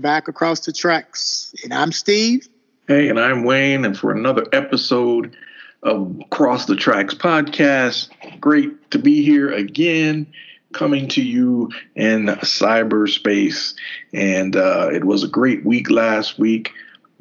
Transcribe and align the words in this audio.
back 0.00 0.28
across 0.28 0.60
the 0.60 0.72
tracks. 0.72 1.54
And 1.64 1.72
I'm 1.74 1.92
Steve. 1.92 2.48
Hey, 2.86 3.08
and 3.08 3.20
I'm 3.20 3.44
Wayne. 3.44 3.84
And 3.84 3.98
for 3.98 4.12
another 4.12 4.46
episode 4.52 5.36
of 5.82 6.22
Cross 6.30 6.66
the 6.66 6.76
Tracks 6.76 7.14
podcast, 7.14 8.08
great 8.40 8.90
to 8.90 8.98
be 8.98 9.22
here 9.22 9.50
again, 9.52 10.26
coming 10.72 11.08
to 11.08 11.22
you 11.22 11.70
in 11.94 12.26
cyberspace. 12.26 13.74
And 14.12 14.56
uh, 14.56 14.88
it 14.92 15.04
was 15.04 15.22
a 15.22 15.28
great 15.28 15.64
week 15.64 15.90
last 15.90 16.38
week. 16.38 16.72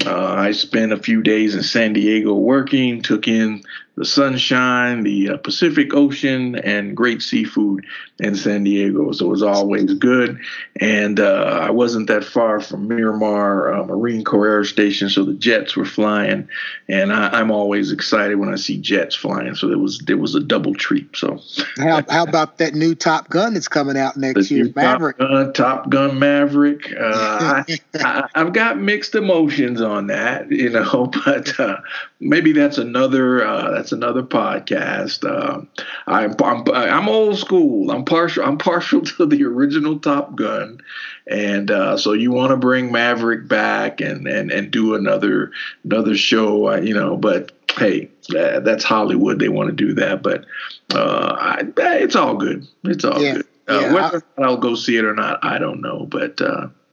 Uh, 0.06 0.34
I 0.34 0.52
spent 0.52 0.92
a 0.92 0.98
few 0.98 1.22
days 1.22 1.56
in 1.56 1.64
San 1.64 1.94
Diego 1.94 2.34
working, 2.34 3.02
took 3.02 3.28
in 3.28 3.64
the 3.98 4.06
sunshine, 4.06 5.02
the 5.02 5.32
uh, 5.32 5.38
Pacific 5.38 5.94
Ocean, 5.96 6.56
and 6.56 6.96
great 6.96 7.24
seafood 7.24 7.84
in 8.20 8.36
San 8.36 8.64
Diego. 8.64 9.12
So 9.12 9.26
it 9.26 9.30
was 9.30 9.42
always 9.42 9.92
good. 9.96 10.40
And 10.80 11.20
uh, 11.20 11.60
I 11.64 11.72
wasn't 11.72 12.08
that 12.08 12.24
far 12.24 12.60
from 12.60 12.88
Miramar 12.88 13.74
uh, 13.74 13.86
Marine 13.86 14.24
Corps 14.24 14.48
Air 14.48 14.64
Station, 14.66 15.10
so 15.10 15.24
the 15.24 15.34
jets 15.34 15.76
were 15.76 15.86
flying. 15.86 16.48
And 16.88 17.12
I, 17.12 17.40
am 17.40 17.50
always 17.50 17.92
excited 17.92 18.36
when 18.36 18.50
I 18.50 18.56
see 18.56 18.78
jets 18.78 19.16
flying. 19.16 19.56
So 19.56 19.72
it 19.72 19.80
was 19.80 20.04
it 20.08 20.20
was 20.20 20.36
a 20.36 20.42
double 20.42 20.76
treat. 20.76 21.16
So 21.16 21.42
how, 21.78 22.04
how 22.08 22.24
about 22.24 22.60
that 22.60 22.76
new 22.76 22.94
Top 22.94 23.30
Gun 23.30 23.56
that's 23.56 23.68
coming 23.68 23.98
out 23.98 24.16
next 24.16 24.52
year, 24.52 24.72
Maverick? 24.76 25.18
Top 25.18 25.28
Gun, 25.28 25.54
Top 25.54 25.90
Gun 25.90 26.20
Maverick. 26.20 26.94
Uh, 26.94 27.64
I, 27.96 28.30
have 28.36 28.54
got 28.54 28.78
mixed 28.78 29.16
emotions 29.16 29.82
on 29.82 30.08
that, 30.08 30.52
you 30.52 30.70
know, 30.70 31.12
but 31.26 31.60
uh, 31.60 31.78
maybe 32.20 32.52
that's 32.52 32.78
another 32.78 33.44
uh, 33.44 33.72
that's 33.88 33.94
another 33.94 34.24
podcast. 34.24 35.24
Uh, 35.24 35.62
I'm, 36.08 36.36
I'm 36.44 36.64
I'm 36.74 37.08
old 37.08 37.38
school. 37.38 37.90
I'm 37.90 38.04
partial. 38.04 38.44
I'm 38.44 38.58
partial 38.58 39.02
to 39.06 39.26
the 39.26 39.46
original 39.46 40.00
Top 40.00 40.36
Gun, 40.36 40.82
and 41.26 41.72
uh, 41.72 41.98
so 41.98 42.12
you 42.12 42.32
want 42.32 42.52
to 42.52 42.58
bring 42.58 42.92
Maverick 42.92 43.48
back 43.48 44.02
and 44.02 44.28
and 44.28 44.52
and 44.52 44.72
do 44.72 44.96
another 44.96 45.52
another 45.86 46.16
show, 46.16 46.72
uh, 46.72 46.78
you 46.78 46.94
know. 46.94 47.16
But 47.16 47.54
hey, 47.78 48.10
that's 48.30 48.84
Hollywood. 48.84 49.40
They 49.40 49.50
want 49.50 49.70
to 49.70 49.76
do 49.76 49.94
that, 49.94 50.22
but 50.22 50.46
uh, 50.94 51.38
I, 51.40 51.64
it's 51.78 52.16
all 52.18 52.36
good. 52.36 52.68
It's 52.84 53.06
all 53.06 53.22
yeah. 53.22 53.36
good. 53.36 53.48
Uh, 53.70 53.80
yeah, 53.82 53.94
whether 53.94 54.24
I, 54.38 54.48
will 54.50 54.58
go 54.58 54.76
see 54.76 54.98
it 54.98 55.06
or 55.06 55.14
not, 55.14 55.44
I 55.44 55.58
don't 55.60 55.82
know, 55.82 56.06
but 56.06 56.40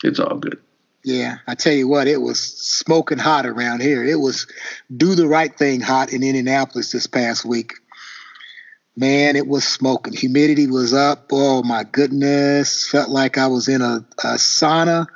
it's 0.03 0.19
all 0.19 0.36
good. 0.36 0.61
Yeah, 1.05 1.36
I 1.47 1.55
tell 1.55 1.74
you 1.74 1.86
what, 1.86 2.08
it 2.08 2.22
was 2.22 2.41
smoking 2.41 3.19
hot 3.19 3.44
around 3.44 3.83
here. 3.83 4.02
It 4.02 4.19
was 4.19 4.47
do 4.97 5.14
the 5.14 5.28
right 5.28 5.55
thing 5.55 5.83
hot 5.83 6.14
in 6.14 6.22
Indianapolis 6.22 6.92
this 6.92 7.06
past 7.06 7.44
week. 7.44 7.74
Man, 8.96 9.36
it 9.36 9.46
was 9.46 9.66
smoking. 9.66 10.14
Humidity 10.14 10.66
was 10.66 10.94
up. 10.94 11.27
Oh 11.30 11.62
my 11.62 11.84
goodness. 11.84 12.88
Felt 12.88 13.11
like 13.11 13.36
I 13.36 13.48
was 13.48 13.69
in 13.69 13.83
a, 13.83 14.06
a 14.19 14.34
sauna 14.36 15.06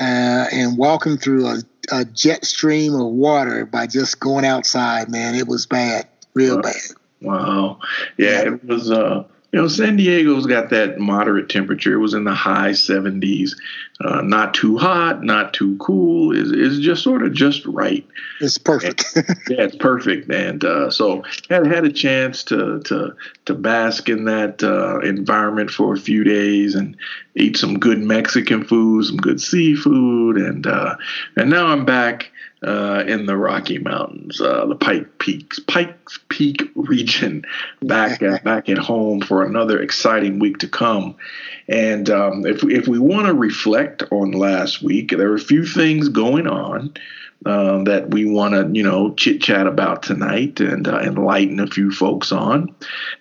uh, 0.00 0.46
and 0.52 0.76
walking 0.76 1.16
through 1.16 1.46
a, 1.46 1.58
a, 1.90 2.04
jet 2.04 2.44
stream 2.44 2.94
of 2.94 3.06
water 3.06 3.64
by 3.64 3.86
just 3.86 4.20
going 4.20 4.44
outside, 4.44 5.08
man. 5.08 5.36
It 5.36 5.46
was 5.46 5.64
bad, 5.64 6.06
real 6.34 6.56
wow. 6.56 6.62
bad. 6.62 6.82
Wow. 7.22 7.78
Yeah, 8.18 8.40
it 8.42 8.64
was 8.64 8.90
uh 8.90 9.24
you 9.54 9.60
know, 9.60 9.68
San 9.68 9.96
Diego's 9.96 10.46
got 10.46 10.70
that 10.70 10.98
moderate 10.98 11.48
temperature. 11.48 11.92
It 11.92 11.98
was 11.98 12.12
in 12.12 12.24
the 12.24 12.34
high 12.34 12.70
70s, 12.70 13.52
uh, 14.00 14.22
not 14.22 14.54
too 14.54 14.76
hot, 14.76 15.22
not 15.22 15.54
too 15.54 15.76
cool. 15.76 16.32
Is 16.32 16.50
is 16.50 16.80
just 16.80 17.02
sort 17.02 17.22
of 17.22 17.32
just 17.32 17.64
right. 17.64 18.04
It's 18.40 18.58
perfect. 18.58 19.04
and, 19.14 19.24
yeah, 19.48 19.62
it's 19.62 19.76
perfect. 19.76 20.30
And 20.30 20.64
uh, 20.64 20.90
so 20.90 21.22
had 21.48 21.66
had 21.66 21.84
a 21.84 21.92
chance 21.92 22.42
to 22.44 22.80
to 22.80 23.14
to 23.44 23.54
bask 23.54 24.08
in 24.08 24.24
that 24.24 24.64
uh, 24.64 24.98
environment 25.00 25.70
for 25.70 25.94
a 25.94 25.98
few 25.98 26.24
days 26.24 26.74
and 26.74 26.96
eat 27.36 27.56
some 27.56 27.78
good 27.78 28.00
Mexican 28.00 28.64
food, 28.64 29.04
some 29.04 29.16
good 29.16 29.40
seafood, 29.40 30.38
and 30.38 30.66
uh, 30.66 30.96
and 31.36 31.48
now 31.48 31.66
I'm 31.66 31.84
back 31.84 32.32
uh, 32.64 33.04
in 33.06 33.26
the 33.26 33.36
Rocky 33.36 33.78
Mountains, 33.78 34.40
uh, 34.40 34.64
the 34.66 34.74
Pike 34.74 35.18
Peaks, 35.18 35.58
Pikes 35.58 36.18
Peak 36.28 36.62
region, 36.74 37.44
back 37.82 38.22
at, 38.22 38.42
back 38.44 38.68
at 38.68 38.78
home 38.78 39.20
for 39.20 39.44
another 39.44 39.80
exciting 39.80 40.38
week 40.38 40.58
to 40.58 40.68
come. 40.68 41.16
And 41.68 42.08
um, 42.08 42.46
if 42.46 42.64
if 42.64 42.88
we 42.88 42.98
want 42.98 43.26
to 43.26 43.34
reflect 43.34 43.83
on 44.10 44.32
last 44.32 44.82
week, 44.82 45.10
there 45.10 45.30
are 45.30 45.36
a 45.36 45.40
few 45.40 45.66
things 45.66 46.08
going 46.08 46.46
on. 46.46 46.94
Uh, 47.46 47.84
that 47.84 48.08
we 48.10 48.24
want 48.24 48.54
to, 48.54 48.66
you 48.72 48.82
know, 48.82 49.12
chit 49.16 49.38
chat 49.42 49.66
about 49.66 50.02
tonight 50.02 50.60
and 50.60 50.88
uh, 50.88 50.98
enlighten 51.00 51.60
a 51.60 51.66
few 51.66 51.90
folks 51.90 52.32
on. 52.32 52.74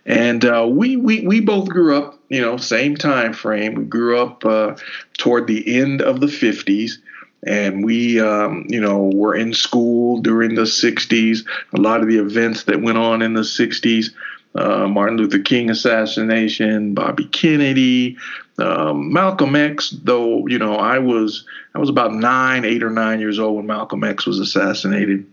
And 0.05 0.45
uh, 0.45 0.65
we, 0.69 0.95
we 0.95 1.27
we 1.27 1.41
both 1.41 1.67
grew 1.67 1.97
up, 1.97 2.17
you 2.29 2.39
know, 2.39 2.55
same 2.55 2.95
time 2.95 3.33
frame. 3.33 3.75
We 3.75 3.83
grew 3.83 4.17
up 4.17 4.45
uh, 4.45 4.77
toward 5.17 5.47
the 5.47 5.77
end 5.77 6.01
of 6.01 6.21
the 6.21 6.27
50s 6.27 6.99
and 7.45 7.83
we 7.83 8.19
um, 8.19 8.65
you 8.69 8.79
know 8.79 9.11
were 9.13 9.35
in 9.35 9.53
school 9.53 10.21
during 10.21 10.55
the 10.55 10.63
60s 10.63 11.39
a 11.73 11.81
lot 11.81 12.01
of 12.01 12.07
the 12.07 12.17
events 12.17 12.63
that 12.63 12.81
went 12.81 12.97
on 12.97 13.21
in 13.21 13.33
the 13.33 13.41
60s 13.41 14.11
uh, 14.55 14.87
martin 14.87 15.17
luther 15.17 15.39
king 15.39 15.69
assassination 15.69 16.93
bobby 16.93 17.25
kennedy 17.25 18.17
um, 18.59 19.11
malcolm 19.11 19.55
x 19.55 19.95
though 20.03 20.45
you 20.47 20.59
know 20.59 20.75
i 20.75 20.99
was 20.99 21.45
i 21.73 21.79
was 21.79 21.89
about 21.89 22.13
nine 22.13 22.65
eight 22.65 22.83
or 22.83 22.89
nine 22.89 23.19
years 23.19 23.39
old 23.39 23.55
when 23.55 23.65
malcolm 23.65 24.03
x 24.03 24.25
was 24.25 24.39
assassinated 24.39 25.25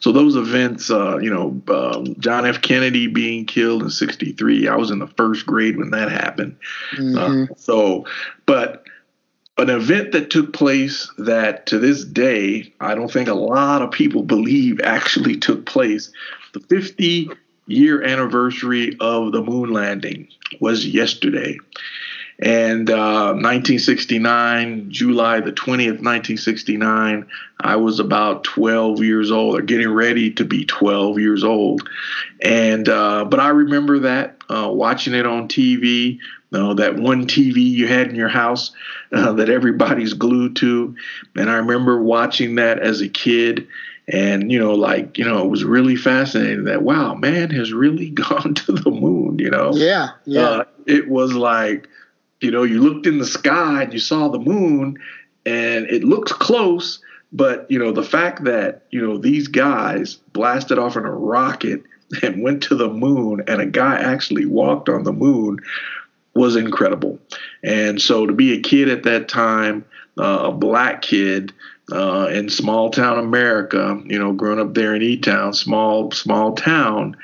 so 0.00 0.12
those 0.12 0.36
events, 0.36 0.90
uh, 0.90 1.18
you 1.18 1.30
know, 1.30 1.60
um, 1.74 2.14
John 2.18 2.46
F. 2.46 2.62
Kennedy 2.62 3.06
being 3.06 3.44
killed 3.44 3.82
in 3.82 3.90
'63, 3.90 4.68
I 4.68 4.76
was 4.76 4.90
in 4.90 4.98
the 4.98 5.06
first 5.06 5.46
grade 5.46 5.76
when 5.76 5.90
that 5.90 6.10
happened. 6.10 6.56
Mm-hmm. 6.96 7.52
Uh, 7.52 7.54
so, 7.56 8.06
but 8.46 8.84
an 9.58 9.70
event 9.70 10.12
that 10.12 10.30
took 10.30 10.52
place 10.52 11.10
that 11.18 11.66
to 11.66 11.78
this 11.78 12.04
day, 12.04 12.72
I 12.80 12.94
don't 12.94 13.12
think 13.12 13.28
a 13.28 13.34
lot 13.34 13.82
of 13.82 13.90
people 13.90 14.22
believe 14.22 14.80
actually 14.80 15.36
took 15.38 15.66
place. 15.66 16.10
The 16.54 16.60
50 16.60 17.30
year 17.66 18.02
anniversary 18.02 18.96
of 19.00 19.32
the 19.32 19.42
moon 19.42 19.72
landing 19.72 20.28
was 20.60 20.86
yesterday. 20.86 21.58
And 22.40 22.88
uh, 22.88 23.32
1969, 23.32 24.90
July 24.90 25.40
the 25.40 25.50
20th, 25.50 26.00
1969, 26.00 27.26
I 27.60 27.76
was 27.76 27.98
about 27.98 28.44
12 28.44 29.02
years 29.02 29.32
old 29.32 29.58
or 29.58 29.62
getting 29.62 29.92
ready 29.92 30.30
to 30.32 30.44
be 30.44 30.64
12 30.64 31.18
years 31.18 31.42
old. 31.42 31.88
And, 32.40 32.88
uh, 32.88 33.24
but 33.24 33.40
I 33.40 33.48
remember 33.48 33.98
that 34.00 34.36
uh, 34.48 34.70
watching 34.72 35.14
it 35.14 35.26
on 35.26 35.48
TV, 35.48 36.20
know, 36.52 36.74
that 36.74 36.96
one 36.96 37.26
TV 37.26 37.56
you 37.56 37.88
had 37.88 38.08
in 38.08 38.14
your 38.14 38.28
house 38.28 38.70
uh, 39.12 39.32
that 39.32 39.50
everybody's 39.50 40.12
glued 40.12 40.54
to. 40.56 40.94
And 41.34 41.50
I 41.50 41.56
remember 41.56 42.00
watching 42.00 42.54
that 42.54 42.78
as 42.78 43.00
a 43.00 43.08
kid. 43.08 43.66
And, 44.10 44.50
you 44.50 44.58
know, 44.58 44.74
like, 44.74 45.18
you 45.18 45.24
know, 45.24 45.44
it 45.44 45.48
was 45.48 45.64
really 45.64 45.96
fascinating 45.96 46.64
that, 46.64 46.82
wow, 46.82 47.14
man 47.14 47.50
has 47.50 47.72
really 47.72 48.10
gone 48.10 48.54
to 48.54 48.72
the 48.72 48.90
moon, 48.92 49.40
you 49.40 49.50
know? 49.50 49.72
Yeah. 49.74 50.10
Yeah. 50.24 50.40
Uh, 50.40 50.64
it 50.86 51.08
was 51.08 51.34
like, 51.34 51.88
you 52.40 52.50
know, 52.50 52.62
you 52.62 52.80
looked 52.80 53.06
in 53.06 53.18
the 53.18 53.26
sky 53.26 53.82
and 53.82 53.92
you 53.92 53.98
saw 53.98 54.28
the 54.28 54.38
moon 54.38 54.98
and 55.44 55.86
it 55.86 56.04
looks 56.04 56.32
close. 56.32 57.00
But, 57.32 57.66
you 57.70 57.78
know, 57.78 57.92
the 57.92 58.02
fact 58.02 58.44
that, 58.44 58.84
you 58.90 59.06
know, 59.06 59.18
these 59.18 59.48
guys 59.48 60.14
blasted 60.32 60.78
off 60.78 60.96
in 60.96 61.04
a 61.04 61.10
rocket 61.10 61.82
and 62.22 62.42
went 62.42 62.62
to 62.64 62.74
the 62.74 62.88
moon 62.88 63.42
and 63.46 63.60
a 63.60 63.66
guy 63.66 63.96
actually 63.96 64.46
walked 64.46 64.88
on 64.88 65.04
the 65.04 65.12
moon 65.12 65.58
was 66.34 66.56
incredible. 66.56 67.18
And 67.62 68.00
so 68.00 68.26
to 68.26 68.32
be 68.32 68.54
a 68.54 68.60
kid 68.60 68.88
at 68.88 69.02
that 69.02 69.28
time, 69.28 69.84
uh, 70.16 70.40
a 70.44 70.52
black 70.52 71.02
kid 71.02 71.52
uh, 71.92 72.28
in 72.32 72.48
small 72.48 72.90
town 72.90 73.18
America, 73.18 74.00
you 74.06 74.18
know, 74.18 74.32
growing 74.32 74.60
up 74.60 74.74
there 74.74 74.94
in 74.94 75.02
E 75.02 75.16
Town, 75.16 75.52
small 75.54 76.10
small 76.10 76.54
town, 76.54 77.16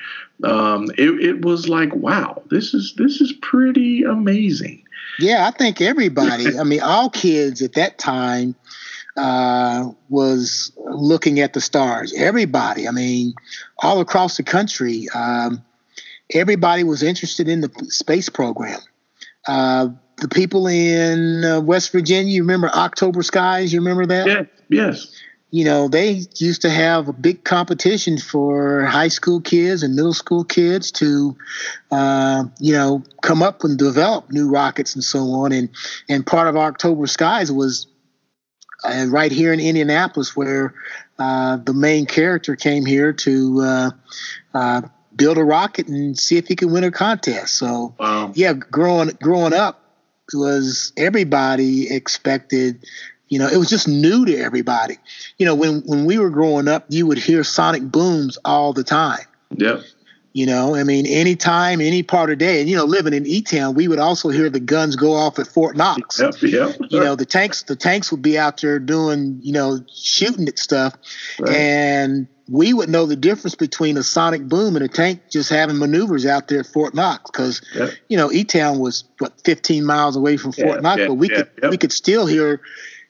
um, 0.42 0.90
it, 0.96 1.10
it 1.20 1.44
was 1.44 1.68
like, 1.68 1.94
wow, 1.94 2.42
this 2.50 2.74
is 2.74 2.94
this 2.96 3.20
is 3.20 3.32
pretty 3.32 4.04
amazing. 4.04 4.83
Yeah, 5.18 5.46
I 5.46 5.50
think 5.50 5.80
everybody. 5.80 6.58
I 6.58 6.64
mean, 6.64 6.80
all 6.80 7.10
kids 7.10 7.62
at 7.62 7.74
that 7.74 7.98
time 7.98 8.54
uh, 9.16 9.90
was 10.08 10.72
looking 10.76 11.40
at 11.40 11.52
the 11.52 11.60
stars. 11.60 12.12
Everybody. 12.16 12.88
I 12.88 12.90
mean, 12.90 13.34
all 13.78 14.00
across 14.00 14.36
the 14.36 14.42
country, 14.42 15.08
um, 15.14 15.62
everybody 16.32 16.84
was 16.84 17.02
interested 17.02 17.48
in 17.48 17.60
the 17.60 17.70
space 17.88 18.28
program. 18.28 18.80
Uh, 19.46 19.88
the 20.18 20.28
people 20.28 20.66
in 20.66 21.44
uh, 21.44 21.60
West 21.60 21.92
Virginia, 21.92 22.32
you 22.32 22.42
remember 22.42 22.68
October 22.68 23.22
Skies? 23.22 23.72
You 23.72 23.80
remember 23.80 24.06
that? 24.06 24.26
Yeah, 24.26 24.44
yes. 24.68 25.12
You 25.54 25.64
know, 25.64 25.86
they 25.86 26.22
used 26.34 26.62
to 26.62 26.68
have 26.68 27.06
a 27.06 27.12
big 27.12 27.44
competition 27.44 28.18
for 28.18 28.84
high 28.86 29.06
school 29.06 29.40
kids 29.40 29.84
and 29.84 29.94
middle 29.94 30.12
school 30.12 30.42
kids 30.42 30.90
to, 30.90 31.36
uh, 31.92 32.46
you 32.58 32.72
know, 32.72 33.04
come 33.22 33.40
up 33.40 33.62
and 33.62 33.78
develop 33.78 34.32
new 34.32 34.50
rockets 34.50 34.96
and 34.96 35.04
so 35.04 35.20
on. 35.20 35.52
And 35.52 35.68
and 36.08 36.26
part 36.26 36.48
of 36.48 36.56
October 36.56 37.06
Skies 37.06 37.52
was 37.52 37.86
uh, 38.82 39.06
right 39.08 39.30
here 39.30 39.52
in 39.52 39.60
Indianapolis, 39.60 40.34
where 40.34 40.74
uh, 41.20 41.58
the 41.58 41.72
main 41.72 42.06
character 42.06 42.56
came 42.56 42.84
here 42.84 43.12
to 43.12 43.60
uh, 43.62 43.90
uh, 44.54 44.82
build 45.14 45.38
a 45.38 45.44
rocket 45.44 45.86
and 45.86 46.18
see 46.18 46.36
if 46.36 46.48
he 46.48 46.56
could 46.56 46.72
win 46.72 46.82
a 46.82 46.90
contest. 46.90 47.54
So 47.54 47.94
wow. 48.00 48.32
yeah, 48.34 48.54
growing 48.54 49.10
growing 49.22 49.54
up, 49.54 49.84
was 50.32 50.92
everybody 50.96 51.94
expected 51.94 52.84
you 53.28 53.38
know, 53.38 53.48
it 53.48 53.56
was 53.56 53.68
just 53.68 53.88
new 53.88 54.24
to 54.26 54.36
everybody. 54.36 54.96
You 55.38 55.46
know, 55.46 55.54
when 55.54 55.82
when 55.86 56.04
we 56.04 56.18
were 56.18 56.30
growing 56.30 56.68
up, 56.68 56.86
you 56.88 57.06
would 57.06 57.18
hear 57.18 57.44
sonic 57.44 57.82
booms 57.82 58.38
all 58.44 58.72
the 58.72 58.84
time. 58.84 59.24
Yep. 59.56 59.82
You 60.34 60.46
know, 60.46 60.74
I 60.74 60.82
mean, 60.82 61.06
anytime, 61.06 61.80
any 61.80 62.02
part 62.02 62.28
of 62.28 62.40
the 62.40 62.44
day, 62.44 62.60
and 62.60 62.68
you 62.68 62.74
know, 62.74 62.84
living 62.84 63.14
in 63.14 63.24
E 63.24 63.40
Town, 63.40 63.74
we 63.74 63.86
would 63.86 64.00
also 64.00 64.30
hear 64.30 64.50
the 64.50 64.58
guns 64.58 64.96
go 64.96 65.12
off 65.12 65.38
at 65.38 65.46
Fort 65.46 65.76
Knox. 65.76 66.18
Yep, 66.18 66.42
yep. 66.42 66.76
You 66.90 66.98
know, 66.98 67.14
the 67.14 67.24
tanks, 67.24 67.62
the 67.62 67.76
tanks 67.76 68.10
would 68.10 68.20
be 68.20 68.36
out 68.36 68.60
there 68.60 68.80
doing, 68.80 69.38
you 69.42 69.52
know, 69.52 69.78
shooting 69.94 70.48
at 70.48 70.58
stuff, 70.58 70.96
right. 71.38 71.54
and 71.54 72.26
we 72.48 72.74
would 72.74 72.88
know 72.88 73.06
the 73.06 73.16
difference 73.16 73.54
between 73.54 73.96
a 73.96 74.02
sonic 74.02 74.42
boom 74.48 74.76
and 74.76 74.84
a 74.84 74.88
tank 74.88 75.22
just 75.30 75.50
having 75.50 75.78
maneuvers 75.78 76.26
out 76.26 76.48
there 76.48 76.60
at 76.60 76.66
Fort 76.66 76.94
Knox 76.94 77.30
because 77.30 77.62
yep. 77.74 77.90
you 78.08 78.16
know 78.16 78.30
E 78.32 78.44
Town 78.44 78.80
was 78.80 79.04
what 79.18 79.40
15 79.44 79.84
miles 79.84 80.16
away 80.16 80.36
from 80.36 80.52
Fort 80.52 80.76
yeah, 80.76 80.80
Knox, 80.80 81.00
yeah, 81.00 81.06
but 81.06 81.14
we 81.14 81.30
yeah, 81.30 81.36
could 81.36 81.50
yep. 81.62 81.70
we 81.70 81.78
could 81.78 81.92
still 81.92 82.26
hear 82.26 82.60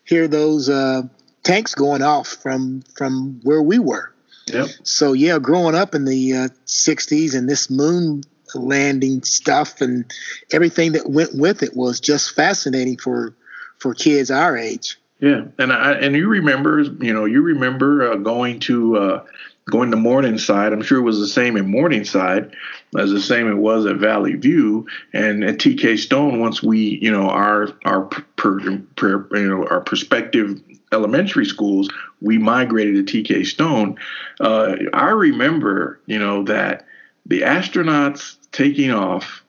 hear 0.05 0.29
those 0.29 0.69
uh, 0.69 1.03
tanks 1.43 1.75
going 1.75 2.03
off 2.03 2.29
from 2.29 2.83
from 2.97 3.41
where 3.43 3.63
we 3.63 3.79
were. 3.79 4.13
Yep. 4.47 4.69
So 4.83 5.13
yeah, 5.13 5.39
growing 5.39 5.75
up 5.75 5.95
in 5.95 6.05
the 6.05 6.33
uh, 6.35 6.49
'60s 6.67 7.35
and 7.35 7.49
this 7.49 7.71
moon 7.71 8.23
landing 8.55 9.23
stuff 9.23 9.81
and 9.81 10.05
everything 10.53 10.93
that 10.93 11.09
went 11.11 11.35
with 11.35 11.63
it 11.63 11.75
was 11.75 12.01
just 12.01 12.35
fascinating 12.35 12.99
for 12.99 13.35
for 13.79 13.95
kids 13.95 14.31
our 14.31 14.57
age. 14.57 14.99
Yeah, 15.21 15.45
and 15.59 15.73
I 15.73 15.93
and 15.93 16.15
you 16.15 16.29
remember, 16.29 16.81
you 16.81 17.13
know, 17.13 17.25
you 17.25 17.43
remember 17.43 18.13
uh, 18.13 18.17
going 18.17 18.61
to 18.61 18.97
uh, 18.97 19.25
going 19.71 19.91
to 19.91 19.97
Morningside. 19.97 20.73
I'm 20.73 20.83
sure 20.83 20.99
it 20.99 21.03
was 21.03 21.21
the 21.21 21.27
same 21.27 21.57
in 21.57 21.71
Morningside 21.71 22.55
as 22.97 23.11
the 23.11 23.21
same 23.21 23.49
it 23.49 23.57
was 23.57 23.87
at 23.87 23.97
Valley 23.97 24.35
View 24.35 24.87
and 25.13 25.45
at 25.45 25.59
TK 25.59 25.99
Stone. 25.99 26.41
Once 26.41 26.63
we, 26.63 26.99
you 27.03 27.11
know, 27.11 27.29
our 27.29 27.69
our 27.85 28.03
per, 28.37 28.79
per, 28.97 29.29
you 29.37 29.49
know 29.49 29.67
our 29.67 29.81
perspective 29.81 30.61
elementary 30.93 31.45
schools, 31.45 31.89
we 32.21 32.39
migrated 32.39 33.07
to 33.07 33.23
TK 33.23 33.47
Stone. 33.47 33.99
Uh, 34.41 34.77
I 34.93 35.11
remember, 35.11 36.01
you 36.07 36.19
know, 36.19 36.45
that 36.45 36.87
the 37.27 37.43
astronauts 37.43 38.37
taking 38.53 38.91
off 38.91 39.43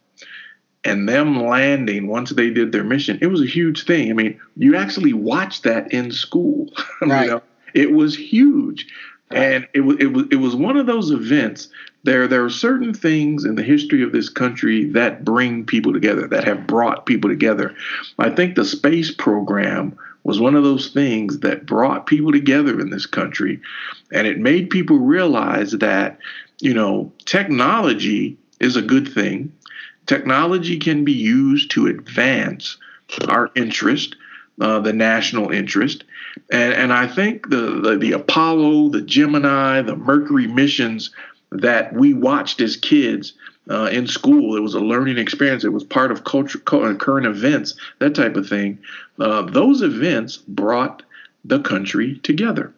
and 0.84 1.10
them 1.10 1.44
landing 1.46 2.08
once 2.08 2.30
they 2.30 2.50
did 2.50 2.72
their 2.72 2.84
mission, 2.84 3.18
it 3.22 3.28
was 3.28 3.42
a 3.42 3.48
huge 3.48 3.86
thing. 3.86 4.10
I 4.10 4.14
mean, 4.14 4.40
you 4.56 4.76
actually 4.76 5.14
watched 5.14 5.64
that 5.64 5.92
in 5.92 6.12
school. 6.12 6.72
Right. 7.02 7.26
you 7.26 7.32
know, 7.32 7.42
it 7.74 7.92
was 7.92 8.16
huge. 8.16 8.88
And 9.30 9.68
it 9.74 9.82
was 9.82 9.98
it 10.00 10.08
was 10.08 10.26
it 10.32 10.38
was 10.38 10.56
one 10.56 10.78
of 10.78 10.86
those 10.86 11.12
events. 11.12 11.68
There 12.06 12.28
there 12.28 12.46
are 12.46 12.52
certain 12.52 12.94
things 12.94 13.46
in 13.46 13.56
the 13.56 13.64
history 13.64 14.04
of 14.04 14.12
this 14.12 14.30
country 14.30 14.86
that 14.92 15.26
bring 15.26 15.66
people 15.66 15.92
together, 15.92 16.28
that 16.28 16.44
have 16.44 16.68
brought 16.68 17.08
people 17.08 17.30
together. 17.30 17.74
I 18.20 18.30
think 18.30 18.56
the 18.56 18.64
space 18.64 19.12
program 19.12 19.98
was 20.24 20.40
one 20.40 20.56
of 20.56 20.64
those 20.64 20.90
things 20.90 21.40
that 21.40 21.66
brought 21.66 22.06
people 22.06 22.32
together 22.32 22.80
in 22.80 22.92
this 22.92 23.08
country, 23.08 23.60
and 24.12 24.28
it 24.28 24.38
made 24.38 24.70
people 24.70 25.00
realize 25.00 25.72
that 25.72 26.20
you 26.62 26.76
know 26.76 27.12
technology 27.26 28.38
is 28.60 28.76
a 28.76 28.84
good 28.84 29.08
thing. 29.08 29.52
Technology 30.06 30.78
can 30.78 31.04
be 31.04 31.14
used 31.14 31.72
to 31.72 31.88
advance 31.88 32.78
our 33.28 33.50
interest, 33.56 34.16
uh, 34.62 34.80
the 34.80 34.94
national 34.94 35.50
interest 35.50 36.04
and 36.52 36.74
and 36.74 36.94
I 36.94 37.08
think 37.08 37.50
the, 37.50 37.80
the, 37.82 37.98
the 37.98 38.12
Apollo, 38.14 38.90
the 38.90 39.02
Gemini, 39.02 39.82
the 39.82 39.96
Mercury 39.96 40.48
missions 40.48 41.12
that 41.52 41.94
we 41.94 42.14
watched 42.14 42.62
as 42.62 42.78
kids 42.78 43.34
uh, 43.70 43.90
in 43.92 44.08
school, 44.08 44.56
it 44.56 44.62
was 44.62 44.76
a 44.76 44.80
learning 44.80 45.18
experience. 45.18 45.64
It 45.64 45.74
was 45.74 45.84
part 45.84 46.12
of 46.12 46.24
culture, 46.24 46.62
uh, 46.68 46.94
current 46.96 47.26
events, 47.26 47.76
that 48.00 48.16
type 48.16 48.36
of 48.36 48.48
thing. 48.48 48.80
Uh, 49.20 49.44
those 49.44 49.82
events 49.82 50.38
brought 50.38 51.04
the 51.44 51.60
country 51.60 52.20
together. 52.20 52.74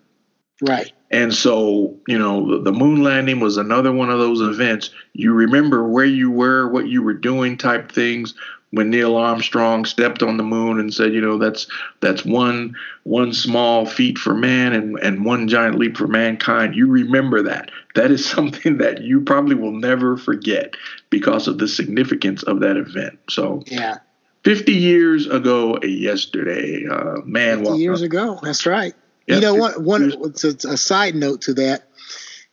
Right. 0.61 0.91
And 1.11 1.33
so, 1.33 1.95
you 2.07 2.17
know, 2.17 2.57
the, 2.57 2.71
the, 2.71 2.77
moon 2.77 3.01
landing 3.01 3.39
was 3.39 3.57
another 3.57 3.93
one 3.93 4.09
of 4.09 4.19
those 4.19 4.41
events. 4.41 4.89
You 5.13 5.33
remember 5.33 5.87
where 5.87 6.05
you 6.05 6.31
were, 6.31 6.67
what 6.67 6.87
you 6.87 7.01
were 7.01 7.13
doing, 7.13 7.57
type 7.57 7.91
things 7.91 8.33
when 8.71 8.89
Neil 8.89 9.15
Armstrong 9.15 9.85
stepped 9.85 10.21
on 10.21 10.37
the 10.37 10.43
moon 10.43 10.79
and 10.79 10.93
said, 10.93 11.13
you 11.13 11.21
know, 11.21 11.37
that's 11.37 11.67
that's 12.01 12.25
one 12.25 12.75
one 13.03 13.33
small 13.33 13.85
feat 13.85 14.17
for 14.17 14.33
man 14.33 14.73
and 14.73 14.99
and 14.99 15.23
one 15.23 15.47
giant 15.47 15.79
leap 15.79 15.97
for 15.97 16.07
mankind. 16.07 16.75
You 16.75 16.87
remember 16.87 17.43
that. 17.43 17.71
That 17.95 18.11
is 18.11 18.25
something 18.29 18.77
that 18.77 19.01
you 19.01 19.21
probably 19.21 19.55
will 19.55 19.71
never 19.71 20.17
forget 20.17 20.75
because 21.09 21.47
of 21.47 21.57
the 21.57 21.67
significance 21.67 22.43
of 22.43 22.59
that 22.61 22.77
event. 22.77 23.19
So 23.29 23.63
yeah. 23.67 23.99
50 24.43 24.71
years 24.71 25.27
ago, 25.27 25.77
yesterday, 25.83 26.85
uh, 26.89 27.17
man. 27.25 27.65
50 27.65 27.79
years 27.79 28.01
up. 28.01 28.05
ago, 28.05 28.39
that's 28.41 28.65
right. 28.65 28.93
you 29.25 29.41
know, 29.41 29.55
one, 29.55 29.83
one, 29.83 30.33
a 30.43 30.77
side 30.77 31.15
note 31.15 31.41
to 31.41 31.53
that 31.55 31.83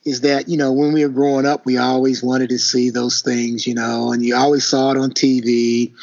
is 0.05 0.21
that 0.21 0.47
you 0.47 0.55
know 0.55 0.71
when 0.71 0.93
we 0.93 1.03
were 1.03 1.11
growing 1.11 1.45
up 1.45 1.65
we 1.65 1.77
always 1.77 2.23
wanted 2.23 2.49
to 2.49 2.59
see 2.59 2.91
those 2.91 3.21
things 3.21 3.65
you 3.65 3.73
know 3.73 4.11
and 4.11 4.23
you 4.23 4.35
always 4.35 4.65
saw 4.65 4.91
it 4.91 4.97
on 4.97 5.09
tv 5.09 5.93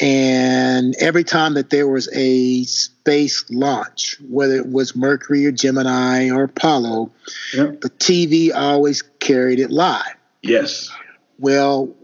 and 0.00 0.94
every 1.00 1.24
time 1.24 1.54
that 1.54 1.68
there 1.70 1.88
was 1.88 2.08
a 2.14 2.62
space 2.64 3.44
launch 3.50 4.16
whether 4.28 4.54
it 4.54 4.70
was 4.70 4.96
mercury 4.96 5.44
or 5.44 5.52
gemini 5.52 6.30
or 6.30 6.44
apollo 6.44 7.10
yep. 7.52 7.80
the 7.80 7.90
tv 7.90 8.54
always 8.54 9.02
carried 9.20 9.60
it 9.60 9.70
live. 9.70 10.14
Yes. 10.42 10.90
Well 11.38 11.94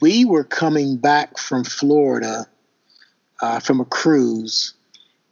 we 0.00 0.24
were 0.24 0.44
coming 0.44 0.96
back 0.96 1.38
from 1.38 1.64
florida 1.64 2.46
uh, 3.40 3.60
from 3.60 3.80
a 3.80 3.84
cruise 3.84 4.74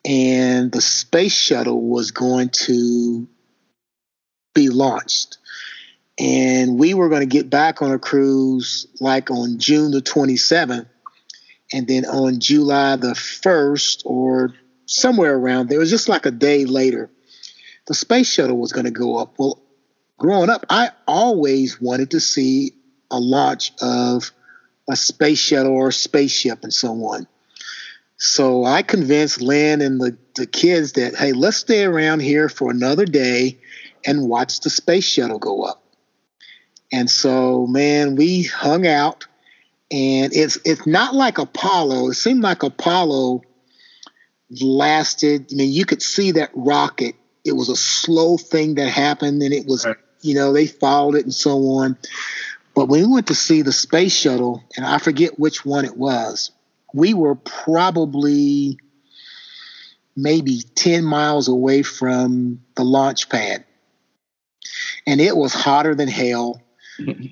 and 0.04 0.72
the 0.72 0.80
space 0.80 1.34
shuttle 1.34 1.82
was 1.82 2.10
going 2.10 2.48
to 2.48 3.28
be 4.54 4.68
launched 4.68 5.38
and 6.20 6.78
we 6.78 6.92
were 6.92 7.08
going 7.08 7.22
to 7.22 7.26
get 7.26 7.48
back 7.48 7.80
on 7.80 7.92
a 7.92 7.98
cruise 7.98 8.86
like 9.00 9.30
on 9.30 9.58
June 9.58 9.90
the 9.90 10.02
27th, 10.02 10.86
and 11.72 11.88
then 11.88 12.04
on 12.04 12.40
July 12.40 12.96
the 12.96 13.14
1st 13.14 14.02
or 14.04 14.52
somewhere 14.84 15.34
around 15.34 15.68
there, 15.68 15.78
it 15.78 15.80
was 15.80 15.90
just 15.90 16.10
like 16.10 16.26
a 16.26 16.30
day 16.30 16.66
later, 16.66 17.10
the 17.86 17.94
space 17.94 18.30
shuttle 18.30 18.58
was 18.58 18.72
going 18.72 18.84
to 18.84 18.90
go 18.90 19.16
up. 19.16 19.38
Well, 19.38 19.62
growing 20.18 20.50
up, 20.50 20.66
I 20.68 20.90
always 21.08 21.80
wanted 21.80 22.10
to 22.10 22.20
see 22.20 22.74
a 23.10 23.18
launch 23.18 23.72
of 23.80 24.30
a 24.90 24.96
space 24.96 25.38
shuttle 25.38 25.72
or 25.72 25.90
spaceship 25.90 26.64
and 26.64 26.72
so 26.72 26.92
on. 27.06 27.26
So 28.18 28.66
I 28.66 28.82
convinced 28.82 29.40
Lynn 29.40 29.80
and 29.80 29.98
the, 29.98 30.18
the 30.36 30.46
kids 30.46 30.92
that, 30.92 31.14
hey, 31.14 31.32
let's 31.32 31.56
stay 31.56 31.84
around 31.84 32.20
here 32.20 32.50
for 32.50 32.70
another 32.70 33.06
day 33.06 33.58
and 34.04 34.28
watch 34.28 34.60
the 34.60 34.68
space 34.68 35.04
shuttle 35.04 35.38
go 35.38 35.62
up. 35.62 35.79
And 36.92 37.08
so, 37.08 37.66
man, 37.66 38.16
we 38.16 38.42
hung 38.42 38.86
out, 38.86 39.26
and 39.90 40.32
it's 40.34 40.58
it's 40.64 40.86
not 40.86 41.14
like 41.14 41.38
Apollo. 41.38 42.08
It 42.08 42.14
seemed 42.14 42.42
like 42.42 42.62
Apollo 42.62 43.42
lasted. 44.60 45.48
I 45.52 45.54
mean, 45.54 45.72
you 45.72 45.84
could 45.84 46.02
see 46.02 46.32
that 46.32 46.50
rocket. 46.54 47.14
It 47.44 47.52
was 47.52 47.68
a 47.68 47.76
slow 47.76 48.36
thing 48.36 48.74
that 48.74 48.88
happened, 48.88 49.42
and 49.42 49.52
it 49.52 49.66
was, 49.66 49.86
right. 49.86 49.96
you 50.20 50.34
know, 50.34 50.52
they 50.52 50.66
followed 50.66 51.14
it 51.14 51.24
and 51.24 51.34
so 51.34 51.58
on. 51.70 51.96
But 52.74 52.86
when 52.86 53.02
we 53.02 53.14
went 53.14 53.28
to 53.28 53.34
see 53.34 53.62
the 53.62 53.72
space 53.72 54.14
shuttle, 54.14 54.62
and 54.76 54.84
I 54.84 54.98
forget 54.98 55.38
which 55.38 55.64
one 55.64 55.84
it 55.84 55.96
was, 55.96 56.50
we 56.92 57.14
were 57.14 57.34
probably 57.34 58.78
maybe 60.16 60.62
10 60.74 61.04
miles 61.04 61.48
away 61.48 61.82
from 61.82 62.60
the 62.74 62.84
launch 62.84 63.28
pad. 63.28 63.64
And 65.06 65.20
it 65.20 65.36
was 65.36 65.52
hotter 65.52 65.94
than 65.94 66.08
hell 66.08 66.60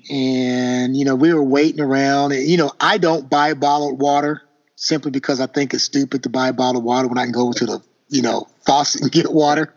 and 0.09 0.95
you 0.95 1.05
know 1.05 1.15
we 1.15 1.33
were 1.33 1.43
waiting 1.43 1.81
around. 1.81 2.31
And 2.31 2.47
you 2.47 2.57
know 2.57 2.71
i 2.79 2.97
don't 2.97 3.29
buy 3.29 3.53
bottled 3.53 3.99
water 3.99 4.41
simply 4.75 5.11
because 5.11 5.39
i 5.39 5.47
think 5.47 5.73
it's 5.73 5.83
stupid 5.83 6.23
to 6.23 6.29
buy 6.29 6.51
bottled 6.51 6.83
water 6.83 7.07
when 7.07 7.17
i 7.17 7.23
can 7.23 7.31
go 7.31 7.51
to 7.51 7.65
the 7.65 7.83
you 8.09 8.21
know 8.21 8.47
faucet 8.65 9.01
and 9.01 9.11
get 9.11 9.31
water. 9.31 9.73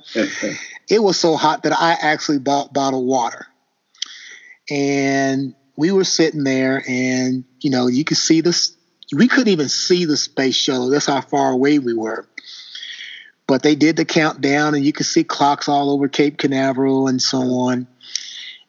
It 0.88 1.02
was 1.02 1.18
so 1.18 1.36
hot 1.36 1.62
that 1.64 1.72
i 1.72 1.92
actually 1.92 2.38
bought 2.38 2.72
bottled 2.72 3.06
water. 3.06 3.46
And 4.70 5.54
we 5.76 5.90
were 5.90 6.04
sitting 6.04 6.44
there 6.44 6.82
and 6.86 7.44
you 7.60 7.70
know 7.70 7.86
you 7.86 8.04
could 8.04 8.16
see 8.16 8.40
this 8.40 8.76
we 9.14 9.28
couldn't 9.28 9.52
even 9.52 9.68
see 9.68 10.06
the 10.06 10.16
space 10.16 10.56
shuttle. 10.56 10.88
That's 10.88 11.06
how 11.06 11.20
far 11.20 11.50
away 11.50 11.78
we 11.78 11.92
were. 11.92 12.26
But 13.46 13.62
they 13.62 13.74
did 13.74 13.96
the 13.96 14.06
countdown 14.06 14.74
and 14.74 14.82
you 14.82 14.94
could 14.94 15.04
see 15.04 15.24
clocks 15.24 15.68
all 15.68 15.90
over 15.90 16.08
cape 16.08 16.38
canaveral 16.38 17.08
and 17.08 17.20
so 17.20 17.38
on 17.38 17.86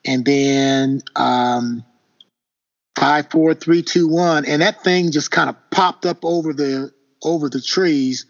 and 0.05 0.25
then 0.25 1.01
um, 1.15 1.85
five, 2.95 3.31
four, 3.31 3.53
three, 3.53 3.81
two, 3.81 4.07
one, 4.07 4.45
and 4.45 4.61
that 4.61 4.83
thing 4.83 5.11
just 5.11 5.31
kind 5.31 5.49
of 5.49 5.55
popped 5.71 6.05
up 6.05 6.23
over 6.23 6.53
the 6.53 6.91
over 7.23 7.49
the 7.49 7.61
trees, 7.61 8.25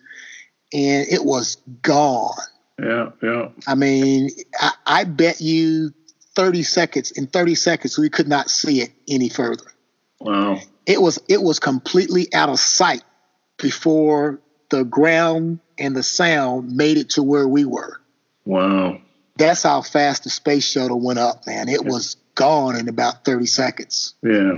and 0.73 1.07
it 1.09 1.25
was 1.25 1.57
gone. 1.81 2.35
Yeah, 2.81 3.11
yeah. 3.21 3.49
I 3.67 3.75
mean, 3.75 4.29
I, 4.59 4.71
I 4.85 5.03
bet 5.05 5.41
you 5.41 5.93
thirty 6.35 6.63
seconds. 6.63 7.11
In 7.11 7.27
thirty 7.27 7.55
seconds, 7.55 7.97
we 7.97 8.09
could 8.09 8.27
not 8.27 8.49
see 8.49 8.81
it 8.81 8.91
any 9.07 9.29
further. 9.29 9.65
Wow. 10.19 10.59
It 10.85 11.01
was 11.01 11.19
it 11.29 11.41
was 11.41 11.59
completely 11.59 12.33
out 12.33 12.49
of 12.49 12.59
sight. 12.59 13.03
before 13.57 14.39
the 14.69 14.83
ground 14.83 15.59
and 15.77 15.95
the 15.95 16.03
sound 16.03 16.75
made 16.75 16.97
it 16.97 17.11
to 17.11 17.23
where 17.23 17.47
we 17.47 17.65
were. 17.65 18.01
Wow. 18.45 18.99
That's 19.35 19.63
how 19.63 19.81
fast 19.81 20.23
the 20.23 20.29
space 20.29 20.65
shuttle 20.69 20.99
went 20.99 21.19
up, 21.19 21.47
man. 21.47 21.69
It 21.69 21.85
was 21.85 22.17
gone 22.35 22.75
in 22.75 22.87
about 22.87 23.25
30 23.25 23.45
seconds. 23.45 24.13
Yeah. 24.23 24.57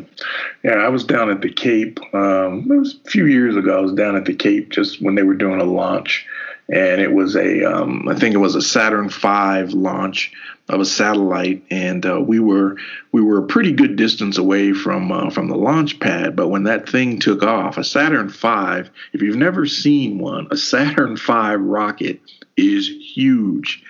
Yeah, 0.64 0.76
I 0.76 0.90
was 0.90 1.04
down 1.04 1.30
at 1.30 1.42
the 1.42 1.52
Cape. 1.52 2.00
Um, 2.14 2.70
it 2.70 2.76
was 2.76 2.96
a 3.06 3.10
few 3.10 3.26
years 3.26 3.56
ago. 3.56 3.78
I 3.78 3.82
was 3.82 3.94
down 3.94 4.16
at 4.16 4.26
the 4.26 4.36
Cape 4.36 4.70
just 4.70 5.02
when 5.02 5.16
they 5.16 5.24
were 5.24 5.34
doing 5.34 5.62
a 5.62 5.66
launch. 5.66 6.26
And 6.68 7.00
it 7.00 7.14
was 7.14 7.36
a, 7.36 7.64
um, 7.64 8.08
I 8.08 8.16
think 8.16 8.34
it 8.34 8.40
was 8.40 8.56
a 8.56 8.62
Saturn 8.62 9.10
V 9.10 9.76
launch 9.76 10.34
of 10.68 10.82
a 10.82 10.86
satellite, 10.86 11.64
and 11.70 12.06
uh, 12.06 12.20
we 12.20 12.40
were 12.40 12.78
we 13.12 13.22
were 13.22 13.38
a 13.38 13.46
pretty 13.46 13.72
good 13.72 13.96
distance 13.96 14.38
away 14.38 14.74
from 14.74 15.12
uh, 15.12 15.30
from 15.30 15.48
the 15.48 15.56
launch 15.56 16.00
pad. 16.00 16.36
But 16.36 16.48
when 16.48 16.64
that 16.64 16.90
thing 16.90 17.20
took 17.20 17.44
off, 17.44 17.78
a 17.78 17.84
Saturn 17.84 18.30
V, 18.30 18.90
if 19.14 19.22
you've 19.22 19.36
never 19.36 19.68
seen 19.68 20.18
one, 20.18 20.48
a 20.50 20.58
Saturn 20.58 21.18
V 21.18 21.56
rocket 21.56 22.20
is 22.58 22.88
huge. 22.88 23.84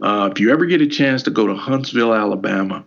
Uh, 0.00 0.28
if 0.30 0.38
you 0.38 0.52
ever 0.52 0.66
get 0.66 0.82
a 0.82 0.86
chance 0.86 1.22
to 1.22 1.30
go 1.30 1.46
to 1.46 1.54
Huntsville, 1.54 2.12
Alabama, 2.12 2.84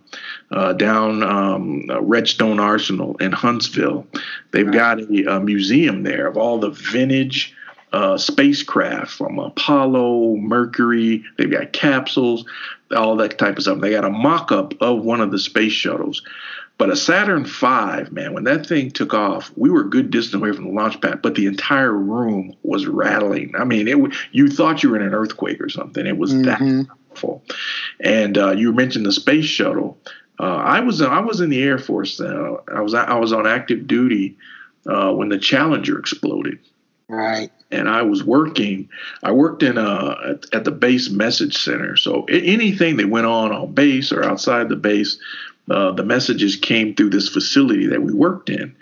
uh, 0.50 0.72
down 0.74 1.22
um, 1.22 1.82
uh, 1.90 2.00
Redstone 2.00 2.60
Arsenal 2.60 3.16
in 3.16 3.32
Huntsville, 3.32 4.06
they've 4.52 4.70
got 4.70 5.00
a, 5.00 5.36
a, 5.36 5.40
museum 5.40 6.04
there 6.04 6.26
of 6.26 6.36
all 6.36 6.58
the 6.58 6.70
vintage 6.70 7.55
uh, 7.92 8.18
spacecraft 8.18 9.10
from 9.10 9.38
Apollo, 9.38 10.36
Mercury. 10.36 11.24
They've 11.38 11.50
got 11.50 11.72
capsules, 11.72 12.44
all 12.94 13.16
that 13.16 13.38
type 13.38 13.56
of 13.56 13.62
stuff. 13.62 13.80
They 13.80 13.90
got 13.90 14.04
a 14.04 14.10
mock 14.10 14.52
up 14.52 14.74
of 14.80 15.04
one 15.04 15.20
of 15.20 15.30
the 15.30 15.38
space 15.38 15.72
shuttles. 15.72 16.22
But 16.78 16.90
a 16.90 16.96
Saturn 16.96 17.46
V, 17.46 18.10
man, 18.10 18.34
when 18.34 18.44
that 18.44 18.66
thing 18.66 18.90
took 18.90 19.14
off, 19.14 19.50
we 19.56 19.70
were 19.70 19.80
a 19.80 19.88
good 19.88 20.10
distance 20.10 20.34
away 20.34 20.52
from 20.52 20.66
the 20.66 20.72
launch 20.72 21.00
pad, 21.00 21.22
but 21.22 21.34
the 21.34 21.46
entire 21.46 21.92
room 21.92 22.54
was 22.64 22.86
rattling. 22.86 23.54
I 23.56 23.64
mean, 23.64 23.88
it 23.88 24.14
you 24.32 24.50
thought 24.50 24.82
you 24.82 24.90
were 24.90 24.96
in 24.96 25.06
an 25.06 25.14
earthquake 25.14 25.60
or 25.60 25.70
something. 25.70 26.06
It 26.06 26.18
was 26.18 26.34
mm-hmm. 26.34 26.42
that 26.82 26.88
powerful. 26.88 27.42
And 28.00 28.36
uh, 28.36 28.50
you 28.50 28.74
mentioned 28.74 29.06
the 29.06 29.12
space 29.12 29.46
shuttle. 29.46 29.96
Uh, 30.38 30.56
I 30.56 30.80
was 30.80 31.00
I 31.00 31.20
was 31.20 31.40
in 31.40 31.48
the 31.48 31.62
Air 31.62 31.78
Force. 31.78 32.20
Uh, 32.20 32.56
I 32.70 32.82
was 32.82 32.92
I 32.92 33.18
was 33.18 33.32
on 33.32 33.46
active 33.46 33.86
duty 33.86 34.36
uh, 34.86 35.12
when 35.12 35.30
the 35.30 35.38
Challenger 35.38 35.98
exploded. 35.98 36.58
Right. 37.08 37.52
And 37.70 37.88
I 37.88 38.02
was 38.02 38.24
working. 38.24 38.88
I 39.22 39.30
worked 39.30 39.62
in 39.62 39.78
a 39.78 39.82
uh, 39.82 40.34
at, 40.34 40.54
at 40.54 40.64
the 40.64 40.72
base 40.72 41.08
message 41.08 41.56
center. 41.56 41.96
So 41.96 42.24
anything 42.24 42.96
that 42.96 43.08
went 43.08 43.26
on 43.26 43.52
on 43.52 43.72
base 43.72 44.10
or 44.10 44.24
outside 44.24 44.68
the 44.68 44.76
base, 44.76 45.18
uh, 45.70 45.92
the 45.92 46.04
messages 46.04 46.56
came 46.56 46.94
through 46.94 47.10
this 47.10 47.28
facility 47.28 47.86
that 47.86 48.02
we 48.02 48.12
worked 48.12 48.50
in. 48.50 48.74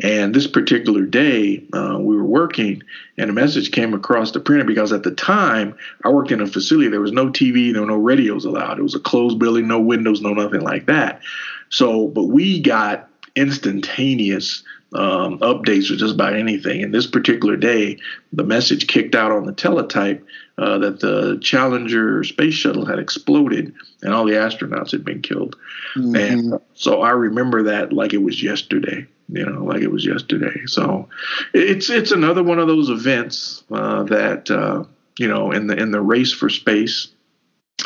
And 0.00 0.34
this 0.34 0.46
particular 0.46 1.02
day, 1.02 1.64
uh, 1.72 1.98
we 2.00 2.16
were 2.16 2.24
working, 2.24 2.82
and 3.18 3.30
a 3.30 3.32
message 3.32 3.72
came 3.72 3.94
across 3.94 4.30
the 4.30 4.40
printer 4.40 4.64
because 4.64 4.92
at 4.92 5.02
the 5.02 5.14
time 5.14 5.76
I 6.04 6.08
worked 6.08 6.32
in 6.32 6.40
a 6.40 6.46
facility. 6.46 6.88
There 6.88 7.00
was 7.00 7.12
no 7.12 7.28
TV, 7.28 7.72
there 7.72 7.82
were 7.82 7.88
no 7.88 7.96
radios 7.96 8.44
allowed. 8.44 8.78
It 8.78 8.82
was 8.82 8.94
a 8.94 9.00
closed 9.00 9.40
building, 9.40 9.66
no 9.66 9.80
windows, 9.80 10.20
no 10.20 10.34
nothing 10.34 10.62
like 10.62 10.86
that. 10.86 11.20
So, 11.68 12.08
but 12.08 12.24
we 12.24 12.60
got 12.60 13.08
instantaneous 13.34 14.62
um, 14.94 15.38
updates 15.38 15.90
or 15.90 15.96
just 15.96 16.14
about 16.14 16.34
anything. 16.34 16.82
And 16.82 16.92
this 16.92 17.06
particular 17.06 17.56
day, 17.56 17.98
the 18.32 18.44
message 18.44 18.86
kicked 18.86 19.14
out 19.14 19.32
on 19.32 19.46
the 19.46 19.52
teletype 19.52 20.24
uh, 20.58 20.78
that 20.78 21.00
the 21.00 21.38
Challenger 21.40 22.24
space 22.24 22.54
shuttle 22.54 22.84
had 22.84 22.98
exploded 22.98 23.74
and 24.02 24.12
all 24.12 24.24
the 24.24 24.34
astronauts 24.34 24.92
had 24.92 25.04
been 25.04 25.22
killed. 25.22 25.56
Mm-hmm. 25.96 26.16
And 26.16 26.60
so 26.74 27.02
I 27.02 27.10
remember 27.10 27.62
that 27.64 27.92
like 27.92 28.12
it 28.12 28.22
was 28.22 28.42
yesterday. 28.42 29.06
You 29.28 29.46
know, 29.46 29.64
like 29.64 29.80
it 29.80 29.90
was 29.90 30.04
yesterday. 30.04 30.66
So 30.66 31.08
it's 31.54 31.88
it's 31.88 32.10
another 32.10 32.42
one 32.42 32.58
of 32.58 32.68
those 32.68 32.90
events 32.90 33.64
uh, 33.70 34.02
that 34.04 34.50
uh, 34.50 34.84
you 35.18 35.26
know 35.26 35.52
in 35.52 35.68
the 35.68 35.76
in 35.76 35.90
the 35.90 36.02
race 36.02 36.32
for 36.32 36.50
space. 36.50 37.08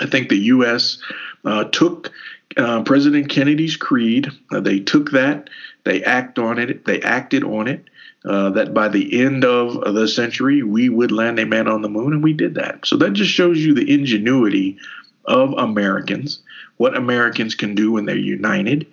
I 0.01 0.07
think 0.07 0.29
the 0.29 0.37
U.S. 0.37 0.99
Uh, 1.45 1.65
took 1.65 2.11
uh, 2.57 2.83
President 2.83 3.29
Kennedy's 3.29 3.77
creed. 3.77 4.29
Uh, 4.51 4.61
they 4.61 4.81
took 4.81 5.11
that 5.13 5.51
they 5.87 6.03
act 6.03 6.39
on 6.39 6.59
it. 6.59 6.85
They 6.85 7.01
acted 7.01 7.45
on 7.45 7.69
it. 7.69 7.85
Uh, 8.25 8.51
that 8.51 8.75
by 8.75 8.89
the 8.89 9.21
end 9.21 9.45
of 9.45 9.95
the 9.95 10.09
century 10.09 10.61
we 10.65 10.89
would 10.89 11.13
land 11.13 11.39
a 11.39 11.47
man 11.47 11.69
on 11.69 11.81
the 11.81 11.89
moon, 11.89 12.13
and 12.13 12.25
we 12.25 12.33
did 12.33 12.57
that. 12.57 12.85
So 12.85 12.97
that 12.97 13.13
just 13.13 13.31
shows 13.31 13.59
you 13.59 13.73
the 13.73 13.89
ingenuity 13.89 14.79
of 15.27 15.53
Americans, 15.53 16.41
what 16.77 16.97
Americans 16.97 17.55
can 17.55 17.77
do 17.77 17.93
when 17.93 18.05
they're 18.05 18.17
united, 18.17 18.85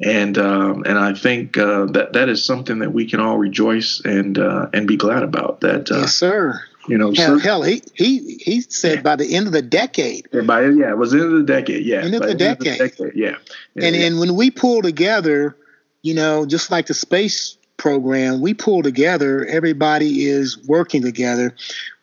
and 0.00 0.36
um, 0.38 0.82
and 0.86 0.98
I 0.98 1.14
think 1.14 1.56
uh, 1.56 1.84
that 1.86 2.14
that 2.14 2.28
is 2.28 2.44
something 2.44 2.80
that 2.80 2.92
we 2.92 3.08
can 3.08 3.20
all 3.20 3.38
rejoice 3.38 4.00
and 4.04 4.36
uh, 4.36 4.66
and 4.72 4.88
be 4.88 4.96
glad 4.96 5.22
about. 5.22 5.60
That 5.60 5.88
yes, 5.88 6.14
sir. 6.14 6.60
You 6.90 6.98
know, 6.98 7.12
hell, 7.12 7.38
hell, 7.38 7.62
he 7.62 7.82
he 7.94 8.38
he 8.40 8.60
said 8.62 8.96
yeah. 8.96 9.02
by 9.02 9.16
the 9.16 9.34
end 9.34 9.46
of 9.46 9.52
the 9.52 9.62
decade. 9.62 10.28
Yeah, 10.32 10.42
by 10.42 10.62
yeah, 10.62 10.90
it 10.90 10.98
was 10.98 11.12
the 11.12 11.20
end 11.20 11.32
of 11.32 11.46
the 11.46 11.52
decade. 11.52 11.86
Yeah, 11.86 12.02
end 12.02 12.14
of 12.14 12.22
the, 12.22 12.34
decade. 12.34 12.80
Of 12.80 12.96
the 12.96 13.04
decade. 13.04 13.12
Yeah, 13.16 13.36
yeah 13.74 13.86
and 13.86 13.96
yeah. 13.96 14.06
and 14.06 14.18
when 14.18 14.34
we 14.34 14.50
pull 14.50 14.82
together 14.82 15.56
you 16.02 16.14
know, 16.14 16.46
just 16.46 16.70
like 16.70 16.86
the 16.86 16.94
space 16.94 17.56
program, 17.76 18.40
we 18.40 18.54
pull 18.54 18.82
together, 18.82 19.44
everybody 19.46 20.24
is 20.24 20.58
working 20.66 21.02
together, 21.02 21.54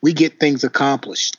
we 0.02 0.14
get 0.14 0.40
things 0.40 0.64
accomplished. 0.64 1.38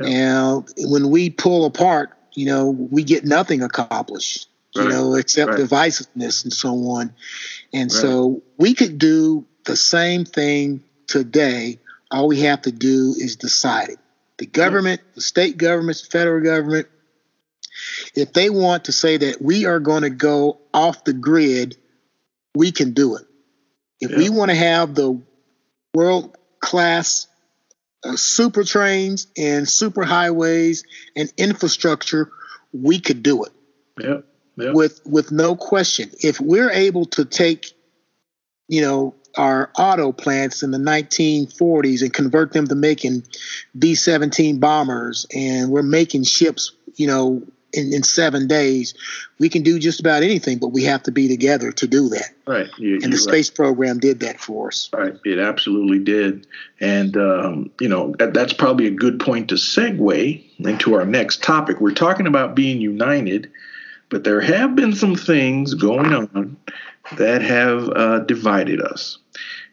Yeah. 0.00 0.08
Now, 0.08 0.64
when 0.78 1.10
we 1.10 1.30
pull 1.30 1.64
apart, 1.64 2.10
you 2.34 2.46
know, 2.46 2.68
we 2.68 3.02
get 3.02 3.24
nothing 3.24 3.62
accomplished, 3.62 4.48
right. 4.74 4.84
you 4.84 4.88
know, 4.90 5.14
except 5.14 5.52
right. 5.52 5.60
divisiveness 5.60 6.44
and 6.44 6.52
so 6.52 6.70
on. 6.90 7.14
And 7.72 7.90
right. 7.90 8.00
so 8.00 8.42
we 8.58 8.74
could 8.74 8.98
do 8.98 9.46
the 9.64 9.76
same 9.76 10.24
thing 10.24 10.82
today. 11.06 11.78
All 12.10 12.28
we 12.28 12.40
have 12.40 12.62
to 12.62 12.72
do 12.72 13.14
is 13.18 13.36
decide 13.36 13.90
it. 13.90 13.98
The 14.38 14.46
government, 14.46 15.00
the 15.14 15.20
state 15.20 15.56
governments, 15.56 16.02
the 16.02 16.10
federal 16.10 16.42
government, 16.42 16.88
if 18.14 18.32
they 18.32 18.50
want 18.50 18.84
to 18.84 18.92
say 18.92 19.16
that 19.16 19.40
we 19.40 19.66
are 19.66 19.80
going 19.80 20.02
to 20.02 20.10
go 20.10 20.58
off 20.72 21.04
the 21.04 21.12
grid 21.12 21.76
we 22.56 22.72
can 22.72 22.92
do 22.92 23.16
it. 23.16 23.24
If 24.00 24.12
yeah. 24.12 24.16
we 24.16 24.30
want 24.30 24.50
to 24.50 24.56
have 24.56 24.94
the 24.94 25.20
world 25.94 26.36
class 26.58 27.26
uh, 28.02 28.16
super 28.16 28.64
trains 28.64 29.26
and 29.36 29.68
super 29.68 30.04
highways 30.04 30.84
and 31.14 31.32
infrastructure, 31.36 32.30
we 32.72 32.98
could 32.98 33.22
do 33.22 33.44
it. 33.44 33.52
Yeah. 34.00 34.18
yeah. 34.56 34.72
With 34.72 35.00
with 35.04 35.30
no 35.32 35.54
question. 35.54 36.10
If 36.22 36.40
we're 36.40 36.70
able 36.70 37.04
to 37.06 37.24
take, 37.24 37.72
you 38.68 38.80
know, 38.80 39.14
our 39.36 39.70
auto 39.78 40.12
plants 40.12 40.62
in 40.62 40.70
the 40.70 40.78
1940s 40.78 42.02
and 42.02 42.12
convert 42.12 42.52
them 42.52 42.66
to 42.68 42.74
making 42.74 43.22
B-17 43.78 44.60
bombers, 44.60 45.26
and 45.34 45.70
we're 45.70 45.82
making 45.82 46.24
ships, 46.24 46.72
you 46.96 47.06
know, 47.06 47.42
in, 47.76 47.92
in 47.92 48.02
seven 48.02 48.46
days, 48.46 48.94
we 49.38 49.48
can 49.48 49.62
do 49.62 49.78
just 49.78 50.00
about 50.00 50.22
anything, 50.22 50.58
but 50.58 50.68
we 50.68 50.84
have 50.84 51.02
to 51.04 51.12
be 51.12 51.28
together 51.28 51.70
to 51.72 51.86
do 51.86 52.08
that. 52.08 52.30
Right. 52.46 52.68
You, 52.78 53.00
and 53.02 53.12
the 53.12 53.18
space 53.18 53.50
right. 53.50 53.56
program 53.56 53.98
did 53.98 54.20
that 54.20 54.40
for 54.40 54.68
us. 54.68 54.88
Right. 54.92 55.14
It 55.24 55.38
absolutely 55.38 55.98
did. 55.98 56.46
And, 56.80 57.16
um, 57.16 57.70
you 57.80 57.88
know, 57.88 58.14
that, 58.18 58.34
that's 58.34 58.52
probably 58.52 58.86
a 58.86 58.92
good 58.92 59.20
point 59.20 59.48
to 59.50 59.56
segue 59.56 60.42
into 60.58 60.94
our 60.94 61.04
next 61.04 61.42
topic. 61.42 61.80
We're 61.80 61.92
talking 61.92 62.26
about 62.26 62.54
being 62.54 62.80
united, 62.80 63.50
but 64.08 64.24
there 64.24 64.40
have 64.40 64.74
been 64.74 64.94
some 64.94 65.14
things 65.14 65.74
going 65.74 66.14
on 66.14 66.56
that 67.16 67.42
have 67.42 67.88
uh, 67.90 68.18
divided 68.20 68.80
us. 68.80 69.18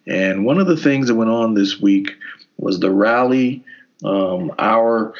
And 0.08 0.46
one 0.46 0.60
of 0.60 0.68
the 0.68 0.78
things 0.78 1.08
that 1.08 1.16
went 1.16 1.32
on 1.32 1.54
this 1.54 1.80
week 1.80 2.12
was 2.58 2.80
the 2.80 2.92
rally, 2.92 3.64
um, 4.04 4.52
our 4.60 5.14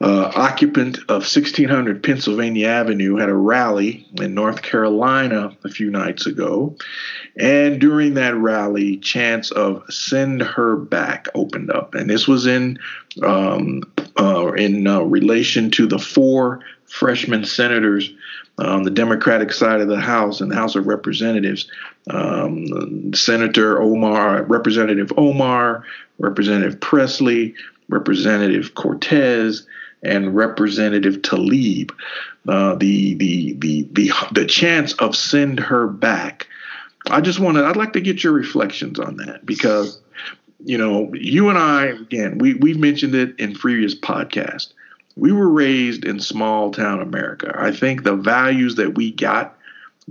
uh, 0.00 0.30
occupant 0.34 0.98
of 1.08 1.22
1600 1.22 2.02
Pennsylvania 2.02 2.68
Avenue 2.68 3.16
had 3.16 3.30
a 3.30 3.34
rally 3.34 4.06
in 4.20 4.34
North 4.34 4.60
Carolina 4.60 5.56
a 5.64 5.70
few 5.70 5.90
nights 5.90 6.26
ago. 6.26 6.76
And 7.38 7.80
during 7.80 8.14
that 8.14 8.34
rally, 8.34 8.98
chants 8.98 9.50
of 9.50 9.82
"Send 9.88 10.42
Her 10.42 10.76
Back" 10.76 11.28
opened 11.34 11.70
up, 11.70 11.94
and 11.94 12.10
this 12.10 12.28
was 12.28 12.46
in 12.46 12.78
um, 13.22 13.82
uh, 14.20 14.52
in 14.52 14.86
uh, 14.86 15.00
relation 15.00 15.70
to 15.72 15.86
the 15.86 15.98
four 15.98 16.60
freshman 16.84 17.44
senators 17.44 18.12
on 18.58 18.84
the 18.84 18.90
Democratic 18.90 19.52
side 19.52 19.80
of 19.80 19.88
the 19.88 20.00
House 20.00 20.40
and 20.40 20.50
the 20.50 20.56
House 20.56 20.76
of 20.76 20.86
Representatives. 20.86 21.70
Um, 22.10 23.12
Senator 23.14 23.80
Omar, 23.80 24.44
Representative 24.44 25.12
Omar, 25.16 25.84
Representative 26.18 26.80
Pressley, 26.80 27.54
Representative 27.88 28.74
Cortez, 28.74 29.66
and 30.02 30.34
Representative 30.34 31.16
Tlaib, 31.22 31.90
uh, 32.48 32.76
the, 32.76 33.14
the 33.14 33.54
the 33.54 33.88
the 33.92 34.12
the 34.32 34.46
chance 34.46 34.92
of 34.94 35.16
send 35.16 35.58
her 35.60 35.86
back. 35.86 36.46
I 37.10 37.20
just 37.20 37.40
want 37.40 37.56
to. 37.56 37.64
I'd 37.64 37.76
like 37.76 37.92
to 37.94 38.00
get 38.00 38.22
your 38.22 38.32
reflections 38.32 38.98
on 38.98 39.16
that 39.18 39.44
because 39.44 40.00
you 40.64 40.78
know 40.78 41.12
you 41.14 41.48
and 41.48 41.58
I 41.58 41.86
again 41.86 42.38
we 42.38 42.54
we've 42.54 42.78
mentioned 42.78 43.14
it 43.14 43.38
in 43.38 43.54
previous 43.54 43.94
podcasts. 43.94 44.72
We 45.16 45.32
were 45.32 45.48
raised 45.48 46.04
in 46.04 46.20
small 46.20 46.70
town 46.70 47.00
America. 47.00 47.54
I 47.58 47.72
think 47.72 48.04
the 48.04 48.16
values 48.16 48.74
that 48.76 48.94
we 48.96 49.12
got 49.12 49.56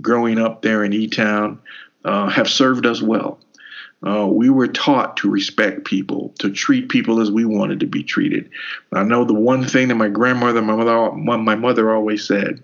growing 0.00 0.38
up 0.38 0.62
there 0.62 0.84
in 0.84 0.92
E 0.92 1.06
Town 1.08 1.60
uh, 2.04 2.28
have 2.28 2.48
served 2.48 2.86
us 2.86 3.00
well. 3.00 3.38
uh, 4.06 4.26
we 4.26 4.50
were 4.50 4.68
taught 4.68 5.16
to 5.16 5.30
respect 5.30 5.84
people, 5.84 6.34
to 6.38 6.50
treat 6.50 6.88
people 6.88 7.20
as 7.20 7.30
we 7.30 7.44
wanted 7.44 7.80
to 7.80 7.86
be 7.86 8.02
treated. 8.02 8.48
I 8.92 9.02
know 9.02 9.24
the 9.24 9.34
one 9.34 9.64
thing 9.64 9.88
that 9.88 9.94
my 9.94 10.08
grandmother, 10.08 10.60
my 10.62 10.76
mother, 10.76 11.12
my 11.12 11.54
mother 11.54 11.92
always 11.92 12.24
said: 12.24 12.62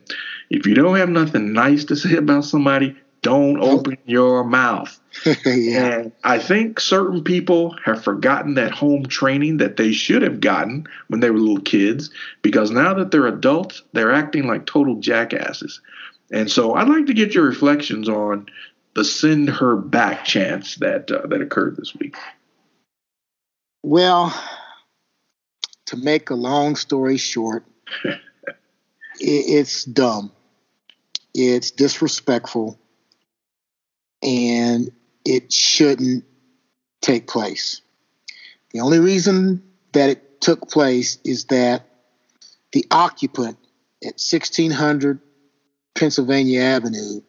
if 0.50 0.66
you 0.66 0.74
don't 0.74 0.96
have 0.96 1.08
nothing 1.08 1.52
nice 1.52 1.84
to 1.86 1.96
say 1.96 2.16
about 2.16 2.44
somebody, 2.44 2.96
don't 3.22 3.62
open 3.62 3.96
your 4.04 4.42
mouth. 4.42 4.98
yeah. 5.46 5.86
And 5.86 6.12
I 6.24 6.38
think 6.38 6.80
certain 6.80 7.22
people 7.22 7.76
have 7.84 8.02
forgotten 8.02 8.54
that 8.54 8.72
home 8.72 9.06
training 9.06 9.58
that 9.58 9.76
they 9.76 9.92
should 9.92 10.22
have 10.22 10.40
gotten 10.40 10.86
when 11.06 11.20
they 11.20 11.30
were 11.30 11.38
little 11.38 11.62
kids 11.62 12.10
because 12.42 12.70
now 12.72 12.94
that 12.94 13.12
they're 13.12 13.28
adults, 13.28 13.82
they're 13.92 14.12
acting 14.12 14.46
like 14.46 14.66
total 14.66 14.96
jackasses. 14.96 15.80
And 16.32 16.50
so 16.50 16.74
I'd 16.74 16.88
like 16.88 17.06
to 17.06 17.14
get 17.14 17.34
your 17.34 17.44
reflections 17.44 18.08
on 18.08 18.46
the 18.94 19.04
send 19.04 19.48
her 19.48 19.76
back 19.76 20.24
chance 20.24 20.76
that 20.76 21.10
uh, 21.10 21.26
that 21.28 21.40
occurred 21.40 21.76
this 21.76 21.94
week. 21.94 22.16
Well, 23.82 24.34
to 25.86 25.96
make 25.96 26.30
a 26.30 26.34
long 26.34 26.76
story 26.76 27.16
short, 27.18 27.64
it, 28.04 28.18
it's 29.20 29.84
dumb. 29.84 30.32
It's 31.34 31.70
disrespectful 31.70 32.78
and 34.22 34.90
it 35.24 35.52
shouldn't 35.52 36.24
take 37.00 37.26
place. 37.26 37.80
The 38.72 38.80
only 38.80 39.00
reason 39.00 39.62
that 39.92 40.10
it 40.10 40.40
took 40.40 40.70
place 40.70 41.18
is 41.24 41.46
that 41.46 41.88
the 42.72 42.86
occupant 42.90 43.58
at 44.02 44.18
1600 44.18 45.20
Pennsylvania 45.94 46.62
Avenue 46.62 47.20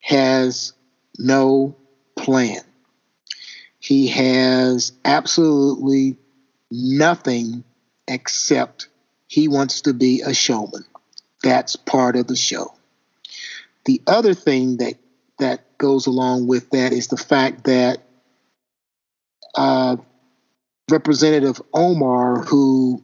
has 0.00 0.72
no 1.18 1.76
plan. 2.16 2.62
He 3.80 4.08
has 4.08 4.92
absolutely 5.04 6.16
nothing 6.70 7.64
except 8.06 8.88
he 9.26 9.48
wants 9.48 9.82
to 9.82 9.92
be 9.92 10.22
a 10.22 10.32
showman. 10.32 10.84
That's 11.42 11.76
part 11.76 12.16
of 12.16 12.26
the 12.26 12.36
show. 12.36 12.74
The 13.84 14.02
other 14.06 14.34
thing 14.34 14.78
that 14.78 14.94
that 15.38 15.78
goes 15.78 16.06
along 16.06 16.46
with 16.46 16.70
that 16.70 16.92
is 16.92 17.08
the 17.08 17.16
fact 17.16 17.64
that 17.64 18.02
uh, 19.54 19.96
Representative 20.90 21.60
Omar, 21.72 22.42
who 22.42 23.02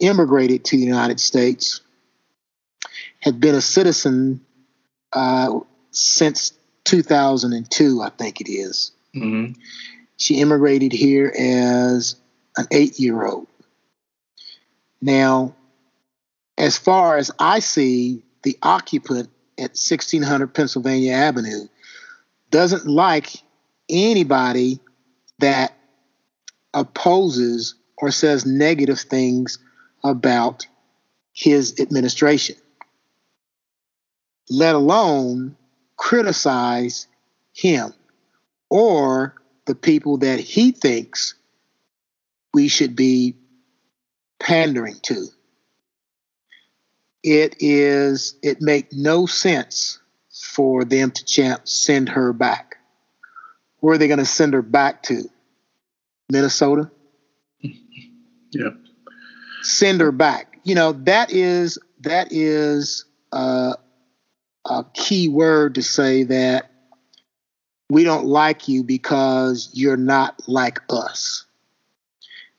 immigrated 0.00 0.64
to 0.66 0.76
the 0.76 0.84
United 0.84 1.20
States, 1.20 1.80
had 3.20 3.40
been 3.40 3.54
a 3.54 3.60
citizen 3.60 4.40
uh, 5.12 5.60
since 5.90 6.52
2002, 6.84 8.02
I 8.02 8.10
think 8.10 8.40
it 8.40 8.50
is. 8.50 8.92
Mm-hmm. 9.14 9.60
She 10.16 10.40
immigrated 10.40 10.92
here 10.92 11.32
as 11.36 12.16
an 12.56 12.66
eight 12.70 12.98
year 12.98 13.24
old. 13.24 13.46
Now, 15.00 15.54
as 16.56 16.78
far 16.78 17.16
as 17.16 17.30
I 17.38 17.58
see, 17.58 18.22
the 18.42 18.56
occupant 18.62 19.30
at 19.62 19.70
1600 19.70 20.52
Pennsylvania 20.52 21.12
Avenue. 21.12 21.68
Doesn't 22.50 22.86
like 22.86 23.30
anybody 23.88 24.80
that 25.38 25.76
opposes 26.74 27.74
or 27.96 28.10
says 28.10 28.44
negative 28.44 29.00
things 29.00 29.58
about 30.04 30.66
his 31.32 31.78
administration, 31.80 32.56
let 34.50 34.74
alone 34.74 35.56
criticize 35.96 37.06
him 37.54 37.92
or 38.68 39.34
the 39.66 39.74
people 39.74 40.18
that 40.18 40.40
he 40.40 40.72
thinks 40.72 41.34
we 42.52 42.68
should 42.68 42.96
be 42.96 43.36
pandering 44.40 44.98
to 45.02 45.28
it 47.22 47.56
is 47.60 48.34
it 48.42 48.60
make 48.60 48.92
no 48.92 49.26
sense 49.26 50.00
for 50.30 50.84
them 50.84 51.10
to 51.10 51.24
chant 51.24 51.68
send 51.68 52.08
her 52.08 52.32
back. 52.32 52.76
Where 53.80 53.94
are 53.94 53.98
they 53.98 54.08
going 54.08 54.18
to 54.18 54.24
send 54.24 54.54
her 54.54 54.62
back 54.62 55.02
to? 55.04 55.28
Minnesota. 56.30 56.90
Yep. 58.54 58.74
Send 59.62 60.02
her 60.02 60.12
back. 60.12 60.58
You 60.62 60.74
know 60.74 60.92
that 60.92 61.32
is 61.32 61.78
that 62.02 62.28
is 62.32 63.06
uh, 63.32 63.72
a 64.68 64.84
key 64.92 65.30
word 65.30 65.76
to 65.76 65.82
say 65.82 66.24
that 66.24 66.70
we 67.88 68.04
don't 68.04 68.26
like 68.26 68.68
you 68.68 68.84
because 68.84 69.70
you're 69.72 69.96
not 69.96 70.46
like 70.46 70.80
us. 70.90 71.46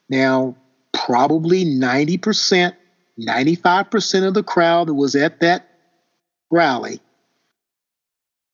Now, 0.10 0.56
probably 0.94 1.64
90% 1.64 2.76
95% 3.20 4.28
of 4.28 4.34
the 4.34 4.44
crowd 4.44 4.88
that 4.88 4.94
was 4.94 5.16
at 5.16 5.40
that 5.42 5.68
rally 6.50 7.00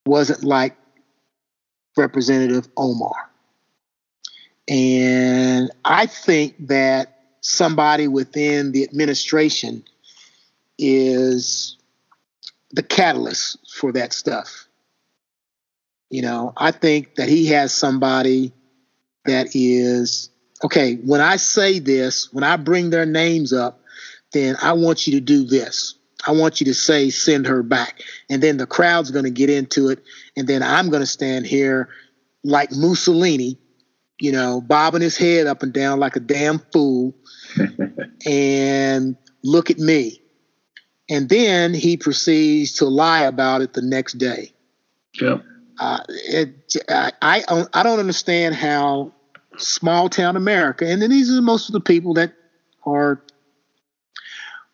wasn't 0.05 0.43
like 0.43 0.75
Representative 1.97 2.67
Omar. 2.77 3.29
And 4.67 5.71
I 5.83 6.05
think 6.05 6.67
that 6.67 7.19
somebody 7.41 8.07
within 8.07 8.71
the 8.71 8.83
administration 8.83 9.83
is 10.77 11.77
the 12.71 12.83
catalyst 12.83 13.57
for 13.73 13.91
that 13.93 14.13
stuff. 14.13 14.67
You 16.09 16.21
know, 16.21 16.53
I 16.57 16.71
think 16.71 17.15
that 17.15 17.29
he 17.29 17.47
has 17.47 17.73
somebody 17.73 18.53
that 19.25 19.49
is 19.53 20.29
okay. 20.63 20.95
When 20.95 21.21
I 21.21 21.35
say 21.35 21.79
this, 21.79 22.31
when 22.33 22.43
I 22.43 22.57
bring 22.57 22.89
their 22.89 23.05
names 23.05 23.53
up, 23.53 23.79
then 24.33 24.55
I 24.61 24.73
want 24.73 25.07
you 25.07 25.13
to 25.13 25.21
do 25.21 25.45
this. 25.45 25.95
I 26.27 26.31
want 26.31 26.59
you 26.59 26.65
to 26.65 26.73
say, 26.73 27.09
send 27.09 27.47
her 27.47 27.63
back. 27.63 28.01
And 28.29 28.43
then 28.43 28.57
the 28.57 28.67
crowd's 28.67 29.11
going 29.11 29.25
to 29.25 29.31
get 29.31 29.49
into 29.49 29.89
it. 29.89 30.03
And 30.35 30.47
then 30.47 30.61
I'm 30.61 30.89
going 30.89 31.01
to 31.01 31.07
stand 31.07 31.45
here 31.47 31.89
like 32.43 32.71
Mussolini, 32.71 33.57
you 34.19 34.31
know, 34.31 34.61
bobbing 34.61 35.01
his 35.01 35.17
head 35.17 35.47
up 35.47 35.63
and 35.63 35.71
down 35.71 35.99
like 35.99 36.15
a 36.15 36.19
damn 36.19 36.59
fool 36.73 37.15
and 38.25 39.15
look 39.43 39.69
at 39.69 39.79
me. 39.79 40.21
And 41.09 41.29
then 41.29 41.73
he 41.73 41.97
proceeds 41.97 42.73
to 42.75 42.85
lie 42.85 43.21
about 43.21 43.61
it 43.61 43.73
the 43.73 43.81
next 43.81 44.13
day. 44.13 44.53
Yeah. 45.19 45.37
Uh, 45.79 45.99
it, 46.07 46.75
I, 46.89 47.11
I, 47.21 47.65
I 47.73 47.83
don't 47.83 47.99
understand 47.99 48.55
how 48.55 49.13
small 49.57 50.09
town 50.09 50.35
America, 50.35 50.85
and 50.85 51.01
then 51.01 51.09
these 51.09 51.31
are 51.31 51.41
most 51.41 51.69
of 51.69 51.73
the 51.73 51.79
people 51.79 52.13
that 52.15 52.33
are 52.85 53.23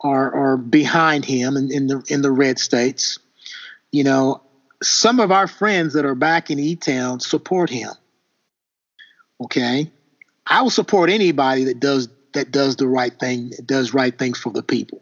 are 0.01 0.33
are 0.33 0.57
behind 0.57 1.25
him 1.25 1.57
in, 1.57 1.71
in 1.71 1.87
the 1.87 2.03
in 2.07 2.21
the 2.21 2.31
red 2.31 2.59
states. 2.59 3.19
You 3.91 4.03
know, 4.03 4.41
some 4.83 5.19
of 5.19 5.31
our 5.31 5.47
friends 5.47 5.93
that 5.93 6.05
are 6.05 6.15
back 6.15 6.51
in 6.51 6.59
E 6.59 6.75
Town 6.75 7.19
support 7.19 7.69
him. 7.69 7.91
Okay, 9.41 9.91
I 10.47 10.61
will 10.61 10.69
support 10.69 11.09
anybody 11.09 11.65
that 11.65 11.79
does 11.79 12.09
that 12.33 12.51
does 12.51 12.75
the 12.75 12.87
right 12.87 13.17
thing, 13.17 13.51
does 13.65 13.93
right 13.93 14.17
things 14.17 14.37
for 14.37 14.51
the 14.51 14.63
people. 14.63 15.01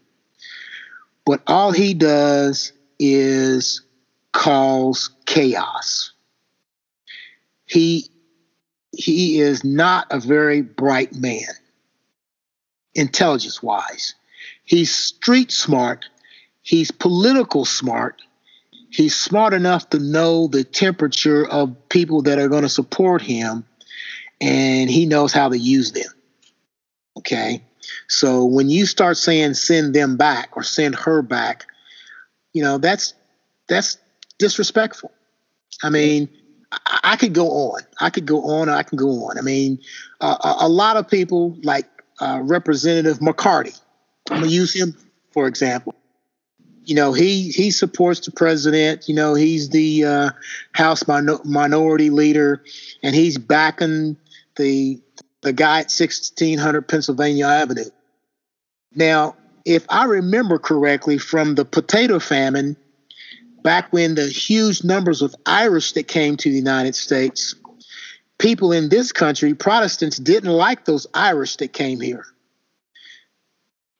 But 1.26 1.42
all 1.46 1.72
he 1.72 1.94
does 1.94 2.72
is 2.98 3.82
cause 4.32 5.10
chaos. 5.26 6.12
He 7.66 8.08
he 8.92 9.40
is 9.40 9.64
not 9.64 10.06
a 10.10 10.20
very 10.20 10.62
bright 10.62 11.14
man, 11.14 11.48
intelligence 12.94 13.62
wise. 13.62 14.14
He's 14.64 14.94
street 14.94 15.52
smart. 15.52 16.06
He's 16.62 16.90
political 16.90 17.64
smart. 17.64 18.22
He's 18.90 19.14
smart 19.14 19.54
enough 19.54 19.90
to 19.90 19.98
know 19.98 20.46
the 20.46 20.64
temperature 20.64 21.46
of 21.46 21.88
people 21.88 22.22
that 22.22 22.38
are 22.38 22.48
going 22.48 22.62
to 22.62 22.68
support 22.68 23.22
him, 23.22 23.64
and 24.40 24.88
he 24.88 25.04
knows 25.04 25.32
how 25.32 25.48
to 25.48 25.58
use 25.58 25.92
them. 25.92 26.10
Okay. 27.18 27.62
So 28.08 28.44
when 28.44 28.70
you 28.70 28.86
start 28.86 29.16
saying 29.16 29.54
send 29.54 29.94
them 29.94 30.16
back 30.16 30.56
or 30.56 30.62
send 30.62 30.94
her 30.94 31.22
back, 31.22 31.66
you 32.52 32.62
know, 32.62 32.78
that's 32.78 33.14
that's 33.68 33.98
disrespectful. 34.38 35.12
I 35.82 35.90
mean, 35.90 36.28
I, 37.02 37.16
could 37.16 37.32
go 37.32 37.48
on. 37.48 37.82
I 38.00 38.10
could 38.10 38.26
go 38.26 38.42
on. 38.44 38.68
I 38.68 38.82
can 38.82 38.96
go 38.96 39.24
on. 39.24 39.38
I 39.38 39.42
mean, 39.42 39.78
uh, 40.20 40.36
a, 40.60 40.66
a, 40.66 40.68
lot 40.68 40.96
of 40.96 41.08
people 41.08 41.56
like 41.62 41.86
uh, 42.20 42.40
Representative 42.42 43.20
McCarthy. 43.20 43.74
I'm 44.30 44.40
gonna 44.40 44.46
use 44.46 44.74
him 44.74 44.96
for 45.34 45.48
example. 45.48 45.94
You 46.84 46.94
know, 46.94 47.12
he 47.12 47.50
he 47.50 47.70
supports 47.70 48.20
the 48.20 48.30
president. 48.30 49.08
You 49.08 49.14
know, 49.14 49.34
he's 49.34 49.70
the 49.70 50.04
uh, 50.04 50.30
House 50.72 51.02
minority 51.08 52.10
leader, 52.10 52.62
and 53.02 53.14
he's 53.14 53.36
backing 53.36 54.16
the 54.56 55.00
the 55.40 55.52
guy 55.52 55.80
at 55.80 55.92
1600 55.92 56.88
Pennsylvania 56.88 57.46
Avenue. 57.46 57.90
Now, 58.94 59.36
if 59.64 59.84
I 59.88 60.04
remember 60.04 60.58
correctly 60.58 61.18
from 61.18 61.54
the 61.54 61.64
potato 61.64 62.18
famine, 62.18 62.76
back 63.62 63.92
when 63.92 64.14
the 64.14 64.26
huge 64.26 64.84
numbers 64.84 65.20
of 65.20 65.34
Irish 65.46 65.92
that 65.92 66.06
came 66.06 66.36
to 66.36 66.50
the 66.50 66.56
United 66.56 66.94
States, 66.94 67.54
people 68.38 68.72
in 68.72 68.88
this 68.88 69.10
country, 69.10 69.54
Protestants, 69.54 70.18
didn't 70.18 70.52
like 70.52 70.84
those 70.84 71.06
Irish 71.14 71.56
that 71.56 71.72
came 71.72 72.00
here. 72.00 72.24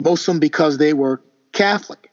Most 0.02 0.28
of 0.28 0.34
them 0.34 0.40
because 0.40 0.78
they 0.78 0.92
were 0.92 1.22
Catholic. 1.52 2.10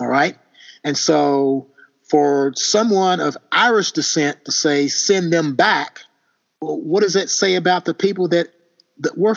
All 0.00 0.06
right. 0.06 0.36
And 0.84 0.96
so 0.96 1.68
for 2.08 2.52
someone 2.54 3.20
of 3.20 3.36
Irish 3.52 3.92
descent 3.92 4.44
to 4.44 4.52
say, 4.52 4.88
send 4.88 5.32
them 5.32 5.54
back, 5.54 6.00
well, 6.60 6.80
what 6.80 7.02
does 7.02 7.14
that 7.14 7.30
say 7.30 7.56
about 7.56 7.84
the 7.84 7.94
people 7.94 8.28
that, 8.28 8.48
that 9.00 9.16
were 9.16 9.36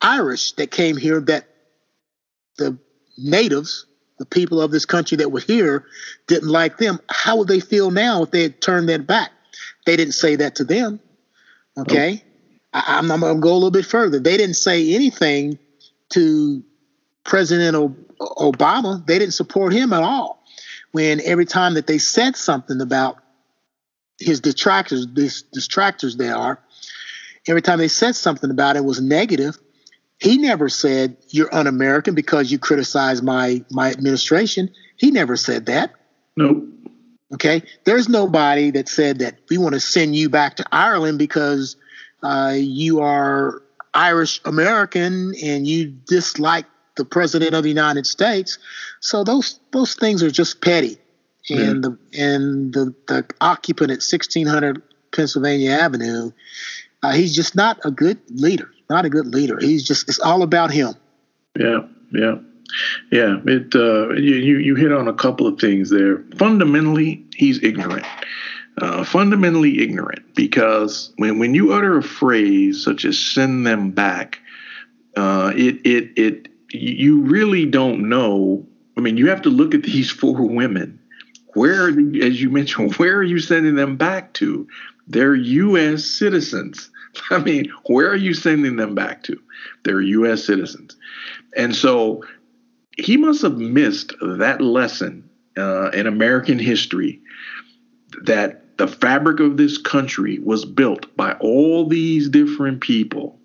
Irish 0.00 0.52
that 0.52 0.70
came 0.70 0.96
here 0.96 1.20
that 1.20 1.48
the 2.58 2.78
natives, 3.16 3.86
the 4.18 4.26
people 4.26 4.60
of 4.60 4.70
this 4.70 4.84
country 4.84 5.16
that 5.16 5.32
were 5.32 5.40
here, 5.40 5.86
didn't 6.26 6.48
like 6.48 6.78
them? 6.78 7.00
How 7.08 7.36
would 7.38 7.48
they 7.48 7.60
feel 7.60 7.90
now 7.90 8.22
if 8.22 8.30
they 8.30 8.42
had 8.42 8.60
turned 8.60 8.88
that 8.88 9.06
back? 9.06 9.30
They 9.86 9.96
didn't 9.96 10.14
say 10.14 10.36
that 10.36 10.56
to 10.56 10.64
them. 10.64 11.00
Okay. 11.76 12.22
I, 12.72 12.98
am 12.98 13.08
going 13.08 13.20
to 13.20 13.40
go 13.40 13.52
a 13.52 13.54
little 13.54 13.70
bit 13.70 13.86
further. 13.86 14.18
They 14.18 14.36
didn't 14.36 14.56
say 14.56 14.94
anything 14.94 15.58
to 16.14 16.62
President 17.24 17.76
Obama. 18.18 19.04
They 19.06 19.18
didn't 19.18 19.34
support 19.34 19.72
him 19.72 19.92
at 19.92 20.02
all. 20.02 20.44
When 20.92 21.20
every 21.20 21.46
time 21.46 21.74
that 21.74 21.86
they 21.86 21.98
said 21.98 22.36
something 22.36 22.80
about 22.80 23.18
his 24.18 24.40
detractors, 24.40 25.08
these 25.12 25.44
distractors 25.54 26.16
they 26.16 26.30
are, 26.30 26.60
every 27.48 27.62
time 27.62 27.78
they 27.78 27.88
said 27.88 28.14
something 28.14 28.50
about 28.50 28.76
it 28.76 28.84
was 28.84 29.00
negative, 29.00 29.58
he 30.20 30.38
never 30.38 30.68
said 30.68 31.16
you're 31.30 31.52
un-American 31.52 32.14
because 32.14 32.52
you 32.52 32.58
criticize 32.58 33.22
my 33.22 33.64
my 33.70 33.90
administration. 33.90 34.70
He 34.96 35.10
never 35.10 35.36
said 35.36 35.66
that. 35.66 35.92
Nope. 36.36 36.64
Okay, 37.32 37.62
there's 37.84 38.08
nobody 38.08 38.70
that 38.70 38.88
said 38.88 39.18
that 39.18 39.38
we 39.50 39.58
want 39.58 39.74
to 39.74 39.80
send 39.80 40.14
you 40.14 40.28
back 40.28 40.56
to 40.56 40.64
Ireland 40.70 41.18
because 41.18 41.76
uh, 42.22 42.54
you 42.56 43.00
are 43.00 43.63
Irish 43.94 44.40
American 44.44 45.34
and 45.42 45.66
you 45.66 45.86
dislike 45.86 46.66
the 46.96 47.04
president 47.04 47.54
of 47.54 47.62
the 47.62 47.68
United 47.68 48.06
States. 48.06 48.58
So 49.00 49.24
those 49.24 49.60
those 49.72 49.94
things 49.94 50.22
are 50.22 50.30
just 50.30 50.60
petty. 50.60 50.98
And 51.50 51.84
the 51.84 51.98
and 52.14 52.72
the, 52.72 52.94
the 53.06 53.26
occupant 53.40 53.90
at 53.90 53.96
1600 53.96 54.82
Pennsylvania 55.14 55.72
Avenue, 55.72 56.30
uh, 57.02 57.12
he's 57.12 57.34
just 57.34 57.54
not 57.54 57.78
a 57.84 57.90
good 57.90 58.18
leader. 58.30 58.70
Not 58.88 59.04
a 59.04 59.10
good 59.10 59.26
leader. 59.26 59.58
He's 59.60 59.84
just 59.84 60.08
it's 60.08 60.20
all 60.20 60.42
about 60.42 60.70
him. 60.70 60.94
Yeah, 61.58 61.80
yeah. 62.12 62.36
Yeah, 63.12 63.40
it 63.44 63.74
uh, 63.74 64.14
you 64.14 64.56
you 64.58 64.74
hit 64.74 64.90
on 64.90 65.06
a 65.06 65.12
couple 65.12 65.46
of 65.46 65.60
things 65.60 65.90
there. 65.90 66.24
Fundamentally, 66.36 67.24
he's 67.34 67.62
ignorant. 67.62 68.06
Uh, 68.78 69.04
fundamentally 69.04 69.80
ignorant 69.80 70.34
because 70.34 71.12
when 71.16 71.38
when 71.38 71.54
you 71.54 71.72
utter 71.72 71.96
a 71.96 72.02
phrase 72.02 72.82
such 72.82 73.04
as 73.04 73.16
"send 73.16 73.64
them 73.64 73.92
back," 73.92 74.40
uh, 75.16 75.52
it 75.54 75.76
it 75.86 76.10
it 76.16 76.48
you 76.70 77.20
really 77.20 77.66
don't 77.66 78.08
know. 78.08 78.66
I 78.96 79.00
mean, 79.00 79.16
you 79.16 79.28
have 79.28 79.42
to 79.42 79.50
look 79.50 79.74
at 79.74 79.84
these 79.84 80.10
four 80.10 80.46
women. 80.48 80.98
Where, 81.54 81.88
as 81.88 82.42
you 82.42 82.50
mentioned, 82.50 82.94
where 82.96 83.16
are 83.16 83.22
you 83.22 83.38
sending 83.38 83.76
them 83.76 83.96
back 83.96 84.34
to? 84.34 84.66
They're 85.06 85.34
U.S. 85.34 86.04
citizens. 86.04 86.90
I 87.30 87.38
mean, 87.38 87.72
where 87.86 88.10
are 88.10 88.16
you 88.16 88.34
sending 88.34 88.76
them 88.76 88.94
back 88.94 89.22
to? 89.24 89.40
They're 89.84 90.00
U.S. 90.00 90.44
citizens. 90.44 90.96
And 91.56 91.76
so 91.76 92.24
he 92.96 93.16
must 93.16 93.42
have 93.42 93.58
missed 93.58 94.14
that 94.20 94.60
lesson 94.60 95.28
uh, 95.56 95.90
in 95.90 96.06
American 96.06 96.58
history 96.58 97.20
that 98.22 98.63
the 98.76 98.88
fabric 98.88 99.40
of 99.40 99.56
this 99.56 99.78
country 99.78 100.38
was 100.38 100.64
built 100.64 101.14
by 101.16 101.32
all 101.34 101.86
these 101.86 102.28
different 102.28 102.80
people 102.80 103.38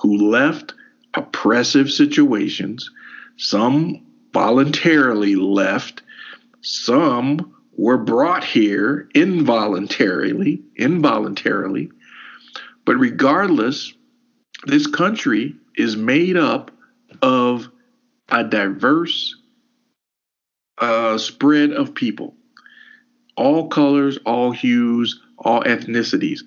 who 0.00 0.30
left 0.30 0.74
oppressive 1.14 1.90
situations. 1.90 2.90
Some 3.36 4.04
voluntarily 4.32 5.36
left, 5.36 6.02
some 6.60 7.54
were 7.76 7.98
brought 7.98 8.44
here 8.44 9.08
involuntarily, 9.14 10.62
involuntarily. 10.76 11.90
But 12.84 12.96
regardless, 12.96 13.92
this 14.66 14.86
country 14.86 15.56
is 15.76 15.96
made 15.96 16.36
up 16.36 16.70
of 17.22 17.68
a 18.28 18.44
diverse 18.44 19.34
uh, 20.78 21.18
spread 21.18 21.72
of 21.72 21.94
people, 21.94 22.34
all 23.36 23.68
colors, 23.68 24.18
all 24.24 24.52
hues, 24.52 25.20
all 25.38 25.62
ethnicities. 25.62 26.40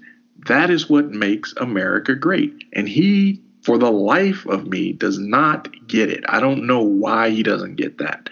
That 0.47 0.69
is 0.69 0.89
what 0.89 1.09
makes 1.09 1.53
America 1.57 2.15
great. 2.15 2.63
And 2.73 2.87
he, 2.87 3.41
for 3.61 3.77
the 3.77 3.91
life 3.91 4.45
of 4.45 4.67
me, 4.67 4.93
does 4.93 5.17
not 5.17 5.69
get 5.87 6.09
it. 6.09 6.23
I 6.27 6.39
don't 6.39 6.67
know 6.67 6.81
why 6.81 7.29
he 7.29 7.43
doesn't 7.43 7.75
get 7.75 7.97
that. 7.97 8.29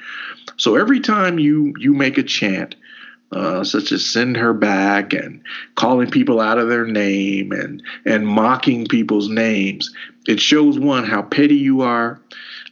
So 0.58 0.76
every 0.76 1.00
time 1.00 1.40
you 1.40 1.74
you 1.78 1.94
make 1.94 2.18
a 2.18 2.24
chant, 2.24 2.76
uh, 3.32 3.64
such 3.64 3.92
as 3.92 4.06
send 4.06 4.38
her 4.38 4.54
back 4.54 5.14
and 5.14 5.42
calling 5.76 6.10
people 6.10 6.40
out 6.40 6.58
of 6.58 6.70
their 6.70 6.86
name 6.86 7.52
and 7.52 7.84
and 8.06 8.26
mocking 8.26 8.86
people's 8.86 9.28
names, 9.28 9.94
it 10.28 10.40
shows 10.40 10.80
one 10.80 11.04
how 11.04 11.22
petty 11.22 11.56
you 11.56 11.82
are, 11.82 12.22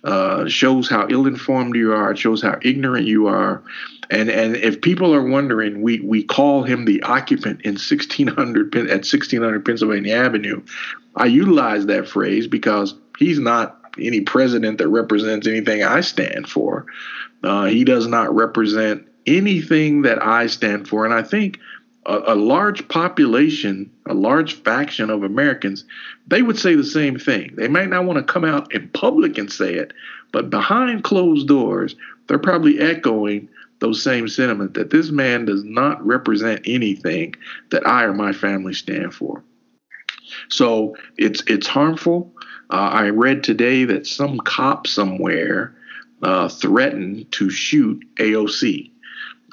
uh, 0.03 0.47
shows 0.47 0.89
how 0.89 1.07
ill-informed 1.09 1.75
you 1.75 1.93
are. 1.93 2.11
It 2.11 2.17
shows 2.17 2.41
how 2.41 2.57
ignorant 2.61 3.07
you 3.07 3.27
are. 3.27 3.63
And 4.09 4.29
and 4.29 4.55
if 4.57 4.81
people 4.81 5.15
are 5.15 5.25
wondering, 5.25 5.81
we 5.81 6.01
we 6.01 6.23
call 6.23 6.63
him 6.63 6.85
the 6.85 7.01
occupant 7.03 7.61
in 7.61 7.73
1600 7.73 8.75
at 8.75 8.87
1600 8.87 9.65
Pennsylvania 9.65 10.15
Avenue. 10.15 10.61
I 11.15 11.27
utilize 11.27 11.85
that 11.85 12.07
phrase 12.07 12.47
because 12.47 12.95
he's 13.17 13.39
not 13.39 13.79
any 13.99 14.21
president 14.21 14.79
that 14.79 14.87
represents 14.87 15.47
anything 15.47 15.83
I 15.83 16.01
stand 16.01 16.49
for. 16.49 16.85
Uh, 17.43 17.65
he 17.65 17.83
does 17.83 18.07
not 18.07 18.33
represent 18.35 19.07
anything 19.25 20.01
that 20.01 20.21
I 20.21 20.47
stand 20.47 20.87
for, 20.87 21.05
and 21.05 21.13
I 21.13 21.23
think 21.23 21.59
a, 22.05 22.33
a, 22.33 22.35
large 22.35 22.87
population, 22.87 23.89
a 24.07 24.13
large 24.13 24.55
faction 24.55 25.09
of 25.09 25.23
Americans, 25.23 25.85
they 26.27 26.41
would 26.41 26.59
say 26.59 26.75
the 26.75 26.83
same 26.83 27.17
thing. 27.17 27.53
They 27.55 27.67
might 27.67 27.89
not 27.89 28.05
want 28.05 28.17
to 28.25 28.33
come 28.33 28.45
out 28.45 28.73
in 28.73 28.89
public 28.89 29.37
and 29.37 29.51
say 29.51 29.75
it, 29.75 29.93
but 30.31 30.49
behind 30.49 31.03
closed 31.03 31.47
doors, 31.47 31.95
they're 32.27 32.39
probably 32.39 32.79
echoing 32.79 33.49
those 33.79 34.01
same 34.01 34.27
sentiments 34.27 34.75
that 34.75 34.91
this 34.91 35.11
man 35.11 35.45
does 35.45 35.63
not 35.63 36.05
represent 36.05 36.61
anything 36.65 37.35
that 37.71 37.85
I 37.85 38.03
or 38.03 38.13
my 38.13 38.31
family 38.31 38.73
stand 38.73 39.13
for. 39.13 39.43
So 40.49 40.95
it's 41.17 41.43
it's 41.47 41.67
harmful. 41.67 42.33
Uh, 42.69 42.89
I 42.91 43.09
read 43.09 43.43
today 43.43 43.83
that 43.85 44.07
some 44.07 44.39
cop 44.39 44.87
somewhere 44.87 45.75
uh, 46.21 46.47
threatened 46.47 47.31
to 47.33 47.49
shoot 47.49 48.03
AOC. 48.15 48.89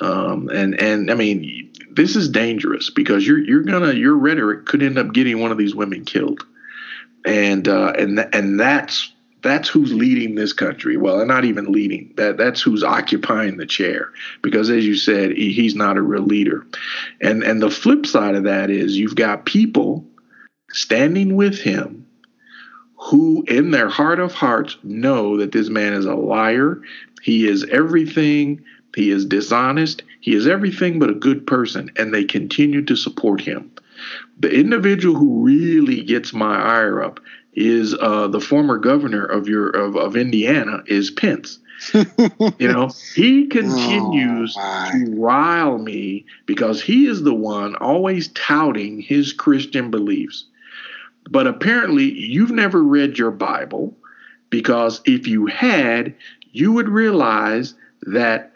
Um, 0.01 0.49
and 0.49 0.81
and 0.81 1.11
I 1.11 1.15
mean, 1.15 1.60
this 1.93 2.17
is 2.17 2.29
dangerous 2.29 2.91
because 2.91 3.27
you're 3.27 3.39
you're 3.39 3.63
gonna 3.63 3.93
your 3.93 4.15
rhetoric 4.15 4.67
could 4.67 4.83
end 4.83 4.99
up 4.99 5.13
getting 5.13 5.41
one 5.41 5.53
of 5.53 5.59
these 5.59 5.75
women 5.75 6.05
killed, 6.05 6.45
and 7.25 7.69
uh, 7.69 7.93
and 7.99 8.19
th- 8.19 8.29
and 8.33 8.59
that's 8.59 9.13
that's 9.43 9.69
who's 9.69 9.93
leading 9.93 10.35
this 10.35 10.53
country. 10.53 10.97
Well, 10.97 11.25
not 11.27 11.45
even 11.45 11.73
leading. 11.73 12.13
That 12.17 12.37
that's 12.37 12.61
who's 12.61 12.85
occupying 12.85 13.57
the 13.57 13.67
chair. 13.67 14.11
Because 14.43 14.71
as 14.71 14.87
you 14.87 14.95
said, 14.95 15.33
he, 15.33 15.53
he's 15.53 15.75
not 15.75 15.97
a 15.97 16.03
real 16.03 16.23
leader. 16.23 16.67
And 17.21 17.43
and 17.43 17.63
the 17.63 17.71
flip 17.71 18.07
side 18.07 18.35
of 18.35 18.45
that 18.45 18.71
is 18.71 18.97
you've 18.97 19.17
got 19.17 19.47
people 19.47 20.05
standing 20.71 21.37
with 21.37 21.59
him 21.59 22.07
who 22.97 23.43
in 23.49 23.71
their 23.71 23.89
heart 23.89 24.21
of 24.21 24.35
hearts 24.35 24.77
know 24.83 25.39
that 25.39 25.53
this 25.53 25.71
man 25.71 25.95
is 25.95 26.05
a 26.05 26.15
liar. 26.15 26.81
He 27.23 27.49
is 27.49 27.65
everything 27.65 28.63
he 28.95 29.11
is 29.11 29.25
dishonest. 29.25 30.03
He 30.21 30.35
is 30.35 30.47
everything 30.47 30.99
but 30.99 31.11
a 31.11 31.15
good 31.15 31.47
person, 31.47 31.91
and 31.97 32.13
they 32.13 32.25
continue 32.25 32.83
to 32.83 32.97
support 32.97 33.41
him. 33.41 33.71
The 34.39 34.53
individual 34.53 35.15
who 35.15 35.45
really 35.45 36.03
gets 36.03 36.33
my 36.33 36.57
ire 36.57 37.03
up 37.03 37.21
is 37.53 37.95
uh, 37.95 38.29
the 38.29 38.41
former 38.41 38.79
governor 38.79 39.25
of 39.25 39.49
your 39.49 39.71
of, 39.71 39.97
of 39.97 40.17
Indiana 40.17 40.83
is 40.87 41.11
Pence. 41.11 41.59
you 41.95 42.69
know, 42.69 42.91
he 43.15 43.47
continues 43.49 44.55
oh, 44.59 44.91
to 44.93 45.15
rile 45.17 45.79
me 45.79 46.27
because 46.47 46.83
he 46.83 47.07
is 47.07 47.23
the 47.23 47.35
one 47.35 47.75
always 47.77 48.29
touting 48.29 49.01
his 49.01 49.33
Christian 49.33 49.91
beliefs. 49.91 50.45
But 51.31 51.47
apparently, 51.47 52.13
you've 52.13 52.51
never 52.51 52.83
read 52.83 53.19
your 53.19 53.31
Bible 53.31 53.97
because 54.51 55.01
if 55.05 55.27
you 55.27 55.47
had, 55.47 56.15
you 56.53 56.73
would 56.73 56.89
realize 56.89 57.75
that 58.03 58.53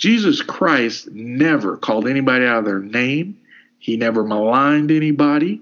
Jesus 0.00 0.40
Christ 0.40 1.10
never 1.10 1.76
called 1.76 2.08
anybody 2.08 2.46
out 2.46 2.60
of 2.60 2.64
their 2.64 2.78
name. 2.78 3.38
He 3.78 3.98
never 3.98 4.24
maligned 4.24 4.90
anybody. 4.90 5.60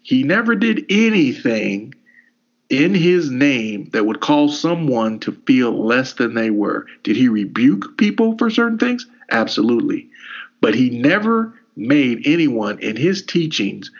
He 0.00 0.22
never 0.22 0.54
did 0.54 0.86
anything 0.88 1.92
in 2.70 2.94
his 2.94 3.30
name 3.30 3.90
that 3.92 4.06
would 4.06 4.20
cause 4.20 4.58
someone 4.58 5.20
to 5.20 5.32
feel 5.46 5.84
less 5.84 6.14
than 6.14 6.32
they 6.32 6.48
were. 6.48 6.86
Did 7.02 7.16
he 7.16 7.28
rebuke 7.28 7.98
people 7.98 8.38
for 8.38 8.48
certain 8.48 8.78
things? 8.78 9.06
Absolutely. 9.30 10.08
But 10.62 10.74
he 10.74 10.88
never 10.88 11.52
made 11.76 12.22
anyone 12.24 12.78
in 12.78 12.96
his 12.96 13.20
teachings 13.20 13.90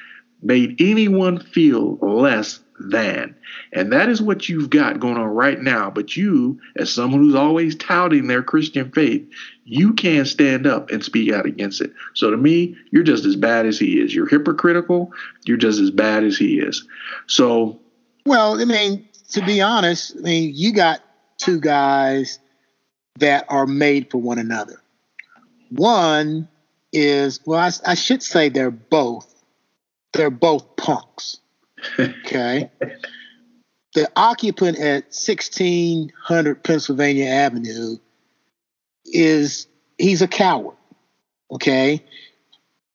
made 0.41 0.77
anyone 0.81 1.41
feel 1.41 1.99
less 2.01 2.61
than. 2.79 3.35
And 3.73 3.93
that 3.93 4.09
is 4.09 4.21
what 4.21 4.49
you've 4.49 4.71
got 4.71 5.01
going 5.01 5.17
on 5.17 5.29
right 5.29 5.61
now. 5.61 5.91
But 5.91 6.17
you, 6.17 6.61
as 6.77 6.93
someone 6.93 7.21
who's 7.21 7.35
always 7.35 7.77
touting 7.77 8.27
their 8.27 8.43
Christian 8.43 8.91
faith, 8.91 9.27
you 9.65 9.93
can't 9.95 10.27
stand 10.27 10.67
up 10.67 10.91
and 10.91 11.05
speak 11.05 11.33
out 11.33 11.47
against 11.47 11.81
it. 11.81 11.93
So 12.15 12.31
to 12.31 12.37
me, 12.37 12.77
you're 12.91 13.03
just 13.03 13.25
as 13.25 13.37
bad 13.37 13.67
as 13.67 13.79
he 13.79 14.01
is. 14.01 14.15
You're 14.15 14.29
hypocritical. 14.29 15.13
You're 15.45 15.57
just 15.57 15.81
as 15.81 15.91
bad 15.91 16.25
as 16.25 16.37
he 16.37 16.59
is. 16.59 16.87
So. 17.27 17.81
Well, 18.27 18.61
I 18.61 18.65
mean, 18.65 19.09
to 19.31 19.45
be 19.45 19.61
honest, 19.61 20.17
I 20.17 20.21
mean, 20.21 20.53
you 20.55 20.73
got 20.73 21.01
two 21.39 21.61
guys 21.61 22.39
that 23.19 23.45
are 23.49 23.67
made 23.67 24.11
for 24.11 24.19
one 24.19 24.39
another. 24.39 24.81
One 25.71 26.49
is, 26.93 27.41
well, 27.45 27.59
I, 27.59 27.71
I 27.91 27.95
should 27.95 28.23
say 28.23 28.49
they're 28.49 28.71
both. 28.71 29.31
They're 30.13 30.31
both 30.31 30.77
punks. 30.77 31.41
Okay. 31.99 32.71
the 33.95 34.11
occupant 34.17 34.79
at 34.79 35.05
1600 35.05 36.63
Pennsylvania 36.63 37.27
Avenue 37.27 37.97
is 39.05 39.67
he's 39.99 40.23
a 40.23 40.29
coward. 40.29 40.77
Okay. 41.51 42.05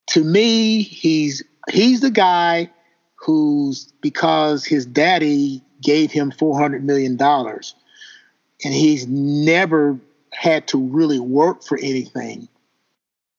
To 0.08 0.24
me, 0.24 0.82
he's 0.82 1.44
he's 1.70 2.02
the 2.02 2.12
guy 2.12 2.72
who's 3.16 3.92
because 4.02 4.66
his 4.66 4.86
daddy 4.86 5.64
gave 5.82 6.12
him 6.12 6.32
400 6.32 6.84
million 6.84 7.16
dollars 7.16 7.76
and 8.64 8.74
he's 8.74 9.08
never 9.08 9.98
had 10.34 10.68
to 10.68 10.78
really 10.78 11.20
work 11.20 11.64
for 11.64 11.78
anything. 11.78 12.50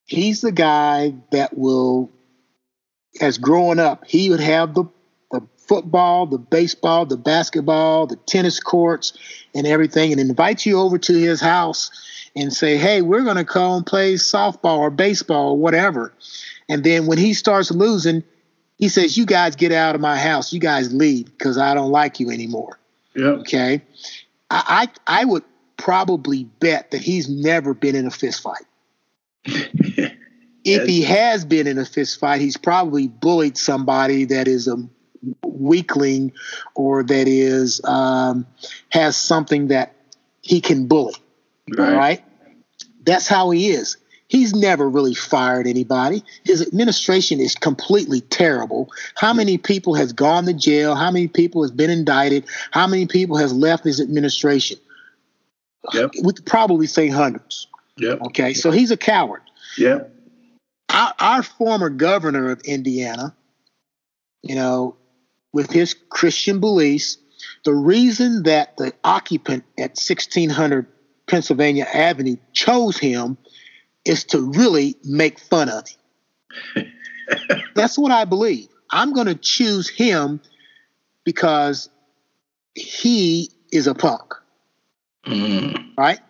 He's 0.07 0.41
the 0.41 0.53
guy 0.53 1.15
that 1.31 1.57
will 1.57 2.11
as 3.21 3.39
growing 3.39 3.79
up, 3.79 4.07
he 4.07 4.31
would 4.31 4.41
have 4.41 4.75
the 4.75 4.85
football, 5.71 6.27
the 6.27 6.37
baseball, 6.37 7.07
the 7.07 7.17
basketball, 7.17 8.05
the 8.05 8.17
tennis 8.17 8.59
courts, 8.59 9.13
and 9.55 9.69
everything, 9.69 10.11
and 10.11 10.21
invite 10.21 10.67
you 10.67 10.77
over 10.77 10.99
to 10.99 11.13
his 11.13 11.41
house 11.41 11.93
and 12.35 12.53
say, 12.53 12.77
hey, 12.77 13.03
we're 13.03 13.23
going 13.23 13.37
to 13.37 13.45
come 13.45 13.75
and 13.75 13.87
play 13.87 14.15
softball 14.15 14.79
or 14.79 14.91
baseball 14.91 15.51
or 15.51 15.59
whatever. 15.59 16.13
And 16.69 16.83
then 16.83 17.07
when 17.07 17.19
he 17.19 17.35
starts 17.35 17.71
losing, 17.71 18.25
he 18.79 18.89
says, 18.89 19.17
you 19.17 19.25
guys 19.25 19.55
get 19.55 19.71
out 19.71 19.95
of 19.95 20.01
my 20.01 20.19
house. 20.19 20.53
You 20.53 20.59
guys 20.59 20.93
leave 20.93 21.27
because 21.27 21.57
I 21.57 21.73
don't 21.75 21.93
like 21.93 22.19
you 22.19 22.31
anymore. 22.31 22.81
Yeah. 23.15 23.27
Okay. 23.27 23.81
I, 24.51 24.89
I, 25.07 25.21
I 25.21 25.25
would 25.25 25.45
probably 25.77 26.45
bet 26.59 26.91
that 26.91 27.01
he's 27.01 27.29
never 27.29 27.75
been 27.75 27.95
in 27.95 28.09
a 28.09 28.11
fist 28.11 28.43
fight. 28.43 28.65
if 30.65 30.89
he 30.89 31.03
has 31.03 31.45
been 31.45 31.69
in 31.69 31.79
a 31.79 31.85
fist 31.85 32.19
fight, 32.19 32.41
he's 32.41 32.57
probably 32.57 33.07
bullied 33.07 33.57
somebody 33.57 34.25
that 34.25 34.49
is 34.49 34.67
a 34.67 34.77
weakling 35.45 36.33
or 36.75 37.03
that 37.03 37.29
is 37.29 37.81
um, 37.85 38.47
has 38.91 39.17
something 39.17 39.69
that 39.69 39.95
he 40.43 40.61
can 40.61 40.87
bully. 40.87 41.15
Right. 41.77 41.95
Right. 41.95 42.25
That's 43.05 43.29
how 43.29 43.51
he 43.51 43.71
is. 43.71 43.97
He's 44.29 44.55
never 44.55 44.89
really 44.89 45.15
fired 45.15 45.67
anybody. 45.67 46.23
His 46.45 46.63
administration 46.63 47.41
is 47.41 47.57
completely 47.57 48.21
terrible. 48.21 48.89
How 49.17 49.33
many 49.33 49.59
people 49.59 49.95
has 49.95 50.13
gone 50.13 50.45
to 50.47 50.53
jail? 50.53 50.95
How 50.95 51.11
many 51.11 51.27
people 51.27 51.63
has 51.63 51.73
been 51.73 51.91
indicted? 51.91 52.45
How 52.71 52.87
many 52.87 53.07
people 53.07 53.37
has 53.39 53.53
left 53.53 53.83
his 53.83 54.01
administration? 54.01 54.79
Yep. 55.93 56.13
We 56.23 56.33
could 56.33 56.47
probably 56.47 56.87
say 56.87 57.09
hundreds. 57.09 57.67
Yep. 57.97 58.21
Okay, 58.29 58.55
so 58.55 58.71
he's 58.71 58.93
a 58.93 58.97
coward. 58.97 59.43
Yep. 59.77 60.15
Our, 60.91 61.15
our 61.19 61.43
former 61.43 61.91
governor 61.91 62.51
of 62.51 62.61
Indiana, 62.61 63.35
you 64.43 64.55
know, 64.55 64.97
with 65.53 65.71
his 65.71 65.95
Christian 66.09 66.61
beliefs. 66.61 67.19
The 67.65 67.75
reason 67.75 68.45
that 68.45 68.77
the 68.77 68.93
occupant 69.05 69.65
at 69.79 69.91
1600 69.91 70.87
Pennsylvania 71.27 71.87
Avenue 71.93 72.37
chose 72.53 72.99
him 72.99 73.39
is 74.05 74.25
to 74.25 74.41
really 74.53 74.97
make 75.05 75.39
fun 75.39 75.69
of 75.69 75.85
him. 76.75 76.93
That's 77.75 77.99
what 77.99 78.11
I 78.11 78.25
believe. 78.25 78.69
I'm 78.91 79.13
going 79.13 79.29
to 79.29 79.35
choose 79.35 79.89
him 79.89 80.41
because 81.25 81.89
he 82.75 83.51
is 83.73 83.87
a 83.87 83.95
punk. 83.95 84.35
Mm. 85.27 85.97
Right? 85.97 86.21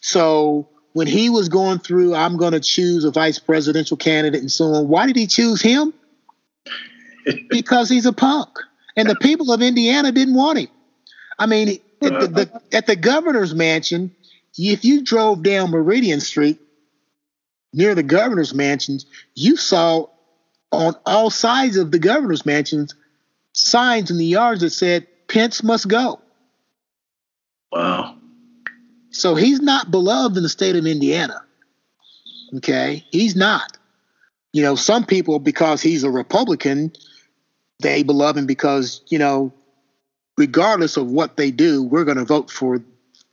So 0.00 0.68
when 0.92 1.06
he 1.06 1.30
was 1.30 1.48
going 1.48 1.78
through, 1.78 2.14
I'm 2.14 2.36
going 2.36 2.52
to 2.52 2.60
choose 2.60 3.04
a 3.04 3.10
vice 3.10 3.38
presidential 3.38 3.96
candidate 3.96 4.40
and 4.40 4.50
so 4.50 4.66
on, 4.74 4.88
why 4.88 5.06
did 5.06 5.16
he 5.16 5.26
choose 5.26 5.60
him? 5.62 5.94
Because 7.48 7.88
he's 7.88 8.06
a 8.06 8.12
punk. 8.12 8.48
And 8.96 9.08
the 9.08 9.16
people 9.16 9.52
of 9.52 9.62
Indiana 9.62 10.12
didn't 10.12 10.34
want 10.34 10.58
him. 10.58 10.68
I 11.38 11.46
mean, 11.46 11.68
at 12.02 12.20
the, 12.20 12.26
the, 12.26 12.62
at 12.76 12.86
the 12.86 12.96
governor's 12.96 13.54
mansion, 13.54 14.14
if 14.56 14.84
you 14.84 15.02
drove 15.02 15.42
down 15.42 15.70
Meridian 15.70 16.20
Street 16.20 16.58
near 17.72 17.94
the 17.94 18.02
governor's 18.02 18.54
mansions, 18.54 19.06
you 19.34 19.56
saw 19.56 20.06
on 20.72 20.94
all 21.06 21.30
sides 21.30 21.76
of 21.76 21.92
the 21.92 21.98
governor's 21.98 22.44
mansions 22.44 22.94
signs 23.52 24.10
in 24.10 24.18
the 24.18 24.24
yards 24.24 24.60
that 24.60 24.70
said 24.70 25.06
Pence 25.28 25.62
must 25.62 25.88
go. 25.88 26.20
Wow. 27.70 28.16
So 29.10 29.34
he's 29.34 29.60
not 29.60 29.90
beloved 29.90 30.36
in 30.36 30.42
the 30.42 30.48
state 30.48 30.76
of 30.76 30.86
Indiana. 30.86 31.42
Okay? 32.56 33.04
He's 33.10 33.36
not. 33.36 33.76
You 34.52 34.62
know, 34.62 34.74
some 34.74 35.04
people, 35.04 35.38
because 35.38 35.82
he's 35.82 36.04
a 36.04 36.10
Republican, 36.10 36.92
they 37.80 38.02
love 38.02 38.36
him 38.36 38.46
because 38.46 39.02
you 39.08 39.18
know, 39.18 39.52
regardless 40.36 40.96
of 40.96 41.10
what 41.10 41.36
they 41.36 41.50
do, 41.50 41.82
we're 41.82 42.04
going 42.04 42.18
to 42.18 42.24
vote 42.24 42.50
for 42.50 42.82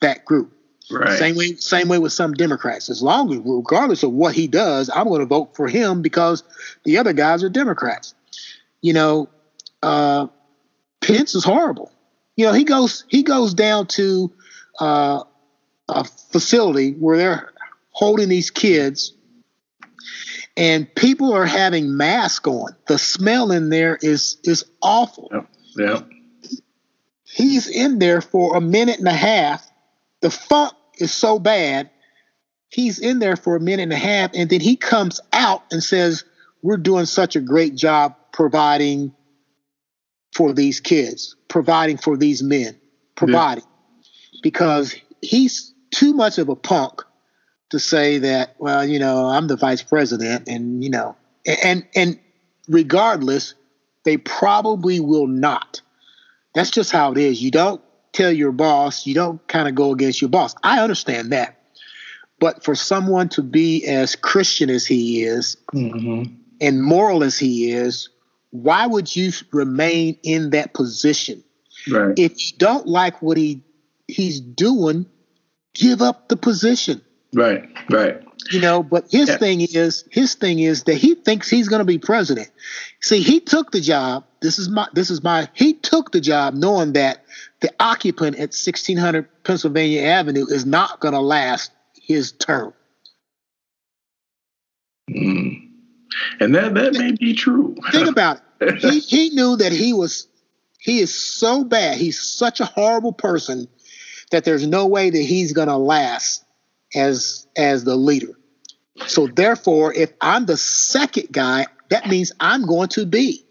that 0.01 0.25
group. 0.25 0.51
Right. 0.91 1.17
Same 1.17 1.36
way, 1.36 1.55
same 1.55 1.88
way 1.88 1.97
with 1.97 2.13
some 2.13 2.34
Democrats. 2.34 2.89
As 2.89 3.01
long 3.01 3.34
as, 3.34 3.39
regardless 3.43 4.03
of 4.03 4.12
what 4.12 4.36
he 4.36 4.47
does, 4.47 4.89
I'm 4.93 5.08
going 5.08 5.21
to 5.21 5.25
vote 5.25 5.55
for 5.55 5.67
him 5.67 6.03
because 6.03 6.43
the 6.84 6.99
other 6.99 7.13
guys 7.13 7.43
are 7.43 7.49
Democrats. 7.49 8.13
You 8.81 8.93
know, 8.93 9.29
uh, 9.81 10.27
Pence 11.01 11.34
is 11.34 11.43
horrible. 11.43 11.91
You 12.36 12.45
know, 12.45 12.53
he 12.53 12.65
goes 12.65 13.05
he 13.08 13.23
goes 13.23 13.53
down 13.53 13.88
to 13.88 14.31
uh, 14.79 15.23
a 15.89 16.03
facility 16.03 16.91
where 16.91 17.17
they're 17.17 17.53
holding 17.91 18.29
these 18.29 18.51
kids 18.51 19.13
and 20.57 20.93
people 20.95 21.33
are 21.33 21.45
having 21.45 21.97
masks 21.97 22.47
on. 22.47 22.75
The 22.87 22.97
smell 22.97 23.51
in 23.51 23.69
there 23.69 23.97
is 24.01 24.37
is 24.43 24.65
awful. 24.81 25.29
Yep. 25.77 26.09
He's 27.23 27.67
in 27.67 27.99
there 27.99 28.21
for 28.21 28.55
a 28.55 28.61
minute 28.61 28.99
and 28.99 29.07
a 29.07 29.13
half. 29.13 29.69
The 30.21 30.29
funk 30.29 30.73
is 30.97 31.13
so 31.13 31.37
bad. 31.37 31.89
He's 32.69 32.99
in 32.99 33.19
there 33.19 33.35
for 33.35 33.55
a 33.55 33.59
minute 33.59 33.83
and 33.83 33.93
a 33.93 33.97
half, 33.97 34.31
and 34.33 34.49
then 34.49 34.61
he 34.61 34.75
comes 34.75 35.19
out 35.33 35.63
and 35.71 35.83
says, 35.83 36.23
"We're 36.61 36.77
doing 36.77 37.05
such 37.05 37.35
a 37.35 37.41
great 37.41 37.75
job 37.75 38.15
providing 38.31 39.13
for 40.33 40.53
these 40.53 40.79
kids, 40.79 41.35
providing 41.49 41.97
for 41.97 42.17
these 42.17 42.41
men, 42.41 42.77
providing," 43.15 43.65
yeah. 43.65 44.39
because 44.43 44.95
he's 45.21 45.73
too 45.91 46.13
much 46.13 46.37
of 46.37 46.49
a 46.49 46.55
punk 46.55 47.01
to 47.75 47.79
say 47.79 48.19
that, 48.19 48.55
well, 48.57 48.85
you 48.85 48.99
know, 48.99 49.25
I'm 49.27 49.47
the 49.47 49.57
vice 49.57 49.83
president, 49.83 50.47
and 50.47 50.81
you 50.81 50.89
know, 50.89 51.17
and 51.61 51.85
and 51.93 52.17
regardless, 52.69 53.53
they 54.05 54.15
probably 54.15 55.01
will 55.01 55.27
not. 55.27 55.81
That's 56.53 56.71
just 56.71 56.93
how 56.93 57.11
it 57.11 57.17
is. 57.17 57.43
You 57.43 57.51
don't 57.51 57.81
tell 58.13 58.31
your 58.31 58.53
boss, 58.53 59.05
you 59.05 59.13
don't 59.13 59.45
kind 59.49 59.67
of 59.67 59.75
go 59.75 59.91
against 59.91 60.21
your 60.21 60.29
boss. 60.29 60.55
I 60.63 60.81
understand 60.81 61.33
that. 61.33 61.59
But 62.39 62.63
for 62.63 62.75
someone 62.75 63.27
to 63.29 63.41
be 63.41 63.85
as 63.85 64.15
Christian 64.15 64.69
as 64.69 64.85
he 64.85 65.23
is 65.23 65.57
mm-hmm. 65.73 66.33
and 66.61 66.81
moral 66.81 67.23
as 67.25 67.38
he 67.38 67.71
is, 67.71 68.07
why 68.51 68.88
would 68.88 69.13
you 69.13 69.33
remain 69.51 70.17
in 70.23 70.51
that 70.51 70.73
position? 70.73 71.43
Right. 71.91 72.17
If 72.17 72.31
you 72.38 72.57
don't 72.57 72.88
like 72.88 73.21
what 73.21 73.35
he 73.35 73.61
he's 74.07 74.39
doing, 74.39 75.07
give 75.73 76.01
up 76.01 76.29
the 76.29 76.38
position. 76.38 77.01
Right, 77.33 77.69
right. 77.89 78.21
You 78.51 78.61
know, 78.61 78.83
but 78.83 79.05
his 79.09 79.29
yeah. 79.29 79.38
thing 79.38 79.61
is 79.61 80.05
his 80.11 80.35
thing 80.35 80.59
is 80.59 80.83
that 80.83 80.95
he 80.95 81.15
thinks 81.15 81.49
he's 81.49 81.67
going 81.67 81.79
to 81.79 81.85
be 81.85 81.97
president. 81.97 82.49
See, 83.01 83.21
he 83.21 83.39
took 83.39 83.71
the 83.71 83.81
job. 83.81 84.25
This 84.41 84.59
is 84.59 84.69
my 84.69 84.88
this 84.93 85.09
is 85.09 85.23
my 85.23 85.49
he 85.53 85.73
took 85.73 86.11
the 86.11 86.21
job 86.21 86.53
knowing 86.53 86.93
that 86.93 87.25
the 87.61 87.73
occupant 87.79 88.35
at 88.35 88.53
1600 88.53 89.43
Pennsylvania 89.43 90.03
Avenue 90.03 90.45
is 90.45 90.65
not 90.65 90.99
going 90.99 91.13
to 91.13 91.19
last 91.19 91.71
his 91.93 92.31
term. 92.33 92.73
Mm. 95.09 95.69
And 96.39 96.55
that 96.55 96.73
that 96.75 96.93
may 96.93 97.11
be 97.13 97.33
true. 97.33 97.75
Think 97.91 98.07
about 98.09 98.41
it. 98.61 98.75
He 98.75 98.99
he 98.99 99.29
knew 99.31 99.57
that 99.57 99.71
he 99.71 99.91
was 99.91 100.27
he 100.79 100.99
is 100.99 101.13
so 101.13 101.63
bad. 101.63 101.97
He's 101.97 102.19
such 102.21 102.59
a 102.59 102.65
horrible 102.65 103.13
person 103.13 103.67
that 104.31 104.43
there's 104.43 104.67
no 104.67 104.85
way 104.85 105.09
that 105.09 105.21
he's 105.21 105.51
going 105.51 105.67
to 105.67 105.77
last 105.77 106.44
as 106.95 107.47
as 107.55 107.84
the 107.84 107.95
leader. 107.95 108.34
So 109.08 109.27
therefore, 109.27 109.93
if 109.93 110.13
I'm 110.21 110.45
the 110.45 110.58
second 110.58 111.27
guy, 111.31 111.67
that 111.89 112.08
means 112.08 112.31
I'm 112.39 112.65
going 112.65 112.88
to 112.89 113.05
be, 113.05 113.45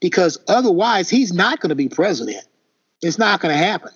because 0.00 0.38
otherwise 0.48 1.10
he's 1.10 1.32
not 1.32 1.60
going 1.60 1.70
to 1.70 1.74
be 1.74 1.88
president. 1.88 2.44
It's 3.02 3.18
not 3.18 3.40
going 3.40 3.52
to 3.52 3.62
happen. 3.62 3.90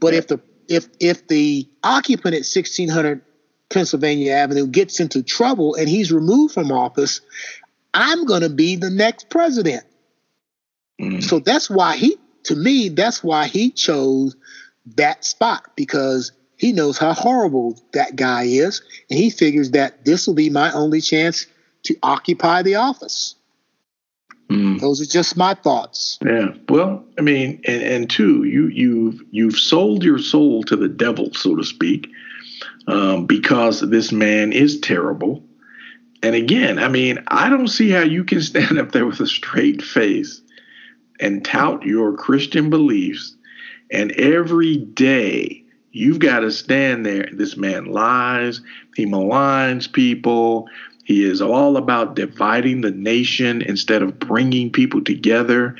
But 0.00 0.14
if 0.14 0.26
the 0.28 0.40
if 0.68 0.88
if 1.00 1.28
the 1.28 1.68
occupant 1.82 2.34
at 2.34 2.40
1600 2.40 3.22
Pennsylvania 3.68 4.32
Avenue 4.32 4.66
gets 4.66 5.00
into 5.00 5.22
trouble 5.22 5.74
and 5.74 5.88
he's 5.88 6.12
removed 6.12 6.54
from 6.54 6.70
office, 6.72 7.20
I'm 7.94 8.26
going 8.26 8.42
to 8.42 8.50
be 8.50 8.76
the 8.76 8.90
next 8.90 9.30
president. 9.30 9.84
Mm. 11.00 11.22
So 11.22 11.38
that's 11.40 11.68
why 11.68 11.96
he, 11.96 12.16
to 12.44 12.54
me, 12.54 12.88
that's 12.88 13.22
why 13.24 13.46
he 13.46 13.70
chose 13.70 14.36
that 14.94 15.24
spot 15.24 15.64
because 15.76 16.32
he 16.56 16.72
knows 16.72 16.98
how 16.98 17.12
horrible 17.12 17.80
that 17.92 18.16
guy 18.16 18.44
is. 18.44 18.82
And 19.10 19.18
he 19.18 19.30
figures 19.30 19.70
that 19.72 20.04
this 20.04 20.26
will 20.26 20.34
be 20.34 20.50
my 20.50 20.72
only 20.72 21.00
chance 21.00 21.46
to 21.84 21.96
occupy 22.02 22.62
the 22.62 22.76
office. 22.76 23.36
Mm. 24.50 24.80
Those 24.80 25.00
are 25.00 25.06
just 25.06 25.36
my 25.36 25.54
thoughts. 25.54 26.18
Yeah. 26.24 26.54
Well, 26.68 27.04
I 27.18 27.22
mean, 27.22 27.60
and, 27.64 27.82
and 27.82 28.10
two, 28.10 28.44
you 28.44 28.68
you've 28.68 29.20
you've 29.30 29.58
sold 29.58 30.04
your 30.04 30.18
soul 30.18 30.62
to 30.64 30.76
the 30.76 30.88
devil, 30.88 31.34
so 31.34 31.56
to 31.56 31.64
speak, 31.64 32.08
um, 32.86 33.26
because 33.26 33.80
this 33.80 34.12
man 34.12 34.52
is 34.52 34.80
terrible. 34.80 35.42
And 36.22 36.36
again, 36.36 36.78
I 36.78 36.88
mean, 36.88 37.22
I 37.28 37.48
don't 37.50 37.68
see 37.68 37.90
how 37.90 38.02
you 38.02 38.22
can 38.22 38.40
stand 38.42 38.78
up 38.78 38.92
there 38.92 39.06
with 39.06 39.20
a 39.20 39.26
straight 39.26 39.82
face 39.82 40.40
and 41.18 41.44
tout 41.44 41.82
your 41.82 42.12
Christian 42.12 42.70
beliefs, 42.70 43.36
and 43.90 44.12
every 44.12 44.76
day 44.76 45.65
you've 45.96 46.18
got 46.18 46.40
to 46.40 46.50
stand 46.50 47.06
there. 47.06 47.28
This 47.32 47.56
man 47.56 47.86
lies, 47.86 48.60
he 48.94 49.06
maligns 49.06 49.90
people, 49.90 50.68
he 51.04 51.24
is 51.24 51.40
all 51.40 51.76
about 51.76 52.16
dividing 52.16 52.82
the 52.82 52.90
nation 52.90 53.62
instead 53.62 54.02
of 54.02 54.18
bringing 54.18 54.70
people 54.70 55.02
together. 55.02 55.76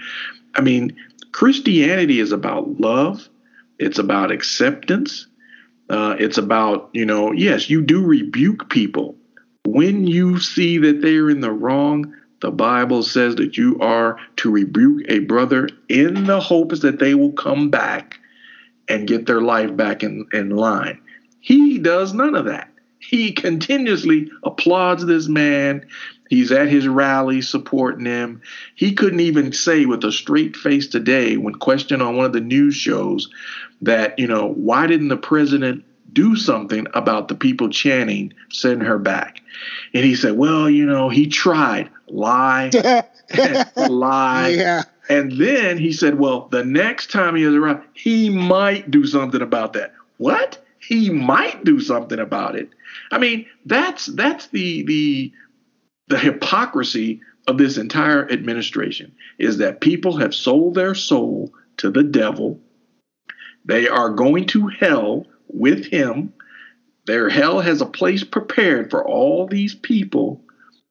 I 0.54 0.62
mean, 0.62 0.96
Christianity 1.32 2.20
is 2.20 2.32
about 2.32 2.80
love, 2.80 3.28
it's 3.78 3.98
about 3.98 4.30
acceptance, 4.30 5.26
uh, 5.90 6.16
it's 6.18 6.38
about, 6.38 6.88
you 6.92 7.04
know, 7.04 7.32
yes, 7.32 7.68
you 7.68 7.82
do 7.82 8.02
rebuke 8.02 8.70
people. 8.70 9.16
When 9.66 10.06
you 10.06 10.38
see 10.38 10.78
that 10.78 11.02
they're 11.02 11.28
in 11.28 11.40
the 11.40 11.52
wrong, 11.52 12.14
the 12.40 12.50
Bible 12.50 13.02
says 13.02 13.34
that 13.36 13.58
you 13.58 13.78
are 13.80 14.16
to 14.36 14.50
rebuke 14.50 15.02
a 15.08 15.18
brother 15.20 15.68
in 15.88 16.24
the 16.24 16.40
hopes 16.40 16.80
that 16.80 17.00
they 17.00 17.14
will 17.14 17.32
come 17.32 17.68
back 17.68 18.18
and 18.88 19.08
get 19.08 19.26
their 19.26 19.40
life 19.40 19.76
back 19.76 20.02
in, 20.02 20.26
in 20.32 20.50
line. 20.50 21.00
He 21.40 21.78
does 21.78 22.12
none 22.12 22.34
of 22.34 22.46
that. 22.46 22.70
He 22.98 23.32
continuously 23.32 24.30
applauds 24.42 25.06
this 25.06 25.28
man. 25.28 25.86
He's 26.28 26.50
at 26.50 26.68
his 26.68 26.88
rally 26.88 27.40
supporting 27.40 28.06
him. 28.06 28.42
He 28.74 28.94
couldn't 28.94 29.20
even 29.20 29.52
say 29.52 29.86
with 29.86 30.02
a 30.04 30.10
straight 30.10 30.56
face 30.56 30.88
today, 30.88 31.36
when 31.36 31.54
questioned 31.54 32.02
on 32.02 32.16
one 32.16 32.26
of 32.26 32.32
the 32.32 32.40
news 32.40 32.74
shows, 32.74 33.28
that, 33.82 34.18
you 34.18 34.26
know, 34.26 34.48
why 34.54 34.86
didn't 34.86 35.08
the 35.08 35.16
president 35.16 35.84
do 36.12 36.34
something 36.34 36.86
about 36.94 37.28
the 37.28 37.34
people 37.34 37.68
chanting, 37.68 38.32
send 38.50 38.82
her 38.82 38.98
back? 38.98 39.40
And 39.94 40.04
he 40.04 40.16
said, 40.16 40.36
well, 40.36 40.68
you 40.68 40.86
know, 40.86 41.08
he 41.08 41.28
tried. 41.28 41.90
Lie, 42.08 42.70
lie. 43.76 44.48
Yeah. 44.48 44.82
And 45.08 45.32
then 45.32 45.78
he 45.78 45.92
said, 45.92 46.18
well, 46.18 46.48
the 46.48 46.64
next 46.64 47.10
time 47.10 47.36
he 47.36 47.44
is 47.44 47.54
around, 47.54 47.82
he 47.94 48.30
might 48.30 48.90
do 48.90 49.06
something 49.06 49.42
about 49.42 49.72
that. 49.74 49.94
What? 50.18 50.64
He 50.78 51.10
might 51.10 51.64
do 51.64 51.80
something 51.80 52.18
about 52.18 52.56
it. 52.56 52.70
I 53.10 53.18
mean, 53.18 53.46
that's 53.64 54.06
that's 54.06 54.48
the 54.48 54.82
the 54.82 55.32
the 56.08 56.18
hypocrisy 56.18 57.20
of 57.46 57.58
this 57.58 57.76
entire 57.76 58.30
administration 58.30 59.14
is 59.38 59.58
that 59.58 59.80
people 59.80 60.16
have 60.16 60.34
sold 60.34 60.74
their 60.74 60.94
soul 60.94 61.52
to 61.78 61.90
the 61.90 62.02
devil. 62.02 62.60
They 63.64 63.88
are 63.88 64.10
going 64.10 64.46
to 64.46 64.68
hell 64.68 65.26
with 65.48 65.86
him. 65.86 66.32
Their 67.06 67.28
hell 67.28 67.60
has 67.60 67.80
a 67.80 67.86
place 67.86 68.24
prepared 68.24 68.90
for 68.90 69.04
all 69.06 69.46
these 69.46 69.74
people 69.74 70.40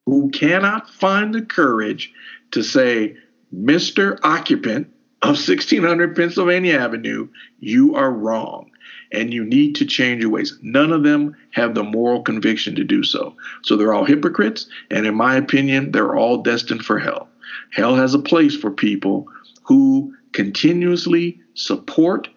who 0.05 0.29
cannot 0.29 0.89
find 0.89 1.33
the 1.33 1.41
courage 1.41 2.13
to 2.51 2.63
say, 2.63 3.15
Mr. 3.53 4.19
Occupant 4.23 4.87
of 5.21 5.29
1600 5.29 6.15
Pennsylvania 6.15 6.77
Avenue, 6.77 7.27
you 7.59 7.95
are 7.95 8.11
wrong 8.11 8.69
and 9.11 9.33
you 9.33 9.43
need 9.43 9.75
to 9.75 9.85
change 9.85 10.21
your 10.21 10.31
ways. 10.31 10.57
None 10.61 10.91
of 10.91 11.03
them 11.03 11.35
have 11.51 11.73
the 11.73 11.83
moral 11.83 12.21
conviction 12.21 12.75
to 12.75 12.83
do 12.83 13.03
so. 13.03 13.35
So 13.63 13.75
they're 13.75 13.93
all 13.93 14.05
hypocrites, 14.05 14.67
and 14.91 15.05
in 15.05 15.15
my 15.15 15.35
opinion, 15.35 15.91
they're 15.91 16.15
all 16.15 16.41
destined 16.41 16.83
for 16.83 16.99
hell. 16.99 17.29
Hell 17.71 17.95
has 17.95 18.13
a 18.13 18.19
place 18.19 18.55
for 18.55 18.71
people 18.71 19.27
who 19.63 20.13
continuously 20.33 21.39
support 21.53 22.27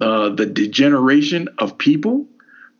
uh, 0.00 0.30
the 0.30 0.46
degeneration 0.46 1.48
of 1.58 1.78
people, 1.78 2.26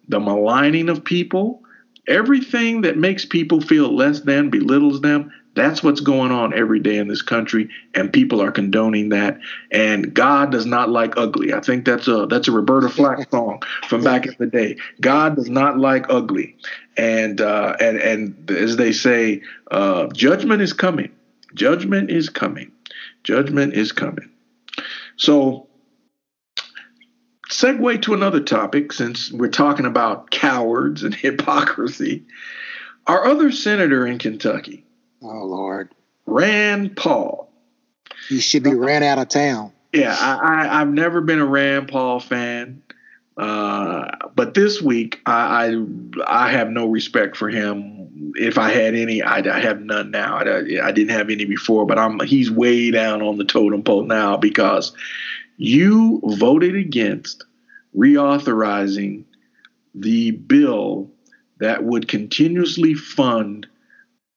the 0.09 0.21
maligning 0.21 0.89
of 0.89 1.05
people, 1.05 1.63
everything 2.07 2.83
that 2.83 2.97
makes 2.97 3.25
people 3.25 3.61
feel 3.61 3.95
less 3.95 4.21
than, 4.21 4.51
belittles 4.51 5.01
them. 5.01 5.33
That's 5.55 5.85
what's 5.85 6.01
going 6.01 6.33
on 6.33 6.53
every 6.53 6.81
day 6.81 6.97
in 6.99 7.07
this 7.07 7.23
country, 7.23 7.71
and 7.95 8.13
people 8.13 8.43
are 8.43 8.51
condoning 8.51 9.11
that. 9.11 9.39
And 9.71 10.13
God 10.13 10.51
does 10.51 10.67
not 10.67 10.91
like 10.91 11.17
ugly. 11.17 11.55
I 11.55 11.61
think 11.61 11.85
that's 11.85 12.09
a 12.09 12.27
that's 12.27 12.49
a 12.49 12.53
Roberta 12.53 12.89
Flack 12.89 13.31
song 13.31 13.63
from 13.89 14.03
back 14.03 14.27
in 14.27 14.35
the 14.39 14.47
day. 14.47 14.77
God 15.01 15.37
does 15.37 15.49
not 15.49 15.79
like 15.79 16.07
ugly, 16.09 16.57
and 16.97 17.41
uh, 17.41 17.77
and 17.81 17.99
and 17.99 18.51
as 18.51 18.77
they 18.77 18.91
say, 18.91 19.43
uh, 19.71 20.09
judgment 20.09 20.61
is 20.61 20.73
coming. 20.73 21.13
Judgment 21.55 22.11
is 22.11 22.29
coming. 22.29 22.73
Judgment 23.23 23.75
is 23.75 23.93
coming. 23.93 24.29
So, 25.17 25.69
segue 27.55 28.03
to 28.03 28.15
another 28.15 28.41
topic 28.41 28.93
since 28.93 29.31
we're 29.31 29.49
talking 29.49 29.87
about 29.87 30.31
cowards 30.31 31.03
and 31.05 31.15
hypocrisy. 31.15 32.25
Our 33.07 33.27
other 33.27 33.53
senator 33.53 34.07
in 34.07 34.19
Kentucky, 34.19 34.85
Oh 35.23 35.45
Lord. 35.45 35.91
Rand 36.27 36.97
Paul. 36.97 37.51
He 38.29 38.41
should 38.41 38.63
be 38.63 38.75
ran 38.75 39.03
out 39.03 39.19
of 39.19 39.29
town. 39.29 39.73
Yeah, 39.93 40.17
I, 40.19 40.67
I 40.67 40.79
have 40.79 40.89
never 40.89 41.21
been 41.21 41.39
a 41.39 41.47
Rand 41.47 41.89
Paul 41.89 42.19
fan. 42.19 42.83
Uh, 43.37 44.11
but 44.35 44.55
this 44.55 44.81
week 44.81 45.21
I, 45.27 45.67
I, 45.67 46.47
I 46.47 46.51
have 46.51 46.71
no 46.71 46.87
respect 46.87 47.37
for 47.37 47.49
him. 47.49 48.33
If 48.37 48.59
I 48.59 48.71
had 48.71 48.95
any, 48.95 49.23
I, 49.23 49.39
I 49.39 49.61
have 49.61 49.81
none 49.81 50.11
now. 50.11 50.37
I, 50.37 50.59
I 50.83 50.93
didn't 50.93 51.11
have 51.11 51.31
any 51.31 51.45
before, 51.45 51.85
but 51.87 51.99
I'm 51.99 52.21
he's 52.21 52.51
way 52.51 52.91
down 52.91 53.23
on 53.23 53.37
the 53.39 53.45
totem 53.45 53.83
pole 53.83 54.05
now 54.05 54.37
because 54.37 54.93
you 55.57 56.21
voted 56.25 56.75
against 56.77 57.45
reauthorizing 57.97 59.25
the 59.95 60.33
bill 60.33 61.11
that 61.61 61.85
would 61.85 62.09
continuously 62.09 62.95
fund 62.95 63.67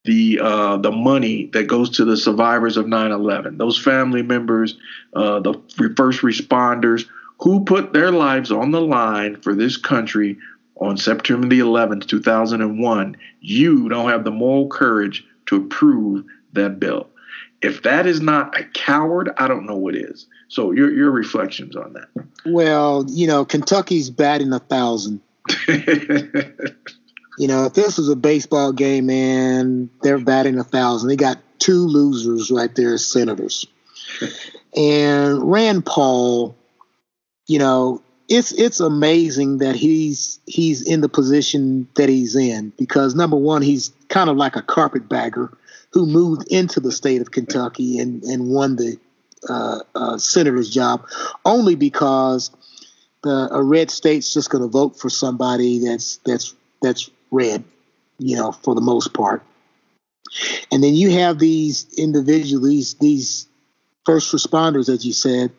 the 0.05 0.39
uh, 0.41 0.77
the 0.77 0.91
money 0.91 1.49
that 1.53 1.67
goes 1.67 1.89
to 1.89 2.05
the 2.05 2.15
survivors 2.15 2.77
of 2.77 2.85
9/11, 2.85 3.57
those 3.57 3.77
family 3.77 4.21
members, 4.21 4.77
uh, 5.13 5.39
the 5.39 5.53
first 5.97 6.21
responders 6.21 7.05
who 7.39 7.63
put 7.65 7.93
their 7.93 8.11
lives 8.11 8.51
on 8.51 8.71
the 8.71 8.81
line 8.81 9.35
for 9.41 9.53
this 9.53 9.77
country 9.77 10.37
on 10.77 10.97
September 10.97 11.47
the 11.47 11.59
11th, 11.59 12.07
2001. 12.07 13.17
You 13.41 13.89
don't 13.89 14.09
have 14.09 14.23
the 14.23 14.31
moral 14.31 14.67
courage 14.69 15.25
to 15.47 15.57
approve 15.57 16.25
that 16.53 16.79
bill. 16.79 17.09
If 17.61 17.83
that 17.83 18.05
is 18.05 18.21
not 18.21 18.57
a 18.59 18.63
coward, 18.63 19.31
I 19.37 19.47
don't 19.47 19.65
know 19.65 19.75
what 19.75 19.95
is. 19.95 20.27
So 20.49 20.71
your 20.71 20.91
your 20.91 21.11
reflections 21.11 21.75
on 21.75 21.93
that. 21.93 22.07
Well, 22.45 23.05
you 23.07 23.27
know, 23.27 23.45
Kentucky's 23.45 24.09
batting 24.09 24.53
a 24.53 24.59
thousand. 24.59 25.21
You 27.37 27.47
know, 27.47 27.65
if 27.65 27.73
this 27.73 27.97
was 27.97 28.09
a 28.09 28.15
baseball 28.15 28.73
game, 28.73 29.05
man, 29.05 29.91
they're 30.01 30.17
batting 30.17 30.57
a 30.57 30.63
thousand. 30.63 31.09
They 31.09 31.15
got 31.15 31.37
two 31.59 31.85
losers 31.85 32.49
right 32.49 32.73
there 32.75 32.95
as 32.95 33.05
senators. 33.05 33.67
and 34.75 35.49
Rand 35.49 35.85
Paul, 35.85 36.55
you 37.45 37.59
know, 37.59 38.01
it's 38.27 38.51
it's 38.53 38.79
amazing 38.79 39.59
that 39.59 39.75
he's 39.75 40.39
he's 40.47 40.81
in 40.81 41.01
the 41.01 41.09
position 41.09 41.87
that 41.95 42.09
he's 42.09 42.35
in 42.35 42.73
because 42.77 43.13
number 43.13 43.37
one, 43.37 43.61
he's 43.61 43.91
kind 44.09 44.29
of 44.31 44.35
like 44.35 44.55
a 44.55 44.63
carpetbagger 44.63 45.55
who 45.91 46.07
moved 46.07 46.51
into 46.51 46.79
the 46.79 46.91
state 46.91 47.21
of 47.21 47.31
Kentucky 47.31 47.99
and 47.99 48.23
and 48.23 48.49
won 48.49 48.77
the 48.77 48.97
uh, 49.49 49.79
uh, 49.95 50.17
senator's 50.17 50.69
job 50.69 51.05
only 51.45 51.75
because 51.75 52.51
the, 53.23 53.49
a 53.51 53.63
red 53.63 53.91
state's 53.91 54.33
just 54.33 54.49
going 54.49 54.63
to 54.63 54.69
vote 54.69 54.99
for 54.99 55.09
somebody 55.09 55.79
that's 55.79 56.17
that's 56.25 56.55
that's 56.81 57.09
red, 57.31 57.63
you 58.19 58.35
know, 58.35 58.51
for 58.51 58.75
the 58.75 58.81
most 58.81 59.13
part. 59.13 59.43
And 60.71 60.83
then 60.83 60.93
you 60.93 61.11
have 61.11 61.39
these 61.39 61.87
individuals, 61.97 62.63
these, 62.63 62.93
these 62.95 63.47
first 64.05 64.33
responders, 64.33 64.89
as 64.89 65.05
you 65.05 65.13
said, 65.13 65.51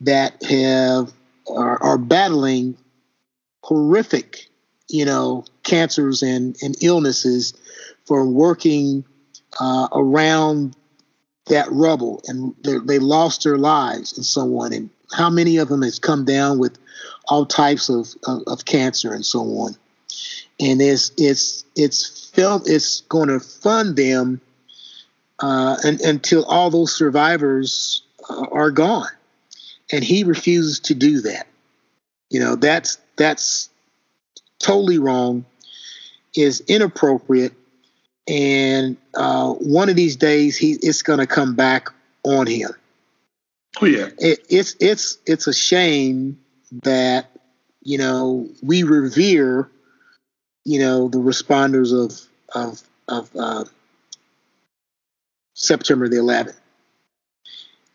that 0.00 0.42
have 0.42 1.12
are, 1.48 1.82
are 1.82 1.98
battling 1.98 2.76
horrific 3.62 4.48
you 4.88 5.04
know, 5.04 5.44
cancers 5.62 6.22
and, 6.22 6.56
and 6.62 6.76
illnesses 6.82 7.54
for 8.06 8.26
working 8.26 9.04
uh, 9.60 9.88
around 9.92 10.76
that 11.46 11.70
rubble 11.70 12.22
and 12.26 12.54
they 12.62 12.98
lost 12.98 13.44
their 13.44 13.58
lives 13.58 14.16
and 14.16 14.24
so 14.24 14.42
on. 14.60 14.72
And 14.72 14.90
how 15.12 15.30
many 15.30 15.58
of 15.58 15.68
them 15.68 15.82
has 15.82 15.98
come 15.98 16.24
down 16.24 16.58
with 16.58 16.78
all 17.28 17.46
types 17.46 17.88
of, 17.88 18.08
of, 18.26 18.42
of 18.46 18.64
cancer 18.64 19.12
and 19.12 19.24
so 19.24 19.40
on. 19.40 19.76
And 20.60 20.80
it's, 20.80 21.12
it's, 21.16 21.64
it's 21.76 22.30
felt 22.30 22.68
it's 22.68 23.02
going 23.02 23.28
to 23.28 23.40
fund 23.40 23.96
them 23.96 24.40
uh, 25.40 25.76
and, 25.84 26.00
until 26.00 26.44
all 26.44 26.70
those 26.70 26.94
survivors 26.94 28.02
uh, 28.30 28.46
are 28.52 28.70
gone. 28.70 29.08
And 29.92 30.02
he 30.02 30.24
refuses 30.24 30.80
to 30.80 30.94
do 30.94 31.20
that. 31.22 31.46
You 32.30 32.40
know, 32.40 32.56
that's, 32.56 32.98
that's 33.16 33.68
totally 34.58 34.98
wrong, 34.98 35.44
is 36.34 36.62
inappropriate 36.68 37.52
and 38.26 38.96
uh, 39.14 39.52
one 39.52 39.88
of 39.88 39.96
these 39.96 40.16
days 40.16 40.56
he 40.56 40.72
it's 40.82 41.02
going 41.02 41.18
to 41.18 41.26
come 41.26 41.54
back 41.54 41.88
on 42.22 42.46
him. 42.46 42.70
Oh 43.80 43.86
yeah, 43.86 44.08
it, 44.18 44.40
it's 44.48 44.76
it's 44.80 45.18
it's 45.26 45.46
a 45.46 45.52
shame 45.52 46.38
that 46.82 47.30
you 47.82 47.98
know 47.98 48.48
we 48.62 48.82
revere 48.82 49.70
you 50.64 50.78
know 50.78 51.08
the 51.08 51.18
responders 51.18 51.92
of 51.92 52.20
of 52.54 52.82
of 53.08 53.30
uh, 53.36 53.64
September 55.54 56.08
the 56.08 56.16
11th, 56.16 56.56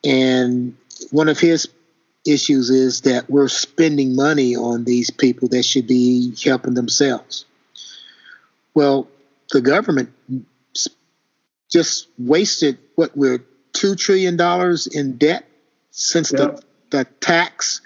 and 0.04 0.78
one 1.12 1.30
of 1.30 1.40
his 1.40 1.70
issues 2.26 2.70
is 2.70 3.02
that 3.02 3.30
we're 3.30 3.48
spending 3.48 4.16
money 4.16 4.56
on 4.56 4.84
these 4.84 5.10
people 5.10 5.48
that 5.48 5.64
should 5.64 5.88
be 5.88 6.34
helping 6.44 6.74
themselves. 6.74 7.46
Well, 8.74 9.08
the 9.52 9.62
government 9.62 10.14
just 11.70 12.08
wasted 12.18 12.78
what 12.96 13.16
we're 13.16 13.46
two 13.74 13.96
trillion 13.96 14.38
dollars 14.38 14.88
in 14.88 15.18
debt 15.18 15.46
since 15.92 16.32
yep. 16.32 16.58
the 16.58 16.64
the 16.92 17.06
tax 17.20 17.82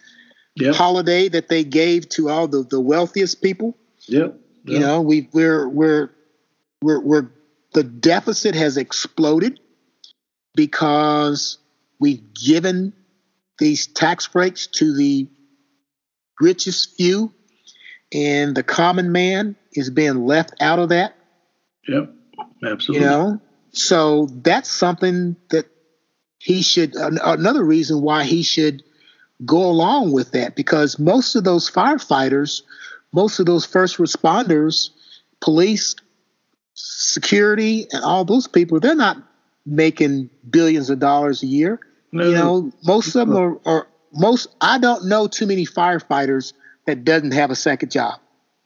yep. 0.56 0.76
holiday 0.76 1.28
that 1.30 1.50
they 1.50 1.64
gave 1.64 2.08
to 2.10 2.30
all 2.30 2.48
the, 2.48 2.64
the 2.64 2.80
wealthiest 2.80 3.42
people. 3.42 3.76
Yep. 4.08 4.22
yep. 4.32 4.40
You 4.64 4.80
know, 4.80 5.02
we 5.02 5.30
we're 5.34 5.68
we're 5.68 6.10
we're 6.82 7.00
we're 7.00 7.30
the 7.74 7.84
deficit 7.84 8.56
has 8.56 8.78
exploded 8.78 9.60
because 10.56 11.58
we've 12.00 12.34
given 12.34 12.94
these 13.60 13.88
tax 13.88 14.28
breaks 14.28 14.68
to 14.68 14.96
the 14.96 15.28
richest 16.40 16.96
few 16.96 17.34
and 18.14 18.56
the 18.56 18.64
common 18.64 19.12
man 19.12 19.56
is 19.74 19.90
being 19.90 20.26
left 20.26 20.54
out 20.60 20.80
of 20.80 20.90
that 20.90 21.16
Yep, 21.88 22.14
absolutely. 22.66 23.06
You 23.06 23.12
know, 23.12 23.42
so 23.72 24.28
that's 24.32 24.70
something 24.70 25.36
that 25.50 25.66
he 26.40 26.62
should. 26.62 26.96
Another 26.96 27.64
reason 27.64 28.02
why 28.02 28.24
he 28.24 28.44
should 28.44 28.84
go 29.46 29.64
along 29.64 30.12
with 30.12 30.32
that 30.32 30.56
because 30.56 31.00
most 31.00 31.36
of 31.36 31.44
those 31.44 31.70
firefighters, 31.70 32.62
most 33.12 33.40
of 33.40 33.46
those 33.46 33.66
first 33.66 33.98
responders, 33.98 34.90
police, 35.42 35.96
security, 36.74 37.88
and 37.92 38.04
all 38.04 38.26
those 38.26 38.48
people, 38.48 38.80
they're 38.80 38.96
not 38.96 39.18
making 39.66 40.30
billions 40.50 40.90
of 40.90 41.00
dollars 41.00 41.44
a 41.44 41.48
year. 41.48 41.80
No, 42.12 42.28
you 42.28 42.34
know, 42.34 42.72
most 42.84 43.16
of 43.16 43.28
them 43.28 43.38
are, 43.38 43.60
are 43.66 43.88
most. 44.14 44.48
I 44.62 44.78
don't 44.78 45.06
know 45.08 45.28
too 45.28 45.48
many 45.48 45.66
firefighters 45.66 46.54
that 46.86 47.04
doesn't 47.04 47.32
have 47.32 47.50
a 47.50 47.56
second 47.56 47.92
job. 47.92 48.20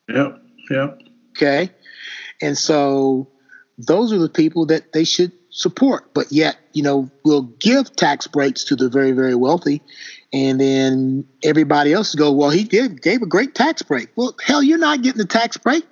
Yep. 0.10 0.42
Yep. 0.70 1.02
Okay. 1.32 1.70
And 2.42 2.58
so 2.58 3.28
those 3.78 4.12
are 4.12 4.18
the 4.18 4.30
people 4.30 4.66
that 4.68 4.94
they 4.94 5.04
should 5.04 5.32
support. 5.50 6.14
But 6.14 6.32
yet, 6.32 6.58
you 6.74 6.84
know, 6.84 7.10
we'll 7.24 7.44
give 7.44 7.96
tax 7.96 8.28
breaks 8.28 8.64
to 8.66 8.76
the 8.76 8.90
very, 8.90 9.12
very 9.12 9.36
wealthy. 9.36 9.82
And 10.34 10.60
then 10.60 11.28
everybody 11.44 11.94
else 11.94 12.14
go, 12.16 12.32
well, 12.32 12.50
he 12.50 12.64
gave, 12.64 13.02
gave 13.02 13.22
a 13.22 13.26
great 13.26 13.56
tax 13.56 13.82
break. 13.82 14.10
Well, 14.16 14.36
hell, 14.46 14.62
you're 14.62 14.78
not 14.78 15.02
getting 15.02 15.22
a 15.22 15.26
tax 15.26 15.58
break. 15.58 15.86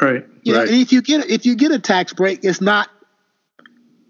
Right. 0.00 0.26
You 0.42 0.54
right. 0.54 0.66
Know, 0.66 0.72
and 0.72 0.80
if 0.80 0.92
you 0.92 1.02
get 1.02 1.30
if 1.30 1.46
you 1.46 1.54
get 1.54 1.70
a 1.70 1.78
tax 1.78 2.12
break, 2.12 2.40
it's 2.42 2.60
not 2.60 2.88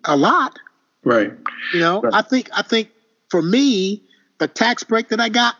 a 0.05 0.17
lot. 0.17 0.59
Right. 1.05 1.33
You 1.75 1.81
know, 1.81 2.01
right. 2.01 2.15
I 2.15 2.23
think 2.23 2.49
I 2.55 2.63
think 2.63 2.91
for 3.29 3.43
me, 3.43 4.03
the 4.39 4.49
tax 4.49 4.85
break 4.85 5.09
that 5.11 5.21
I 5.21 5.29
got 5.29 5.57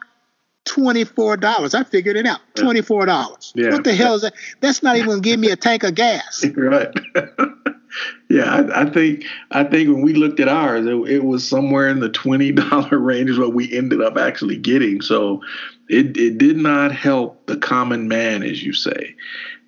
twenty-four 0.67 1.39
dollars. 1.39 1.75
I 1.75 1.85
figured 1.85 2.17
it 2.17 2.27
out. 2.27 2.41
Twenty-four 2.55 3.07
dollars. 3.07 3.53
Yeah. 3.55 3.71
What 3.71 3.85
the 3.85 3.95
hell 3.95 4.15
is 4.15 4.23
that? 4.23 4.35
That's 4.61 4.83
not 4.83 4.97
even 4.97 5.09
gonna 5.09 5.21
give 5.21 5.41
me 5.41 5.51
a 5.51 5.57
tank 5.57 5.83
of 5.83 5.95
gas. 5.95 6.45
right. 6.57 6.93
yeah, 8.29 8.45
I, 8.45 8.83
I, 8.83 8.91
think 8.91 9.25
I 9.51 9.65
think 9.65 9.89
when 9.89 10.03
we 10.03 10.13
looked 10.13 10.41
at 10.41 10.49
ours, 10.49 10.87
it, 10.87 10.95
it 11.11 11.25
was 11.25 11.47
somewhere 11.49 11.89
in 11.89 12.01
the 12.01 12.09
twenty 12.09 12.53
dollar 12.53 12.99
range 12.99 13.31
is 13.31 13.39
what 13.39 13.55
we 13.55 13.75
ended 13.77 14.03
up 14.03 14.17
actually 14.17 14.57
getting. 14.57 15.01
So 15.01 15.43
it 15.89 16.17
it 16.17 16.39
did 16.39 16.57
not 16.57 16.93
help 16.93 17.47
the 17.47 17.57
common 17.57 18.09
man, 18.09 18.43
as 18.43 18.63
you 18.63 18.73
say. 18.73 19.15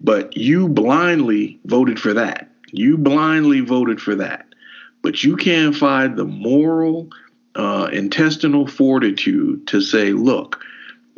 But 0.00 0.36
you 0.36 0.68
blindly 0.68 1.58
voted 1.64 1.98
for 1.98 2.12
that. 2.14 2.50
You 2.70 2.98
blindly 2.98 3.60
voted 3.60 4.00
for 4.00 4.14
that. 4.16 4.46
But 5.02 5.24
you 5.24 5.36
can't 5.36 5.74
find 5.74 6.16
the 6.16 6.24
moral 6.24 7.08
uh, 7.54 7.88
intestinal 7.92 8.66
fortitude 8.66 9.66
to 9.68 9.80
say, 9.80 10.12
look, 10.12 10.62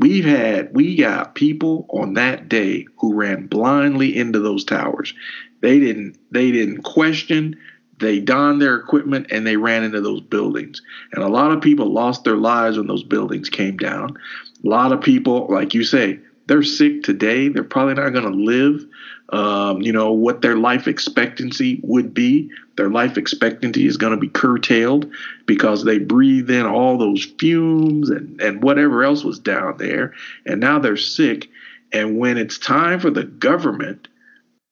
We've 0.00 0.24
had, 0.24 0.74
we 0.74 0.96
got 0.96 1.34
people 1.34 1.86
on 1.90 2.14
that 2.14 2.48
day 2.48 2.86
who 2.98 3.14
ran 3.14 3.46
blindly 3.46 4.16
into 4.16 4.40
those 4.40 4.64
towers. 4.64 5.12
They 5.60 5.78
didn't, 5.78 6.18
they 6.30 6.50
didn't 6.50 6.82
question. 6.82 7.58
They 7.98 8.18
donned 8.18 8.62
their 8.62 8.76
equipment 8.76 9.26
and 9.30 9.46
they 9.46 9.56
ran 9.56 9.84
into 9.84 10.00
those 10.00 10.22
buildings. 10.22 10.80
And 11.12 11.22
a 11.22 11.28
lot 11.28 11.52
of 11.52 11.60
people 11.60 11.92
lost 11.92 12.24
their 12.24 12.38
lives 12.38 12.78
when 12.78 12.86
those 12.86 13.04
buildings 13.04 13.50
came 13.50 13.76
down. 13.76 14.16
A 14.64 14.68
lot 14.68 14.92
of 14.92 15.02
people, 15.02 15.46
like 15.50 15.74
you 15.74 15.84
say, 15.84 16.18
they're 16.46 16.62
sick 16.62 17.02
today. 17.02 17.48
They're 17.48 17.62
probably 17.62 17.94
not 17.94 18.10
going 18.10 18.24
to 18.24 18.30
live, 18.30 18.86
um, 19.30 19.80
you 19.80 19.92
know, 19.92 20.10
what 20.12 20.42
their 20.42 20.56
life 20.56 20.88
expectancy 20.88 21.80
would 21.84 22.12
be. 22.12 22.50
Their 22.76 22.90
life 22.90 23.16
expectancy 23.16 23.86
is 23.86 23.96
going 23.96 24.12
to 24.12 24.18
be 24.18 24.28
curtailed 24.28 25.10
because 25.46 25.84
they 25.84 25.98
breathe 25.98 26.50
in 26.50 26.66
all 26.66 26.98
those 26.98 27.24
fumes 27.38 28.10
and, 28.10 28.40
and 28.40 28.62
whatever 28.62 29.04
else 29.04 29.22
was 29.22 29.38
down 29.38 29.76
there. 29.78 30.14
And 30.46 30.60
now 30.60 30.78
they're 30.78 30.96
sick. 30.96 31.48
And 31.92 32.18
when 32.18 32.38
it's 32.38 32.58
time 32.58 32.98
for 32.98 33.10
the 33.10 33.24
government 33.24 34.08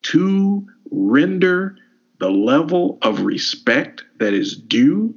to 0.02 0.66
render 0.90 1.76
the 2.18 2.30
level 2.30 2.98
of 3.02 3.22
respect 3.22 4.02
that 4.18 4.34
is 4.34 4.56
due, 4.56 5.14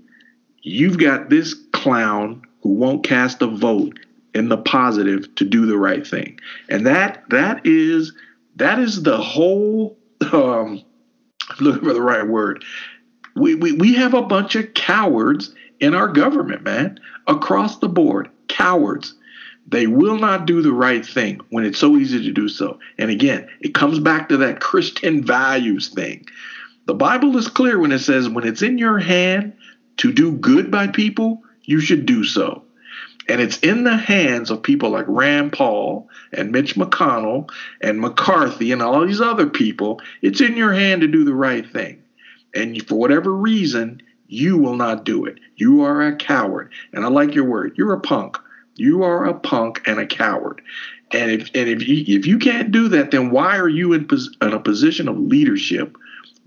you've 0.62 1.00
got 1.00 1.30
this 1.30 1.56
clown 1.74 2.44
who 2.62 2.70
won't 2.74 3.04
cast 3.04 3.42
a 3.42 3.48
vote 3.48 3.98
in 4.34 4.50
the 4.50 4.58
positive 4.58 5.34
to 5.36 5.46
do 5.46 5.66
the 5.66 5.78
right 5.78 6.06
thing. 6.06 6.40
And 6.70 6.86
that 6.86 7.24
that 7.30 7.66
is 7.66 8.14
that 8.56 8.80
is 8.80 9.04
the 9.04 9.18
whole 9.18 9.98
um 10.32 10.84
looking 11.60 11.84
for 11.84 11.94
the 11.94 12.02
right 12.02 12.28
word. 12.28 12.64
We, 13.36 13.56
we 13.56 13.72
we 13.74 13.96
have 13.96 14.14
a 14.14 14.22
bunch 14.22 14.56
of 14.56 14.74
cowards 14.74 15.54
in 15.80 15.96
our 15.96 16.08
government, 16.08 16.64
man, 16.64 17.00
across 17.28 17.80
the 17.80 17.90
board. 17.90 18.30
Cowards. 18.48 19.16
They 19.68 19.88
will 19.88 20.18
not 20.18 20.48
do 20.48 20.62
the 20.62 20.74
right 20.74 21.06
thing 21.06 21.40
when 21.50 21.64
it's 21.64 21.78
so 21.80 21.96
easy 21.96 22.22
to 22.24 22.32
do 22.32 22.50
so. 22.50 22.80
And 22.98 23.10
again, 23.10 23.48
it 23.62 23.74
comes 23.74 24.00
back 24.00 24.28
to 24.30 24.38
that 24.38 24.60
Christian 24.60 25.24
values 25.24 25.90
thing. 25.90 26.26
The 26.88 26.96
Bible 26.96 27.38
is 27.38 27.48
clear 27.48 27.80
when 27.80 27.92
it 27.92 28.00
says, 28.00 28.28
when 28.28 28.46
it's 28.46 28.64
in 28.64 28.78
your 28.78 28.98
hand 28.98 29.54
to 29.98 30.12
do 30.12 30.34
good 30.34 30.72
by 30.72 30.88
people, 30.88 31.44
you 31.64 31.80
should 31.80 32.06
do 32.06 32.24
so. 32.24 32.64
And 33.32 33.40
it's 33.40 33.60
in 33.60 33.86
the 33.86 33.96
hands 33.96 34.52
of 34.52 34.62
people 34.62 34.90
like 34.90 35.06
Rand 35.08 35.54
Paul 35.54 36.10
and 36.34 36.52
Mitch 36.52 36.76
McConnell 36.76 37.50
and 37.80 38.02
McCarthy 38.02 38.74
and 38.74 38.82
all 38.82 39.08
these 39.08 39.22
other 39.22 39.48
people. 39.48 40.02
It's 40.22 40.42
in 40.42 40.58
your 40.58 40.74
hand 40.74 41.00
to 41.00 41.08
do 41.08 41.24
the 41.24 41.34
right 41.34 41.66
thing. 41.66 42.04
And 42.54 42.86
for 42.86 42.96
whatever 42.96 43.32
reason, 43.32 44.02
you 44.28 44.58
will 44.58 44.76
not 44.76 45.06
do 45.06 45.24
it. 45.24 45.40
You 45.56 45.84
are 45.84 46.02
a 46.02 46.18
coward. 46.18 46.74
And 46.92 47.06
I 47.06 47.08
like 47.08 47.34
your 47.34 47.46
word. 47.46 47.76
You're 47.78 47.94
a 47.94 48.02
punk. 48.02 48.38
You 48.76 49.04
are 49.04 49.24
a 49.24 49.34
punk 49.34 49.82
and 49.86 49.98
a 49.98 50.06
coward. 50.06 50.62
And 51.14 51.32
if 51.32 51.52
and 51.56 51.70
if 51.70 51.88
you 51.88 52.18
if 52.18 52.28
you 52.28 52.38
can't 52.38 52.70
do 52.74 52.90
that, 52.90 53.12
then 53.12 53.32
why 53.32 53.58
are 53.58 53.70
you 53.70 53.94
in, 53.94 54.10
pos, 54.10 54.30
in 54.42 54.52
a 54.52 54.60
position 54.60 55.08
of 55.08 55.18
leadership 55.18 55.96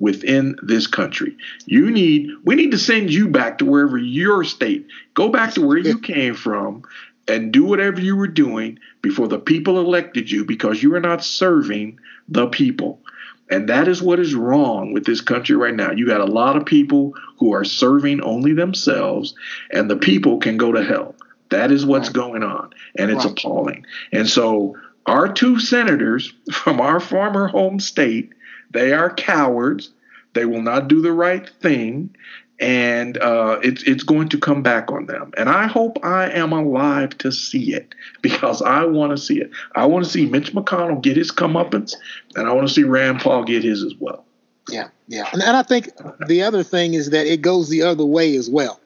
within 0.04 0.54
this 0.62 0.86
country. 0.86 1.34
You 1.64 1.90
need 1.90 2.28
we 2.44 2.56
need 2.56 2.72
to 2.72 2.78
send 2.78 3.10
you 3.10 3.26
back 3.26 3.56
to 3.58 3.64
wherever 3.64 3.96
your 3.96 4.44
state. 4.44 4.86
Go 5.14 5.30
back 5.30 5.54
to 5.54 5.66
where 5.66 5.78
you 5.78 5.98
came 5.98 6.34
from 6.34 6.82
and 7.26 7.54
do 7.54 7.64
whatever 7.64 8.02
you 8.02 8.14
were 8.14 8.28
doing 8.28 8.78
before 9.00 9.28
the 9.28 9.38
people 9.38 9.80
elected 9.80 10.30
you 10.30 10.44
because 10.44 10.82
you 10.82 10.94
are 10.94 11.00
not 11.00 11.24
serving 11.24 11.98
the 12.28 12.46
people. 12.48 13.00
And 13.48 13.66
that 13.70 13.88
is 13.88 14.02
what 14.02 14.20
is 14.20 14.34
wrong 14.34 14.92
with 14.92 15.06
this 15.06 15.22
country 15.22 15.56
right 15.56 15.74
now. 15.74 15.90
You 15.90 16.06
got 16.06 16.20
a 16.20 16.26
lot 16.26 16.58
of 16.58 16.66
people 16.66 17.14
who 17.38 17.54
are 17.54 17.64
serving 17.64 18.20
only 18.20 18.52
themselves 18.52 19.34
and 19.72 19.90
the 19.90 19.96
people 19.96 20.36
can 20.36 20.58
go 20.58 20.70
to 20.70 20.84
hell. 20.84 21.14
That 21.48 21.70
is 21.70 21.86
what's 21.86 22.08
right. 22.08 22.14
going 22.14 22.42
on 22.42 22.74
and 22.98 23.10
it's 23.10 23.24
right. 23.24 23.38
appalling. 23.38 23.86
And 24.12 24.28
so 24.28 24.76
our 25.06 25.32
two 25.32 25.58
senators 25.60 26.30
from 26.52 26.82
our 26.82 27.00
former 27.00 27.48
home 27.48 27.80
state, 27.80 28.34
they 28.74 28.92
are 28.92 29.08
cowards. 29.08 29.90
They 30.34 30.44
will 30.44 30.60
not 30.60 30.88
do 30.88 31.00
the 31.00 31.12
right 31.12 31.48
thing, 31.62 32.14
and 32.60 33.16
uh, 33.18 33.60
it's 33.62 33.84
it's 33.84 34.02
going 34.02 34.28
to 34.30 34.38
come 34.38 34.62
back 34.62 34.90
on 34.90 35.06
them. 35.06 35.32
And 35.38 35.48
I 35.48 35.66
hope 35.68 36.04
I 36.04 36.28
am 36.30 36.52
alive 36.52 37.16
to 37.18 37.32
see 37.32 37.72
it 37.72 37.94
because 38.20 38.60
I 38.60 38.84
want 38.84 39.12
to 39.12 39.16
see 39.16 39.40
it. 39.40 39.50
I 39.76 39.86
want 39.86 40.04
to 40.04 40.10
see 40.10 40.26
Mitch 40.26 40.52
McConnell 40.52 41.00
get 41.00 41.16
his 41.16 41.30
comeuppance, 41.30 41.94
and 42.34 42.48
I 42.48 42.52
want 42.52 42.68
to 42.68 42.74
see 42.74 42.82
Rand 42.82 43.20
Paul 43.20 43.44
get 43.44 43.62
his 43.62 43.82
as 43.82 43.94
well. 43.98 44.26
Yeah, 44.68 44.88
yeah, 45.06 45.28
and, 45.32 45.40
and 45.40 45.56
I 45.56 45.62
think 45.62 45.90
the 46.26 46.42
other 46.42 46.64
thing 46.64 46.94
is 46.94 47.10
that 47.10 47.26
it 47.26 47.42
goes 47.42 47.68
the 47.68 47.82
other 47.82 48.04
way 48.04 48.34
as 48.36 48.50
well. 48.50 48.80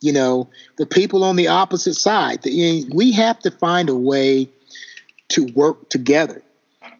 You 0.00 0.12
know, 0.12 0.48
the 0.76 0.86
people 0.86 1.24
on 1.24 1.34
the 1.36 1.48
opposite 1.48 1.94
side. 1.94 2.42
The, 2.42 2.88
we 2.94 3.10
have 3.12 3.40
to 3.40 3.50
find 3.50 3.88
a 3.88 3.96
way 3.96 4.48
to 5.30 5.46
work 5.54 5.88
together 5.88 6.42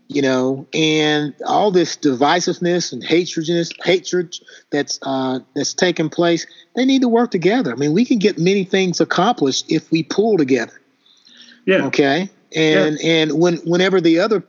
you 0.09 0.23
know, 0.23 0.67
and 0.73 1.35
all 1.47 1.71
this 1.71 1.97
divisiveness 1.97 2.93
and 2.93 3.03
hatredness, 3.03 3.73
hatred 3.85 4.37
that's 4.71 4.99
uh, 5.03 5.41
that's 5.55 5.75
taking 5.75 6.09
place, 6.09 6.47
they 6.77 6.85
need 6.85 7.03
to 7.03 7.09
work 7.09 7.31
together. 7.31 7.73
I 7.73 7.77
mean, 7.77 7.93
we 7.93 8.05
can 8.05 8.19
get 8.19 8.39
many 8.39 8.65
things 8.65 9.01
accomplished 9.01 9.71
if 9.71 9.91
we 9.91 10.03
pull 10.03 10.37
together. 10.37 10.81
Yeah. 11.65 11.87
Okay. 11.87 12.31
And 12.55 12.99
yeah. 13.01 13.11
and 13.11 13.33
when 13.41 13.57
whenever 13.59 14.01
the 14.01 14.21
other 14.21 14.45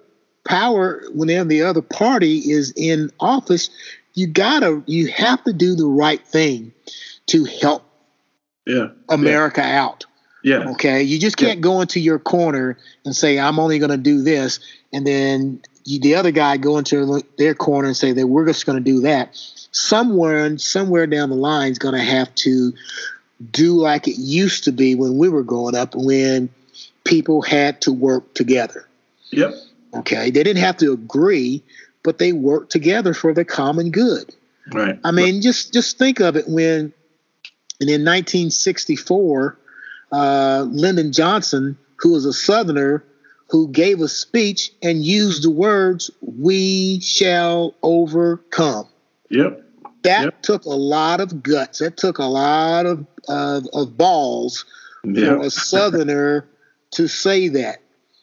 power, 0.47 1.03
whenever 1.13 1.49
the 1.49 1.63
other 1.63 1.81
party 1.81 2.37
is 2.37 2.71
in 2.75 3.11
office, 3.19 3.69
you 4.13 4.27
gotta 4.27 4.83
you 4.85 5.07
have 5.11 5.43
to 5.45 5.53
do 5.53 5.75
the 5.75 5.87
right 5.87 6.25
thing 6.25 6.71
to 7.27 7.45
help 7.45 7.83
yeah. 8.67 8.89
America 9.09 9.61
yeah. 9.61 9.83
out. 9.83 10.05
Yeah. 10.43 10.69
Okay. 10.69 11.01
You 11.01 11.19
just 11.19 11.37
can't 11.37 11.57
yeah. 11.57 11.61
go 11.61 11.81
into 11.81 11.99
your 11.99 12.19
corner 12.19 12.77
and 13.05 13.15
say, 13.15 13.39
I'm 13.39 13.59
only 13.59 13.79
going 13.79 13.91
to 13.91 13.97
do 13.97 14.21
this. 14.21 14.59
And 14.93 15.05
then 15.05 15.61
you, 15.83 15.99
the 15.99 16.15
other 16.15 16.31
guy 16.31 16.57
go 16.57 16.77
into 16.77 17.23
their 17.37 17.53
corner 17.53 17.87
and 17.87 17.97
say 17.97 18.11
that 18.13 18.27
we're 18.27 18.45
just 18.45 18.65
going 18.65 18.77
to 18.77 18.83
do 18.83 19.01
that. 19.01 19.29
Somewhere, 19.71 20.57
somewhere 20.57 21.07
down 21.07 21.29
the 21.29 21.35
line 21.35 21.71
is 21.71 21.79
going 21.79 21.95
to 21.95 22.03
have 22.03 22.33
to 22.35 22.73
do 23.51 23.73
like 23.73 24.07
it 24.07 24.17
used 24.17 24.63
to 24.65 24.71
be 24.71 24.95
when 24.95 25.17
we 25.17 25.29
were 25.29 25.43
growing 25.43 25.75
up, 25.75 25.93
when 25.95 26.49
people 27.03 27.41
had 27.41 27.81
to 27.81 27.91
work 27.91 28.33
together. 28.33 28.87
Yep. 29.31 29.53
Okay. 29.93 30.31
They 30.31 30.43
didn't 30.43 30.63
have 30.63 30.77
to 30.77 30.93
agree, 30.93 31.63
but 32.03 32.17
they 32.17 32.33
worked 32.33 32.71
together 32.71 33.13
for 33.13 33.33
the 33.33 33.45
common 33.45 33.91
good. 33.91 34.33
Right. 34.73 34.99
I 35.03 35.11
mean, 35.11 35.41
just 35.41 35.71
just 35.71 35.97
think 35.97 36.19
of 36.19 36.35
it 36.35 36.45
when, 36.47 36.93
and 37.79 37.89
in 37.89 38.03
1964 38.03 39.57
uh, 40.11 40.65
Lyndon 40.69 41.11
Johnson, 41.11 41.77
who 41.97 42.13
was 42.13 42.25
a 42.25 42.33
Southerner, 42.33 43.03
who 43.49 43.67
gave 43.69 44.01
a 44.01 44.07
speech 44.07 44.71
and 44.81 45.03
used 45.03 45.43
the 45.43 45.51
words, 45.51 46.11
We 46.21 46.99
shall 46.99 47.75
overcome. 47.81 48.87
Yep. 49.29 49.63
That 50.03 50.23
yep. 50.23 50.41
took 50.41 50.65
a 50.65 50.69
lot 50.69 51.19
of 51.21 51.43
guts. 51.43 51.79
That 51.79 51.97
took 51.97 52.17
a 52.17 52.25
lot 52.25 52.85
of, 52.85 53.05
of, 53.27 53.67
of 53.73 53.97
balls 53.97 54.65
yep. 55.03 55.37
for 55.37 55.45
a 55.45 55.49
Southerner 55.49 56.47
to 56.91 57.07
say 57.07 57.47
that. 57.49 57.79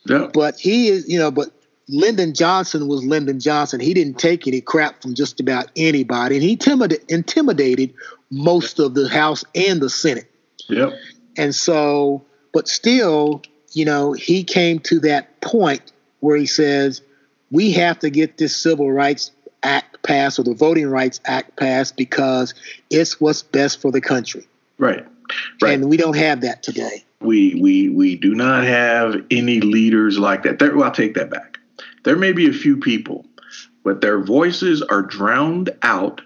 Yep. 0.07 0.33
But 0.33 0.59
he 0.59 0.89
is, 0.89 1.09
you 1.09 1.19
know, 1.19 1.31
but 1.31 1.51
Lyndon 1.89 2.35
Johnson 2.35 2.89
was 2.89 3.05
Lyndon 3.05 3.41
Johnson. 3.41 3.81
He 3.81 3.95
didn't 3.95 4.19
take 4.19 4.47
any 4.47 4.61
crap 4.61 5.03
from 5.03 5.15
just 5.15 5.41
about 5.41 5.71
anybody, 5.77 6.37
and 6.37 6.43
he 6.43 6.53
intimidated, 6.53 7.05
intimidated 7.11 7.95
most 8.31 8.79
of 8.79 8.95
the 8.95 9.09
House 9.09 9.45
and 9.55 9.81
the 9.81 9.91
Senate. 9.91 10.31
Yep. 10.69 10.93
And 11.37 11.55
so, 11.55 12.25
but 12.53 12.69
still, 12.69 13.43
you 13.75 13.85
know, 13.85 14.13
he 14.13 14.45
came 14.45 14.79
to 14.81 15.01
that 15.01 15.41
point 15.41 15.93
where 16.21 16.37
he 16.37 16.47
says, 16.47 17.03
we 17.51 17.73
have 17.73 17.99
to 18.01 18.11
get 18.11 18.39
this 18.39 18.57
Civil 18.57 18.91
Rights 18.91 19.31
Act 19.63 20.03
passed 20.03 20.39
or 20.39 20.43
the 20.43 20.55
Voting 20.55 20.89
Rights 20.89 21.21
Act 21.25 21.57
passed 21.57 21.97
because 21.97 22.55
it's 22.91 23.21
what's 23.21 23.43
best 23.43 23.81
for 23.81 23.91
the 23.91 24.01
country. 24.01 24.47
Right. 24.79 25.07
Right. 25.63 25.75
And 25.75 25.89
we 25.89 25.97
don't 25.97 26.17
have 26.17 26.43
that 26.43 26.63
today. 26.63 27.05
We 27.21 27.55
we 27.55 27.89
we 27.89 28.17
do 28.17 28.35
not 28.35 28.65
have 28.65 29.25
any 29.31 29.61
leaders 29.61 30.19
like 30.19 30.43
that. 30.43 30.59
There, 30.59 30.75
well, 30.75 30.85
I'll 30.85 30.93
take 30.93 31.15
that 31.15 31.31
back. 31.31 31.59
There 32.05 32.17
may 32.17 32.33
be 32.33 32.49
a 32.49 32.53
few 32.53 32.77
people, 32.77 33.25
but 33.83 34.03
their 34.03 34.21
voices 34.21 34.83
are 34.83 35.01
drowned 35.01 35.71
out 35.83 36.21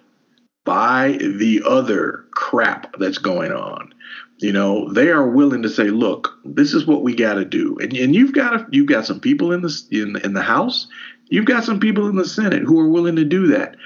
by 0.65 1.19
the 1.21 1.63
other 1.65 2.25
crap 2.33 2.97
that's 2.99 3.19
going 3.19 3.53
on. 3.53 3.95
You 4.39 4.53
know, 4.53 4.93
they 4.93 5.09
are 5.09 5.29
willing 5.29 5.63
to 5.63 5.69
say, 5.69 5.91
"Look, 5.91 6.39
this 6.45 6.73
is 6.73 6.87
what 6.87 7.03
we 7.03 7.15
got 7.15 7.35
to 7.35 7.45
do," 7.45 7.77
and 7.81 7.93
and 7.93 8.15
you've 8.15 8.33
got 8.33 8.73
you've 8.73 8.87
got 8.87 9.05
some 9.05 9.19
people 9.19 9.53
in 9.53 9.63
the 9.63 9.83
in 9.91 10.17
in 10.23 10.33
the 10.33 10.43
House, 10.43 10.87
you've 11.29 11.45
got 11.45 11.65
some 11.65 11.81
people 11.81 12.09
in 12.09 12.17
the 12.17 12.25
Senate 12.25 12.63
who 12.63 12.79
are 12.79 12.89
willing 12.89 13.17
to 13.17 13.25
do 13.25 13.49
that, 13.49 13.77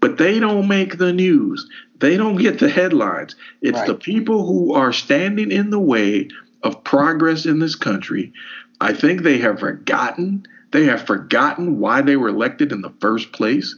but 0.00 0.18
they 0.18 0.40
don't 0.40 0.66
make 0.66 0.98
the 0.98 1.12
news. 1.12 1.68
They 2.00 2.16
don't 2.16 2.36
get 2.36 2.58
the 2.58 2.68
headlines. 2.68 3.36
It's 3.62 3.78
right. 3.78 3.86
the 3.86 3.94
people 3.94 4.46
who 4.46 4.74
are 4.74 4.92
standing 4.92 5.52
in 5.52 5.70
the 5.70 5.78
way 5.78 6.28
of 6.64 6.82
progress 6.82 7.46
in 7.46 7.60
this 7.60 7.76
country. 7.76 8.32
I 8.80 8.92
think 8.92 9.22
they 9.22 9.38
have 9.38 9.60
forgotten. 9.60 10.44
They 10.72 10.84
have 10.86 11.06
forgotten 11.06 11.78
why 11.78 12.00
they 12.02 12.16
were 12.16 12.28
elected 12.28 12.72
in 12.72 12.80
the 12.80 12.92
first 13.00 13.32
place. 13.32 13.76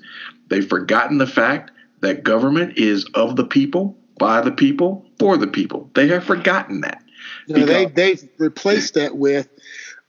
They've 0.48 0.66
forgotten 0.66 1.18
the 1.18 1.26
fact 1.26 1.72
that 2.00 2.24
government 2.24 2.78
is 2.78 3.04
of 3.14 3.36
the 3.36 3.44
people 3.44 3.98
by 4.22 4.40
the 4.40 4.52
people 4.52 5.04
for 5.18 5.36
the 5.36 5.48
people. 5.48 5.90
They 5.94 6.06
have 6.06 6.22
forgotten 6.22 6.82
that. 6.82 7.02
You 7.48 7.56
know, 7.56 7.66
they 7.66 7.86
they've 7.86 8.28
replaced 8.38 8.94
that 8.94 9.16
with 9.16 9.48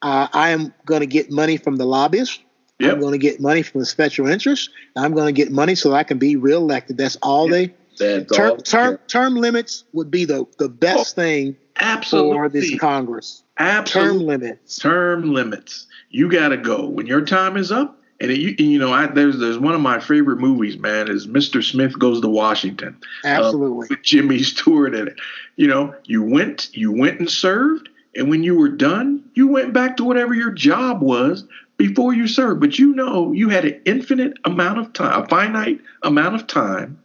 uh, 0.03 0.27
I 0.31 0.51
am 0.51 0.71
going 0.85 0.99
to 0.99 1.07
get 1.07 1.31
money 1.31 1.57
from 1.57 1.77
the 1.77 1.85
lobbyists. 1.85 2.39
Yep. 2.77 2.93
I'm 2.93 2.99
going 2.99 3.13
to 3.13 3.17
get 3.17 3.39
money 3.39 3.63
from 3.63 3.79
the 3.79 3.87
special 3.87 4.27
interests. 4.27 4.69
I'm 4.95 5.15
going 5.15 5.25
to 5.25 5.31
get 5.31 5.51
money 5.51 5.73
so 5.73 5.93
I 5.93 6.03
can 6.03 6.19
be 6.19 6.35
reelected. 6.35 6.95
That's 6.95 7.15
all 7.23 7.49
yep. 7.49 7.75
they. 7.97 8.17
That's 8.19 8.37
term, 8.37 8.51
all. 8.51 8.57
Term, 8.57 8.99
term 9.07 9.35
limits 9.35 9.83
would 9.93 10.11
be 10.11 10.25
the, 10.25 10.45
the 10.59 10.69
best 10.69 11.17
oh, 11.17 11.21
thing 11.21 11.57
absolutely. 11.79 12.37
for 12.37 12.49
this 12.49 12.79
Congress. 12.79 13.41
Absolutely. 13.57 14.17
Term 14.17 14.27
limits. 14.27 14.77
Term 14.77 15.33
limits. 15.33 15.87
You 16.11 16.29
got 16.29 16.49
to 16.49 16.57
go. 16.57 16.85
When 16.85 17.07
your 17.07 17.25
time 17.25 17.57
is 17.57 17.71
up, 17.71 17.99
and 18.19 18.31
it, 18.31 18.39
you, 18.39 18.55
you, 18.57 18.79
know, 18.79 18.93
I, 18.93 19.07
there's 19.07 19.39
there's 19.39 19.57
one 19.57 19.75
of 19.75 19.81
my 19.81 19.99
favorite 19.99 20.39
movies, 20.39 20.77
man, 20.77 21.09
is 21.09 21.27
Mr. 21.27 21.63
Smith 21.63 21.97
Goes 21.97 22.21
to 22.21 22.29
Washington. 22.29 22.97
Uh, 23.23 23.27
Absolutely. 23.27 23.87
Uh, 23.87 23.89
with 23.89 24.03
Jimmy 24.03 24.39
Stewart 24.43 24.95
in 24.95 25.09
it. 25.09 25.19
You 25.55 25.67
know, 25.67 25.95
you 26.05 26.23
went 26.23 26.69
you 26.75 26.91
went 26.91 27.19
and 27.19 27.29
served, 27.29 27.89
and 28.15 28.29
when 28.29 28.43
you 28.43 28.57
were 28.57 28.69
done, 28.69 29.23
you 29.33 29.47
went 29.47 29.73
back 29.73 29.97
to 29.97 30.03
whatever 30.03 30.33
your 30.33 30.51
job 30.51 31.01
was 31.01 31.45
before 31.77 32.13
you 32.13 32.27
served. 32.27 32.61
But 32.61 32.79
you 32.79 32.93
know, 32.93 33.31
you 33.31 33.49
had 33.49 33.65
an 33.65 33.81
infinite 33.85 34.37
amount 34.45 34.79
of 34.79 34.93
time, 34.93 35.23
a 35.23 35.27
finite 35.27 35.81
amount 36.03 36.35
of 36.35 36.47
time 36.47 36.99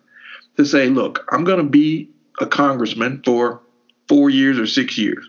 to 0.56 0.64
say, 0.64 0.88
look, 0.88 1.24
I'm 1.30 1.44
going 1.44 1.59
to 1.59 1.70
be 1.70 2.11
a 2.40 2.46
congressman 2.46 3.22
for 3.24 3.61
four 4.09 4.30
years 4.30 4.59
or 4.59 4.66
six 4.66 4.98
years. 4.98 5.28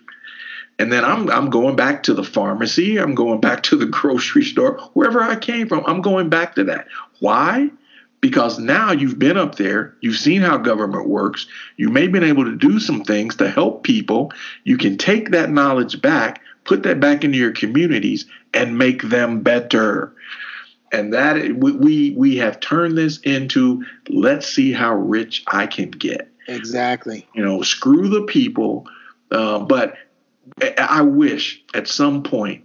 And 0.80 0.94
then 0.94 1.04
I'm 1.04 1.30
I'm 1.30 1.50
going 1.50 1.76
back 1.76 2.04
to 2.04 2.14
the 2.14 2.24
pharmacy, 2.24 2.98
I'm 2.98 3.14
going 3.14 3.42
back 3.42 3.64
to 3.64 3.76
the 3.76 3.86
grocery 3.86 4.46
store, 4.46 4.80
wherever 4.94 5.22
I 5.22 5.36
came 5.36 5.68
from, 5.68 5.84
I'm 5.86 6.02
going 6.02 6.30
back 6.30 6.56
to 6.56 6.64
that. 6.64 6.88
Why? 7.20 7.70
Because 8.22 8.60
now 8.60 8.92
you've 8.92 9.20
been 9.20 9.38
up 9.38 9.56
there, 9.56 9.96
you've 10.02 10.18
seen 10.18 10.42
how 10.42 10.58
government 10.58 11.08
works, 11.08 11.48
you 11.78 11.90
may 11.90 12.04
have 12.04 12.12
been 12.14 12.24
able 12.24 12.46
to 12.46 12.56
do 12.56 12.80
some 12.80 13.04
things 13.04 13.36
to 13.38 13.50
help 13.50 13.84
people. 13.84 14.32
You 14.64 14.78
can 14.78 14.98
take 14.98 15.32
that 15.32 15.50
knowledge 15.50 16.02
back, 16.02 16.42
put 16.64 16.84
that 16.84 17.00
back 17.00 17.24
into 17.24 17.38
your 17.38 17.52
communities, 17.52 18.26
and 18.54 18.78
make 18.78 19.04
them 19.04 19.42
better. 19.42 20.14
And 20.92 21.14
that 21.14 21.56
we 21.58 22.12
we 22.12 22.38
have 22.38 22.62
turned 22.62 22.98
this 22.98 23.20
into 23.20 23.86
let's 24.08 24.48
see 24.48 24.72
how 24.72 24.96
rich 24.96 25.44
I 25.48 25.68
can 25.68 25.92
get. 25.92 26.32
Exactly. 26.48 27.28
You 27.34 27.44
know, 27.44 27.62
screw 27.64 28.08
the 28.08 28.24
people. 28.24 28.88
Uh, 29.32 29.60
but 29.60 29.96
I 30.78 31.02
wish 31.02 31.62
at 31.74 31.88
some 31.88 32.24
point 32.24 32.64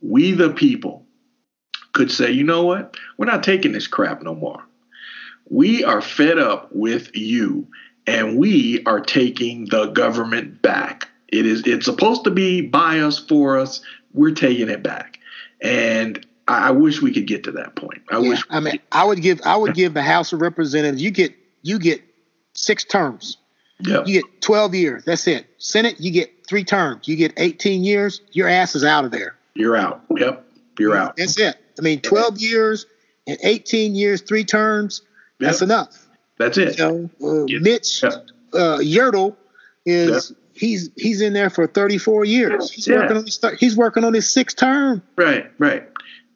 we, 0.00 0.32
the 0.32 0.50
people, 0.50 1.06
could 1.92 2.10
say, 2.10 2.30
you 2.30 2.44
know 2.44 2.64
what? 2.64 2.96
We're 3.16 3.26
not 3.26 3.42
taking 3.42 3.72
this 3.72 3.86
crap 3.86 4.22
no 4.22 4.34
more. 4.34 4.62
We 5.48 5.82
are 5.82 6.02
fed 6.02 6.38
up 6.38 6.68
with 6.72 7.16
you 7.16 7.68
and 8.06 8.38
we 8.38 8.82
are 8.84 9.00
taking 9.00 9.66
the 9.66 9.86
government 9.86 10.60
back. 10.60 11.08
It 11.28 11.46
is 11.46 11.62
it's 11.66 11.86
supposed 11.86 12.24
to 12.24 12.30
be 12.30 12.60
by 12.60 13.00
us 13.00 13.18
for 13.18 13.58
us. 13.58 13.80
We're 14.12 14.34
taking 14.34 14.68
it 14.68 14.82
back. 14.82 15.18
And 15.60 16.24
I, 16.46 16.68
I 16.68 16.70
wish 16.72 17.00
we 17.00 17.12
could 17.12 17.26
get 17.26 17.44
to 17.44 17.52
that 17.52 17.76
point. 17.76 18.02
I 18.10 18.18
yeah, 18.18 18.28
wish 18.28 18.42
I 18.50 18.60
mean 18.60 18.78
I 18.92 19.04
would 19.04 19.22
give 19.22 19.40
I 19.44 19.56
would 19.56 19.74
give 19.74 19.94
the 19.94 20.02
House 20.02 20.32
of 20.32 20.40
Representatives 20.40 21.02
you 21.02 21.10
get 21.10 21.34
you 21.62 21.78
get 21.78 22.02
six 22.54 22.84
terms. 22.84 23.38
Yep. 23.80 24.06
You 24.06 24.22
get 24.22 24.40
12 24.40 24.74
years. 24.74 25.04
That's 25.04 25.26
it. 25.26 25.46
Senate, 25.58 25.96
you 25.98 26.10
get 26.10 26.35
three 26.48 26.64
terms. 26.64 27.08
You 27.08 27.16
get 27.16 27.32
18 27.36 27.84
years. 27.84 28.20
Your 28.32 28.48
ass 28.48 28.74
is 28.74 28.84
out 28.84 29.04
of 29.04 29.10
there. 29.10 29.36
You're 29.54 29.76
out. 29.76 30.02
Yep. 30.16 30.44
You're 30.78 30.96
out. 30.96 31.16
That's 31.16 31.38
it. 31.38 31.56
I 31.78 31.82
mean, 31.82 32.00
12 32.00 32.38
years 32.38 32.86
and 33.26 33.38
18 33.42 33.94
years, 33.94 34.20
three 34.22 34.44
terms. 34.44 35.02
Yep. 35.38 35.50
That's 35.50 35.62
enough. 35.62 36.06
That's 36.38 36.58
it. 36.58 36.78
You 36.78 36.84
know, 36.84 37.10
uh, 37.22 37.60
Mitch 37.60 38.04
uh, 38.04 38.18
Yertle 38.52 39.36
is 39.84 40.30
yeah. 40.30 40.36
he's 40.52 40.90
he's 40.96 41.20
in 41.20 41.32
there 41.32 41.50
for 41.50 41.66
34 41.66 42.24
years. 42.24 42.70
He's 42.70 42.86
yeah. 42.86 42.96
working 42.96 43.16
on 43.16 43.24
his 43.24 43.40
he's 43.58 43.76
working 43.76 44.04
on 44.04 44.12
his 44.12 44.30
sixth 44.30 44.56
term. 44.56 45.02
Right, 45.16 45.50
right. 45.58 45.88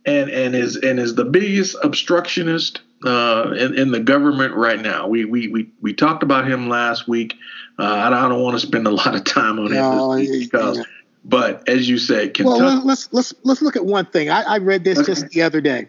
And 0.07 0.31
and 0.31 0.55
is 0.55 0.77
and 0.77 0.99
is 0.99 1.15
the 1.15 1.25
biggest 1.25 1.77
obstructionist 1.83 2.81
uh, 3.05 3.53
in, 3.57 3.79
in 3.79 3.91
the 3.91 4.01
government 4.01 4.55
right 4.55 4.81
now. 4.81 5.07
We 5.07 5.25
we 5.25 5.49
we 5.49 5.71
we 5.81 5.93
talked 5.93 6.23
about 6.23 6.49
him 6.49 6.69
last 6.69 7.07
week. 7.09 7.35
Uh, 7.81 8.12
I 8.12 8.28
don't 8.28 8.43
want 8.43 8.61
to 8.61 8.66
spend 8.66 8.87
a 8.87 8.91
lot 8.91 9.14
of 9.14 9.24
time 9.24 9.59
on 9.59 9.72
no, 9.72 10.12
it 10.12 10.28
because. 10.31 10.78
Yeah. 10.78 10.85
But 11.24 11.68
as 11.68 11.89
you 11.89 11.99
say, 11.99 12.28
Kentucky. 12.28 12.62
Well, 12.62 12.85
let's 12.85 13.12
let's 13.12 13.35
let's 13.43 13.62
look 13.62 13.76
at 13.76 13.85
one 13.85 14.07
thing. 14.07 14.31
I, 14.31 14.43
I 14.43 14.59
read 14.59 14.85
this 14.85 14.99
okay. 14.99 15.07
just 15.07 15.28
the 15.28 15.43
other 15.43 15.61
day. 15.61 15.89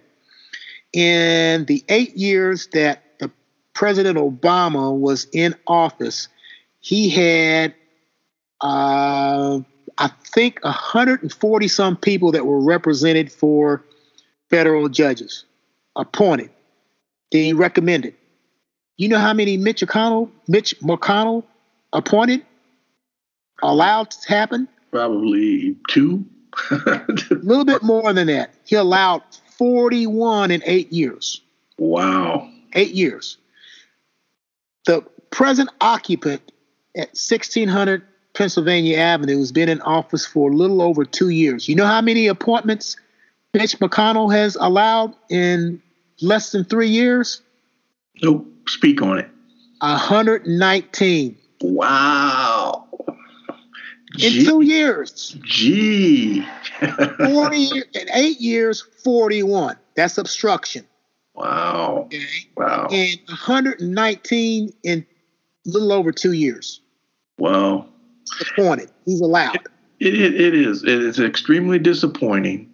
In 0.93 1.65
the 1.65 1.83
eight 1.87 2.17
years 2.17 2.67
that 2.73 3.03
the 3.19 3.31
President 3.73 4.17
Obama 4.17 4.97
was 4.97 5.27
in 5.31 5.55
office, 5.67 6.27
he 6.81 7.09
had, 7.09 7.73
uh, 8.59 9.61
I 9.97 10.07
think, 10.33 10.61
140 10.63 11.67
some 11.69 11.95
people 11.95 12.33
that 12.33 12.45
were 12.45 12.61
represented 12.61 13.31
for 13.31 13.85
federal 14.49 14.89
judges 14.89 15.45
appointed. 15.95 16.49
Then 17.31 17.43
he 17.43 17.53
recommended. 17.53 18.15
You 18.97 19.07
know 19.07 19.19
how 19.19 19.33
many 19.33 19.55
Mitch 19.55 19.81
McConnell, 19.81 20.29
Mitch 20.49 20.77
McConnell 20.81 21.45
appointed, 21.93 22.45
allowed 23.61 24.11
to 24.11 24.29
happen? 24.29 24.67
Probably 24.91 25.75
two. 25.89 26.25
a 26.71 27.05
little 27.29 27.65
bit 27.65 27.83
more 27.83 28.11
than 28.13 28.27
that. 28.27 28.53
He 28.65 28.75
allowed 28.75 29.23
41 29.57 30.51
in 30.51 30.61
eight 30.65 30.91
years. 30.91 31.41
Wow. 31.77 32.49
Eight 32.73 32.91
years. 32.91 33.37
The 34.85 35.01
present 35.29 35.69
occupant 35.79 36.41
at 36.95 37.09
1600 37.09 38.03
Pennsylvania 38.33 38.97
Avenue 38.97 39.37
has 39.37 39.51
been 39.51 39.69
in 39.69 39.81
office 39.81 40.25
for 40.25 40.51
a 40.51 40.55
little 40.55 40.81
over 40.81 41.05
two 41.05 41.29
years. 41.29 41.67
You 41.67 41.75
know 41.75 41.85
how 41.85 42.01
many 42.01 42.27
appointments 42.27 42.95
Mitch 43.53 43.77
McConnell 43.79 44.33
has 44.33 44.55
allowed 44.55 45.15
in 45.29 45.81
less 46.21 46.51
than 46.51 46.63
three 46.63 46.87
years? 46.87 47.41
Nope. 48.21 48.47
Speak 48.67 49.01
on 49.01 49.19
it. 49.19 49.29
119. 49.79 51.37
Wow. 51.62 52.88
In 54.20 54.45
two 54.45 54.62
years. 54.62 55.36
Gee. 55.41 56.45
40 56.80 57.84
in 57.93 58.09
eight 58.14 58.39
years, 58.41 58.82
41. 59.03 59.78
That's 59.95 60.18
obstruction. 60.18 60.86
Wow. 61.34 62.03
Okay. 62.05 62.26
Wow. 62.57 62.88
And 62.91 63.20
119 63.28 64.74
in 64.84 65.05
a 65.66 65.70
little 65.70 65.91
over 65.93 66.12
two 66.12 66.34
years. 66.34 66.82
Wow. 67.38 67.88
Disappointed. 68.39 68.91
He's 69.05 69.22
allowed. 69.22 69.55
It, 69.99 70.14
it, 70.14 70.39
it 70.39 70.53
is. 70.53 70.84
It 70.84 71.01
is 71.01 71.20
extremely 71.20 71.80
disappointing. 71.80 72.70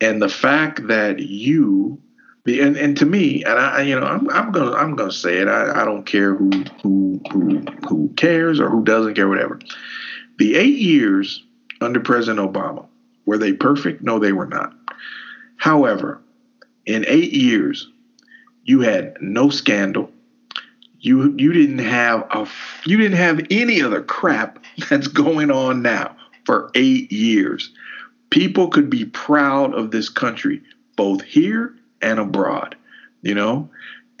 And 0.00 0.20
the 0.20 0.28
fact 0.28 0.86
that 0.88 1.20
you 1.20 2.00
and, 2.46 2.76
and 2.76 2.96
to 2.98 3.06
me, 3.06 3.42
and 3.44 3.58
I, 3.58 3.82
you 3.82 3.98
know, 3.98 4.06
I'm, 4.06 4.28
I'm 4.30 4.52
gonna, 4.52 4.72
I'm 4.72 4.96
gonna 4.96 5.12
say 5.12 5.38
it. 5.38 5.48
I, 5.48 5.82
I 5.82 5.84
don't 5.84 6.04
care 6.04 6.34
who, 6.34 6.50
who, 6.82 7.20
who, 7.32 7.60
who 7.88 8.08
cares 8.16 8.60
or 8.60 8.68
who 8.68 8.84
doesn't 8.84 9.14
care, 9.14 9.28
whatever. 9.28 9.58
The 10.38 10.56
eight 10.56 10.78
years 10.78 11.42
under 11.80 12.00
President 12.00 12.52
Obama 12.52 12.86
were 13.24 13.38
they 13.38 13.52
perfect? 13.52 14.02
No, 14.02 14.18
they 14.18 14.32
were 14.32 14.46
not. 14.46 14.74
However, 15.56 16.20
in 16.84 17.04
eight 17.08 17.32
years, 17.32 17.88
you 18.64 18.80
had 18.80 19.16
no 19.20 19.48
scandal. 19.48 20.10
You 21.00 21.34
you 21.38 21.52
didn't 21.52 21.78
have 21.78 22.26
a 22.30 22.46
you 22.84 22.98
didn't 22.98 23.16
have 23.16 23.46
any 23.50 23.82
other 23.82 24.02
crap 24.02 24.62
that's 24.90 25.08
going 25.08 25.50
on 25.50 25.80
now 25.80 26.16
for 26.44 26.70
eight 26.74 27.10
years. 27.10 27.72
People 28.28 28.68
could 28.68 28.90
be 28.90 29.06
proud 29.06 29.74
of 29.74 29.90
this 29.90 30.08
country, 30.08 30.60
both 30.96 31.22
here 31.22 31.74
and 32.04 32.20
abroad, 32.20 32.76
you 33.22 33.34
know? 33.34 33.70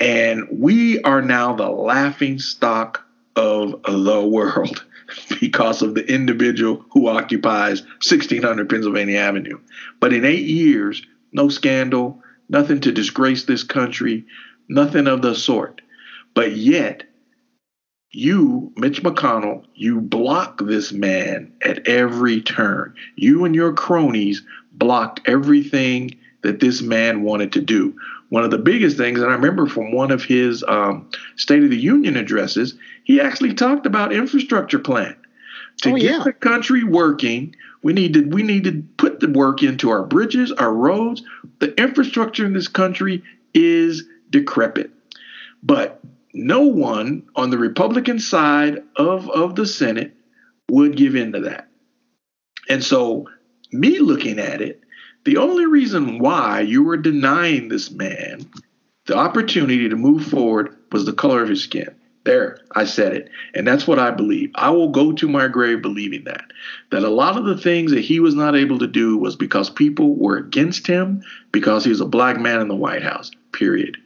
And 0.00 0.48
we 0.50 1.00
are 1.02 1.22
now 1.22 1.54
the 1.54 1.68
laughing 1.68 2.38
stock 2.38 3.06
of 3.36 3.82
the 3.82 4.26
world 4.26 4.84
because 5.40 5.82
of 5.82 5.94
the 5.94 6.04
individual 6.12 6.84
who 6.90 7.08
occupies 7.08 7.82
1600 7.82 8.68
Pennsylvania 8.68 9.18
Avenue. 9.18 9.60
But 10.00 10.12
in 10.12 10.24
eight 10.24 10.46
years, 10.46 11.06
no 11.32 11.48
scandal, 11.48 12.20
nothing 12.48 12.80
to 12.80 12.92
disgrace 12.92 13.44
this 13.44 13.62
country, 13.62 14.24
nothing 14.68 15.06
of 15.06 15.22
the 15.22 15.34
sort. 15.34 15.80
But 16.34 16.56
yet, 16.56 17.04
you, 18.10 18.72
Mitch 18.76 19.02
McConnell, 19.02 19.64
you 19.74 20.00
block 20.00 20.60
this 20.64 20.92
man 20.92 21.52
at 21.62 21.86
every 21.88 22.40
turn. 22.40 22.94
You 23.16 23.44
and 23.44 23.54
your 23.54 23.72
cronies 23.72 24.42
blocked 24.72 25.20
everything 25.26 26.16
that 26.44 26.60
this 26.60 26.80
man 26.80 27.22
wanted 27.22 27.52
to 27.52 27.60
do. 27.60 27.96
One 28.28 28.44
of 28.44 28.50
the 28.50 28.58
biggest 28.58 28.96
things, 28.96 29.20
and 29.20 29.30
I 29.30 29.34
remember 29.34 29.66
from 29.66 29.92
one 29.92 30.10
of 30.10 30.22
his 30.22 30.62
um, 30.68 31.10
State 31.36 31.64
of 31.64 31.70
the 31.70 31.76
Union 31.76 32.16
addresses, 32.16 32.74
he 33.02 33.20
actually 33.20 33.54
talked 33.54 33.86
about 33.86 34.12
infrastructure 34.12 34.78
plan. 34.78 35.16
To 35.82 35.90
oh, 35.90 35.96
get 35.96 36.02
yeah. 36.04 36.22
the 36.22 36.32
country 36.32 36.84
working, 36.84 37.56
we 37.82 37.92
need 37.92 38.14
to 38.14 38.22
we 38.22 38.44
need 38.44 38.64
to 38.64 38.84
put 38.96 39.18
the 39.18 39.28
work 39.28 39.62
into 39.62 39.90
our 39.90 40.04
bridges, 40.04 40.52
our 40.52 40.72
roads. 40.72 41.22
The 41.58 41.74
infrastructure 41.80 42.46
in 42.46 42.52
this 42.52 42.68
country 42.68 43.24
is 43.52 44.04
decrepit. 44.30 44.90
But 45.62 46.00
no 46.32 46.62
one 46.62 47.24
on 47.36 47.50
the 47.50 47.58
Republican 47.58 48.18
side 48.18 48.82
of, 48.96 49.30
of 49.30 49.54
the 49.54 49.66
Senate 49.66 50.12
would 50.68 50.96
give 50.96 51.16
in 51.16 51.32
to 51.32 51.40
that. 51.40 51.68
And 52.68 52.82
so, 52.82 53.28
me 53.72 53.98
looking 53.98 54.38
at 54.38 54.60
it, 54.60 54.83
the 55.24 55.36
only 55.36 55.66
reason 55.66 56.18
why 56.18 56.60
you 56.60 56.82
were 56.82 56.96
denying 56.96 57.68
this 57.68 57.90
man 57.90 58.46
the 59.06 59.16
opportunity 59.16 59.88
to 59.88 59.96
move 59.96 60.26
forward 60.26 60.76
was 60.92 61.04
the 61.04 61.12
color 61.12 61.42
of 61.42 61.48
his 61.48 61.62
skin. 61.62 61.94
There, 62.24 62.58
I 62.74 62.86
said 62.86 63.12
it. 63.12 63.28
And 63.52 63.66
that's 63.66 63.86
what 63.86 63.98
I 63.98 64.10
believe. 64.10 64.50
I 64.54 64.70
will 64.70 64.88
go 64.88 65.12
to 65.12 65.28
my 65.28 65.46
grave 65.46 65.82
believing 65.82 66.24
that. 66.24 66.44
That 66.90 67.02
a 67.02 67.10
lot 67.10 67.36
of 67.36 67.44
the 67.44 67.58
things 67.58 67.90
that 67.90 68.00
he 68.00 68.18
was 68.18 68.34
not 68.34 68.56
able 68.56 68.78
to 68.78 68.86
do 68.86 69.18
was 69.18 69.36
because 69.36 69.68
people 69.68 70.14
were 70.14 70.38
against 70.38 70.86
him 70.86 71.22
because 71.52 71.84
he 71.84 71.90
was 71.90 72.00
a 72.00 72.06
black 72.06 72.40
man 72.40 72.62
in 72.62 72.68
the 72.68 72.74
White 72.74 73.02
House, 73.02 73.30
period. 73.52 73.98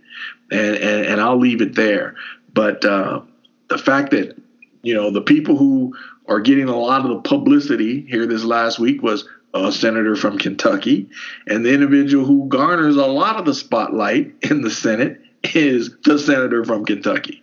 And, 0.51 0.77
and, 0.77 1.07
and 1.07 1.21
I'll 1.21 1.39
leave 1.39 1.61
it 1.61 1.77
there. 1.77 2.17
But 2.53 2.85
uh, 2.85 3.21
the 3.69 3.79
fact 3.79 4.11
that, 4.11 4.37
you 4.83 4.95
know, 4.95 5.13
the 5.13 5.23
people 5.23 5.57
who 5.57 5.95
are 6.27 6.41
getting 6.41 6.69
a 6.69 6.77
lot 6.77 7.03
of 7.03 7.11
the 7.11 7.21
publicity 7.21 8.05
here 8.09 8.27
this 8.27 8.43
last 8.43 8.81
week 8.81 9.01
was 9.01 9.29
a 9.55 9.73
senator 9.73 10.15
from 10.15 10.39
Kentucky, 10.39 11.09
and 11.47 11.65
the 11.65 11.73
individual 11.73 12.25
who 12.25 12.49
garners 12.49 12.97
a 12.97 13.07
lot 13.07 13.37
of 13.37 13.47
the 13.47 13.55
spotlight 13.55 14.33
in 14.43 14.63
the 14.63 14.71
Senate 14.71 15.21
is 15.55 15.97
the 16.05 16.19
senator 16.19 16.65
from 16.65 16.85
Kentucky. 16.85 17.43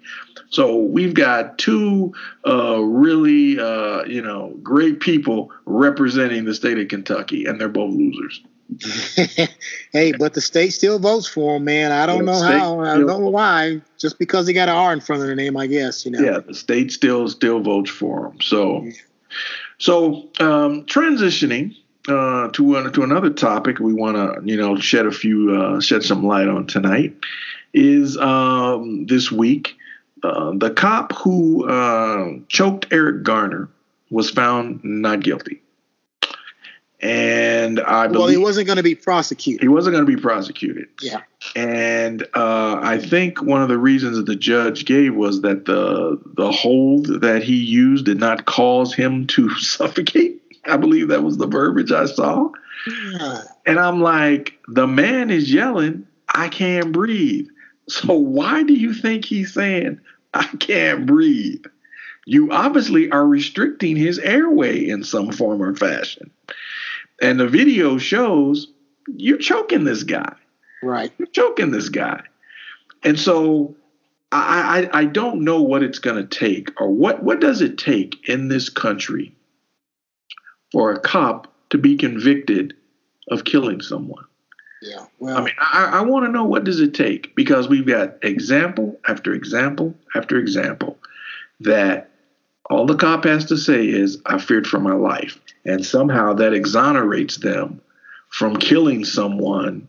So 0.50 0.78
we've 0.78 1.14
got 1.14 1.58
two 1.58 2.14
uh, 2.48 2.80
really, 2.80 3.60
uh, 3.60 4.04
you 4.06 4.22
know, 4.22 4.54
great 4.62 5.00
people 5.00 5.52
representing 5.66 6.46
the 6.46 6.54
state 6.54 6.78
of 6.78 6.88
Kentucky, 6.88 7.46
and 7.46 7.60
they're 7.60 7.68
both 7.68 7.94
losers. 7.94 8.42
hey, 9.92 10.12
but 10.18 10.34
the 10.34 10.42
state 10.42 10.72
still 10.72 10.98
votes 10.98 11.28
for 11.28 11.58
him, 11.58 11.66
man. 11.66 11.92
I 11.92 12.06
don't 12.06 12.26
know 12.26 12.42
how. 12.42 12.80
I 12.80 12.98
don't 12.98 13.06
know 13.06 13.30
why. 13.30 13.82
Just 13.98 14.18
because 14.18 14.48
he 14.48 14.54
got 14.54 14.70
an 14.70 14.76
R 14.76 14.94
in 14.94 15.02
front 15.02 15.22
of 15.22 15.28
the 15.28 15.36
name, 15.36 15.56
I 15.56 15.68
guess. 15.68 16.06
You 16.06 16.12
know. 16.12 16.20
Yeah, 16.20 16.40
the 16.40 16.54
state 16.54 16.92
still 16.92 17.28
still 17.30 17.60
votes 17.60 17.92
for 17.92 18.28
him. 18.28 18.42
So, 18.42 18.88
so 19.78 20.30
um, 20.40 20.86
transitioning 20.86 21.76
uh, 22.08 22.50
to 22.50 22.78
uh, 22.78 22.90
to 22.92 23.04
another 23.04 23.30
topic 23.30 23.80
we 23.80 23.94
want 23.94 24.16
to 24.16 24.50
you 24.50 24.58
know 24.58 24.78
shed 24.78 25.06
a 25.06 25.12
few 25.12 25.56
uh, 25.56 25.80
shed 25.80 26.04
some 26.04 26.26
light 26.26 26.48
on 26.48 26.68
tonight 26.68 27.16
is 27.74 28.18
um, 28.18 29.06
this 29.06 29.32
week 29.32 29.76
uh, 30.24 30.54
the 30.56 30.72
cop 30.72 31.14
who 31.14 31.68
uh, 31.68 32.40
choked 32.48 32.88
Eric 32.92 33.24
Garner 33.24 33.70
was 34.10 34.30
found 34.30 34.84
not 34.84 35.22
guilty. 35.22 35.62
And 37.02 37.82
I 37.82 38.08
believe 38.08 38.20
well, 38.20 38.28
he 38.30 38.38
wasn't 38.38 38.66
going 38.66 38.78
to 38.78 38.84
be 38.84 38.96
prosecuted. 38.96 39.62
He 39.62 39.68
wasn't 39.68 39.94
going 39.94 40.06
to 40.06 40.12
be 40.12 40.20
prosecuted. 40.20 40.88
Yeah. 41.02 41.22
And 41.56 42.24
uh, 42.34 42.80
I 42.82 42.98
think 42.98 43.44
one 43.44 43.62
of 43.62 43.70
the 43.70 43.78
reasons 43.78 44.18
that 44.18 44.26
the 44.26 44.36
judge 44.36 44.86
gave 44.86 45.14
was 45.14 45.42
that 45.42 45.66
the 45.66 46.20
the 46.36 46.52
hold 46.52 47.22
that 47.22 47.44
he 47.44 47.58
used 47.58 48.06
did 48.06 48.20
not 48.20 48.46
cause 48.46 48.94
him 48.94 49.28
to 49.28 49.50
suffocate. 49.58 50.42
I 50.66 50.78
believe 50.78 51.10
that 51.10 51.24
was 51.24 51.38
the 51.38 51.48
verbiage 51.48 51.92
I 51.92 52.06
saw. 52.06 52.50
Yeah. 52.88 53.42
And 53.66 53.80
I'm 53.80 54.02
like, 54.02 54.58
the 54.68 54.88
man 54.88 55.30
is 55.30 55.54
yelling, 55.54 56.08
I 56.34 56.50
can't 56.50 56.92
breathe. 56.92 57.48
So 57.88 58.14
why 58.14 58.64
do 58.64 58.74
you 58.74 58.94
think 58.94 59.26
he's 59.26 59.54
saying, 59.54 60.00
I 60.34 60.46
can't 60.58 61.06
breathe? 61.06 61.66
You 62.26 62.52
obviously 62.52 63.12
are 63.12 63.26
restricting 63.26 63.96
his 63.96 64.18
airway 64.20 64.88
in 64.88 65.04
some 65.04 65.32
form 65.32 65.62
or 65.62 65.76
fashion. 65.76 66.32
And 67.22 67.40
the 67.40 67.48
video 67.48 67.98
shows 67.98 68.68
you're 69.16 69.38
choking 69.38 69.84
this 69.84 70.04
guy. 70.04 70.34
Right. 70.82 71.12
You're 71.18 71.28
choking 71.28 71.72
this 71.72 71.90
guy. 71.90 72.22
And 73.04 73.20
so 73.20 73.76
I, 74.32 74.90
I, 74.92 75.00
I 75.00 75.06
don't 75.06 75.44
know 75.44 75.62
what 75.62 75.84
it's 75.84 76.00
going 76.00 76.28
to 76.28 76.40
take 76.40 76.70
or 76.82 76.90
what, 76.90 77.24
what 77.24 77.40
does 77.40 77.62
it 77.62 77.78
take 77.78 78.28
in 78.28 78.48
this 78.48 78.70
country 78.70 79.34
for 80.72 80.92
a 80.92 81.00
cop 81.00 81.48
to 81.70 81.78
be 81.78 81.98
convicted 81.98 82.74
of 83.30 83.44
killing 83.44 83.82
someone. 83.82 84.26
Yeah. 84.82 85.06
Well, 85.20 85.38
I 85.38 85.42
mean, 85.42 85.54
I, 85.60 85.86
I 85.94 86.02
want 86.02 86.26
to 86.26 86.32
know 86.32 86.44
what 86.44 86.64
does 86.64 86.80
it 86.80 86.94
take 86.94 87.36
because 87.36 87.68
we've 87.68 87.88
got 87.88 88.24
example 88.24 89.00
after 89.08 89.34
example 89.34 89.96
after 90.14 90.38
example 90.38 91.00
that 91.62 92.12
all 92.70 92.86
the 92.86 92.96
cop 92.96 93.24
has 93.26 93.46
to 93.46 93.58
say 93.58 93.88
is, 93.88 94.22
I 94.26 94.40
feared 94.40 94.68
for 94.68 94.80
my 94.80 94.94
life. 94.94 95.40
And 95.66 95.86
somehow 95.86 96.34
that 96.34 96.54
exonerates 96.54 97.38
them 97.38 97.82
from 98.30 98.58
killing 98.58 99.06
someone, 99.06 99.88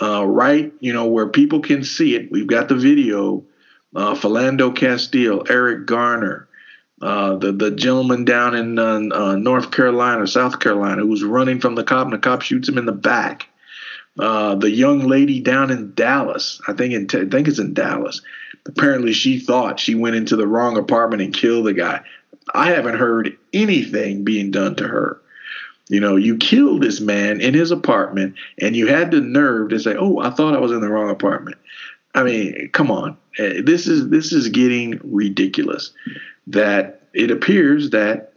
uh, 0.00 0.26
right? 0.26 0.72
You 0.80 0.92
know, 0.92 1.06
where 1.06 1.28
people 1.28 1.60
can 1.60 1.84
see 1.84 2.14
it. 2.14 2.30
We've 2.30 2.46
got 2.46 2.68
the 2.68 2.74
video. 2.74 3.44
Uh, 3.94 4.14
Philando 4.14 4.74
Castile, 4.74 5.44
Eric 5.48 5.86
Garner, 5.86 6.45
uh, 7.02 7.36
the 7.36 7.52
the 7.52 7.70
gentleman 7.70 8.24
down 8.24 8.54
in 8.54 8.78
uh, 8.78 9.00
uh, 9.14 9.36
North 9.36 9.70
Carolina, 9.70 10.26
South 10.26 10.60
Carolina, 10.60 11.02
who 11.02 11.08
was 11.08 11.22
running 11.22 11.60
from 11.60 11.74
the 11.74 11.84
cop, 11.84 12.04
and 12.04 12.12
the 12.12 12.18
cop 12.18 12.42
shoots 12.42 12.68
him 12.68 12.78
in 12.78 12.86
the 12.86 12.92
back. 12.92 13.48
Uh, 14.18 14.54
the 14.54 14.70
young 14.70 15.00
lady 15.00 15.40
down 15.40 15.70
in 15.70 15.92
Dallas, 15.94 16.60
I 16.66 16.72
think 16.72 16.94
in 16.94 17.04
I 17.20 17.28
think 17.28 17.48
it's 17.48 17.58
in 17.58 17.74
Dallas. 17.74 18.22
Apparently, 18.64 19.12
she 19.12 19.38
thought 19.38 19.78
she 19.78 19.94
went 19.94 20.16
into 20.16 20.36
the 20.36 20.46
wrong 20.46 20.78
apartment 20.78 21.20
and 21.20 21.34
killed 21.34 21.66
the 21.66 21.74
guy. 21.74 22.00
I 22.54 22.70
haven't 22.70 22.96
heard 22.96 23.36
anything 23.52 24.24
being 24.24 24.50
done 24.50 24.76
to 24.76 24.88
her. 24.88 25.20
You 25.88 26.00
know, 26.00 26.16
you 26.16 26.38
killed 26.38 26.82
this 26.82 27.00
man 27.00 27.40
in 27.42 27.52
his 27.52 27.70
apartment, 27.70 28.36
and 28.58 28.74
you 28.74 28.86
had 28.86 29.10
the 29.10 29.20
nerve 29.20 29.68
to 29.68 29.78
say, 29.78 29.94
"Oh, 29.96 30.18
I 30.18 30.30
thought 30.30 30.54
I 30.54 30.60
was 30.60 30.72
in 30.72 30.80
the 30.80 30.88
wrong 30.88 31.10
apartment." 31.10 31.58
I 32.14 32.22
mean, 32.22 32.70
come 32.72 32.90
on, 32.90 33.18
eh, 33.38 33.60
this 33.62 33.86
is 33.86 34.08
this 34.08 34.32
is 34.32 34.48
getting 34.48 34.98
ridiculous 35.04 35.92
that 36.46 37.02
it 37.12 37.30
appears 37.30 37.90
that 37.90 38.32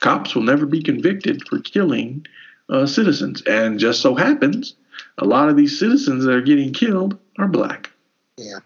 cops 0.00 0.34
will 0.34 0.42
never 0.42 0.66
be 0.66 0.82
convicted 0.82 1.46
for 1.48 1.60
killing 1.60 2.26
uh, 2.68 2.86
citizens. 2.86 3.42
And 3.42 3.78
just 3.78 4.00
so 4.00 4.14
happens, 4.14 4.74
a 5.18 5.24
lot 5.24 5.48
of 5.48 5.56
these 5.56 5.78
citizens 5.78 6.24
that 6.24 6.34
are 6.34 6.42
getting 6.42 6.72
killed 6.72 7.18
are 7.38 7.48
black. 7.48 7.90
Yeah. 8.36 8.58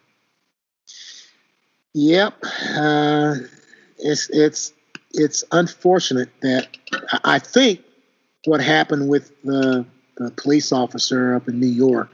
Yep. 1.95 2.35
Uh, 2.77 3.35
it's 3.99 4.31
it's 4.31 4.73
it's 5.13 5.45
unfortunate 5.53 6.29
that 6.43 6.69
I 7.25 7.39
think 7.39 7.83
what 8.45 8.61
happened 8.61 9.09
with 9.09 9.33
the, 9.43 9.85
the 10.17 10.31
police 10.33 10.73
officer 10.73 11.35
up 11.35 11.49
in 11.49 11.59
New 11.59 11.67
York 11.67 12.11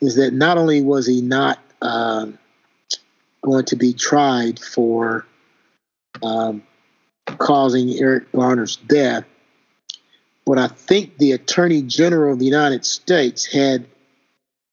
is 0.00 0.16
that 0.16 0.32
not 0.32 0.58
only 0.58 0.82
was 0.82 1.06
he 1.06 1.22
not 1.22 1.58
uh, 1.82 2.26
going 3.42 3.64
to 3.66 3.76
be 3.76 3.92
tried 3.92 4.58
for 4.58 5.26
um, 6.22 6.62
causing 7.38 7.90
Eric 7.90 8.30
Garner's 8.32 8.76
death. 8.76 9.24
But 10.46 10.58
I 10.58 10.68
think 10.68 11.18
the 11.18 11.32
Attorney 11.32 11.82
General 11.82 12.32
of 12.32 12.38
the 12.38 12.44
United 12.44 12.84
States 12.84 13.46
had 13.46 13.86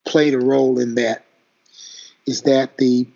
played 0.08 0.34
a 0.34 0.39
role 0.39 0.80
in 0.80 0.95
that. 0.95 1.26
Is 2.26 2.41
that 2.43 2.78
the 2.78 3.08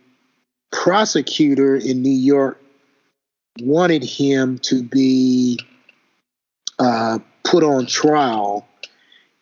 prosecutor 0.72 1.76
in 1.76 2.02
New 2.02 2.10
York 2.10 2.62
wanted 3.60 4.04
him 4.04 4.58
to 4.60 4.84
be 4.84 5.60
uh, 6.80 7.20
put 7.44 7.64
on 7.64 7.86
trial. 7.86 8.68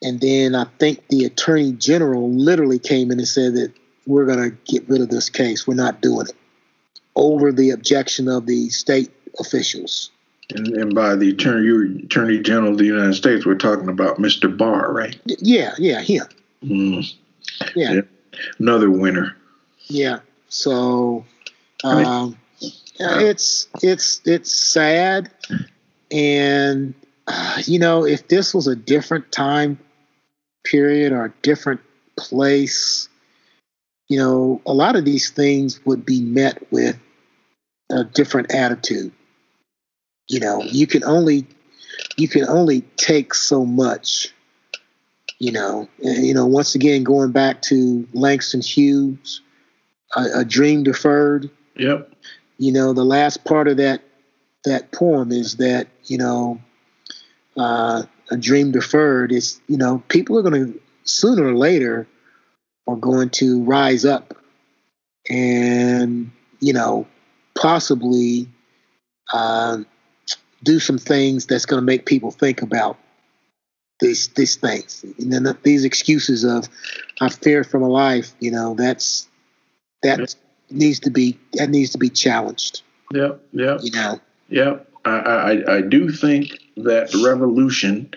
And 0.02 0.20
then 0.20 0.56
I 0.56 0.66
think 0.80 1.08
the 1.10 1.26
attorney 1.26 1.74
general 1.74 2.32
literally 2.32 2.80
came 2.80 3.12
in 3.12 3.20
and 3.20 3.28
said 3.28 3.56
that 3.56 3.74
we're 4.08 4.26
going 4.26 4.50
to 4.50 4.58
get 4.72 4.90
rid 4.90 5.02
of 5.02 5.10
this 5.10 5.30
case. 5.30 5.68
We're 5.68 5.76
not 5.76 6.02
doing 6.02 6.28
it 6.28 6.36
over 7.20 7.52
the 7.52 7.72
objection 7.72 8.28
of 8.28 8.46
the 8.46 8.70
state 8.70 9.12
officials. 9.40 10.10
And, 10.56 10.68
and 10.70 10.96
by 10.96 11.16
the 11.16 11.30
attorney, 11.30 12.04
attorney 12.06 12.40
general 12.40 12.72
of 12.72 12.78
the 12.80 12.86
United 12.86 13.14
States, 13.14 13.46
we're 13.46 13.56
talking 13.56 13.90
about 13.90 14.18
Mr. 14.18 14.56
Barr, 14.56 14.92
right? 14.92 15.20
Yeah, 15.26 15.76
yeah, 15.78 16.02
him. 16.02 16.26
Mm. 16.64 17.14
Yeah. 17.76 17.92
yeah. 17.94 18.02
another 18.58 18.90
winner. 18.90 19.36
Yeah. 19.88 20.20
So, 20.48 21.26
um, 21.84 22.38
it's 23.00 23.68
it's 23.84 24.22
it's 24.26 24.52
sad, 24.54 25.30
and 26.12 26.94
uh, 27.28 27.62
you 27.66 27.80
know, 27.80 28.06
if 28.06 28.28
this 28.28 28.54
was 28.54 28.68
a 28.68 28.76
different 28.76 29.32
time 29.32 29.80
period 30.64 31.12
or 31.12 31.26
a 31.26 31.34
different 31.44 31.82
place, 32.18 33.08
you 34.08 34.18
know, 34.18 34.62
a 34.66 34.74
lot 34.74 34.96
of 34.96 35.06
these 35.06 35.30
things 35.30 35.80
would 35.86 36.06
be 36.06 36.22
met 36.22 36.72
with 36.72 36.98
a 37.90 38.04
different 38.04 38.54
attitude. 38.54 39.12
You 40.28 40.40
know, 40.40 40.62
you 40.64 40.88
can 40.88 41.04
only 41.04 41.48
you 42.18 42.28
can 42.28 42.48
only 42.48 42.82
take 42.98 43.34
so 43.34 43.66
much. 43.66 44.30
You 45.40 45.54
know, 45.54 45.88
and, 46.04 46.28
you 46.28 46.34
know. 46.34 46.46
Once 46.46 46.76
again, 46.76 47.04
going 47.04 47.32
back 47.32 47.62
to 47.64 48.06
Langston 48.14 48.62
Hughes, 48.62 49.42
a, 50.16 50.40
a 50.40 50.46
dream 50.46 50.84
deferred. 50.84 51.50
Yep. 51.78 52.14
You 52.58 52.74
know, 52.74 52.92
the 52.92 53.06
last 53.06 53.46
part 53.46 53.70
of 53.70 53.78
that 53.78 54.02
that 54.66 54.92
poem 54.92 55.32
is 55.32 55.56
that 55.58 55.88
you 56.06 56.18
know, 56.18 56.60
uh, 57.56 58.04
a 58.30 58.38
dream 58.38 58.72
deferred 58.72 59.32
is 59.32 59.62
you 59.68 59.78
know 59.78 60.04
people 60.10 60.38
are 60.38 60.44
going 60.44 60.74
to 60.74 60.82
sooner 61.04 61.46
or 61.46 61.56
later 61.56 62.08
are 62.88 62.96
going 62.96 63.30
to 63.30 63.64
rise 63.64 64.06
up 64.06 64.36
and 65.30 66.32
you 66.60 66.74
know 66.74 67.08
possibly 67.60 68.48
uh, 69.34 69.78
do 70.64 70.80
some 70.80 70.98
things 70.98 71.46
that's 71.46 71.66
going 71.66 71.82
to 71.82 71.86
make 71.86 72.06
people 72.06 72.32
think 72.32 72.62
about 72.62 72.98
these 74.00 74.30
these 74.30 74.56
things. 74.56 75.04
And 75.20 75.32
then 75.32 75.58
these 75.64 75.84
excuses 75.84 76.44
of 76.44 76.70
I 77.22 77.30
fear 77.30 77.64
for 77.64 77.80
my 77.80 77.88
life, 77.88 78.34
you 78.40 78.52
know, 78.52 78.76
that's 78.76 79.28
that 80.04 80.20
yeah. 80.20 80.26
needs 80.70 81.00
to 81.02 81.10
be 81.10 81.38
that 81.54 81.70
needs 81.70 81.92
to 81.92 81.98
be 81.98 82.10
challenged. 82.10 82.82
Yeah, 83.14 83.34
yeah. 83.52 83.78
You 83.82 83.92
know. 83.92 84.20
Yeah, 84.48 84.78
I 85.06 85.12
I, 85.12 85.76
I 85.78 85.82
do 85.82 86.12
think 86.12 86.60
that 86.78 87.14
revolution 87.24 88.12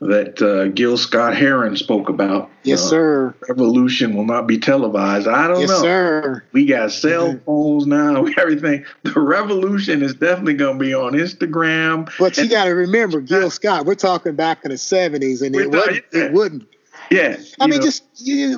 that 0.00 0.42
uh, 0.42 0.68
Gil 0.68 0.98
Scott 0.98 1.36
Heron 1.36 1.76
spoke 1.76 2.08
about. 2.08 2.50
Yes, 2.64 2.84
uh, 2.84 2.88
sir. 2.88 3.34
Revolution 3.48 4.14
will 4.14 4.26
not 4.26 4.46
be 4.46 4.58
televised. 4.58 5.26
I 5.26 5.48
don't 5.48 5.60
yes, 5.60 5.70
know. 5.70 5.82
sir. 5.82 6.44
We 6.52 6.66
got 6.66 6.92
cell 6.92 7.28
mm-hmm. 7.30 7.44
phones 7.44 7.86
now, 7.86 8.26
everything. 8.36 8.84
The 9.04 9.18
revolution 9.18 10.02
is 10.02 10.14
definitely 10.14 10.54
going 10.54 10.78
to 10.78 10.84
be 10.84 10.92
on 10.92 11.12
Instagram. 11.12 12.10
But 12.18 12.36
you 12.36 12.48
got 12.48 12.64
to 12.64 12.70
remember, 12.70 13.20
Gil 13.20 13.50
Scott, 13.50 13.86
we're 13.86 13.94
talking 13.94 14.34
back 14.34 14.64
in 14.64 14.70
the 14.70 14.76
70s, 14.76 15.40
and 15.40 15.56
it 15.56 15.70
wouldn't, 15.70 16.04
it 16.12 16.32
wouldn't. 16.32 16.68
Yeah. 17.10 17.36
I 17.60 17.66
mean, 17.66 17.80
know. 17.80 17.86
just 17.86 18.04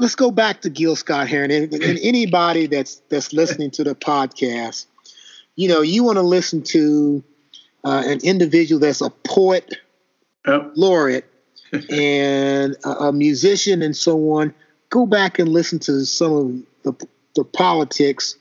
let's 0.00 0.14
go 0.14 0.30
back 0.30 0.62
to 0.62 0.70
Gil 0.70 0.96
Scott 0.96 1.28
Heron. 1.28 1.50
And, 1.50 1.72
and 1.72 1.98
anybody 2.02 2.66
that's 2.66 2.96
that's 3.08 3.32
listening 3.32 3.70
to 3.72 3.84
the 3.84 3.94
podcast, 3.94 4.86
you 5.54 5.68
know, 5.68 5.82
you 5.82 6.02
want 6.02 6.16
to 6.16 6.22
listen 6.22 6.62
to 6.62 7.22
uh, 7.84 8.02
an 8.06 8.20
individual 8.22 8.80
that's 8.80 9.02
a 9.02 9.10
poet 9.10 9.76
yep. 10.46 10.72
laureate 10.74 11.27
and 11.72 12.76
a, 12.84 12.88
a, 12.88 13.12
musician 13.12 13.82
and 13.82 13.96
so 13.96 14.32
on, 14.32 14.54
go 14.90 15.06
back 15.06 15.38
and 15.38 15.48
listen 15.48 15.78
to 15.80 16.04
some 16.04 16.32
of 16.32 16.94
the, 16.96 17.06
the 17.34 17.44
politics 17.44 18.36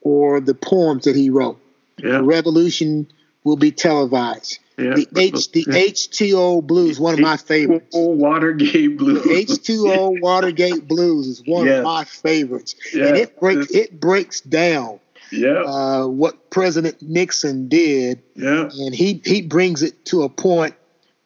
or 0.00 0.40
the 0.40 0.54
poems 0.54 1.04
that 1.04 1.16
he 1.16 1.30
wrote. 1.30 1.60
Yeah. 1.98 2.18
The 2.18 2.22
revolution 2.24 3.10
will 3.44 3.56
be 3.56 3.70
televised. 3.70 4.58
Yeah. 4.78 4.94
The 4.94 5.06
H 5.16 5.52
the 5.52 5.64
H2O 5.64 6.66
blues, 6.66 6.98
one 6.98 7.14
of 7.14 7.20
my 7.20 7.36
favorites. 7.36 7.94
H2O 7.94 8.16
Watergate 8.16 8.96
blues. 8.96 9.22
H2O 9.22 10.20
Watergate 10.22 10.88
blues 10.88 11.26
is 11.26 11.42
one 11.46 11.66
yes. 11.66 11.78
of 11.78 11.84
my 11.84 12.04
favorites. 12.04 12.74
Yeah. 12.92 13.08
And 13.08 13.16
it 13.16 13.38
breaks 13.38 13.70
it 13.70 14.00
breaks 14.00 14.40
down 14.40 14.98
yeah. 15.32 15.62
Uh, 15.62 16.06
what 16.06 16.50
President 16.50 17.00
Nixon 17.02 17.68
did. 17.68 18.22
Yeah. 18.34 18.68
And 18.70 18.94
he 18.94 19.20
he 19.24 19.42
brings 19.42 19.82
it 19.82 20.04
to 20.06 20.22
a 20.22 20.28
point 20.28 20.74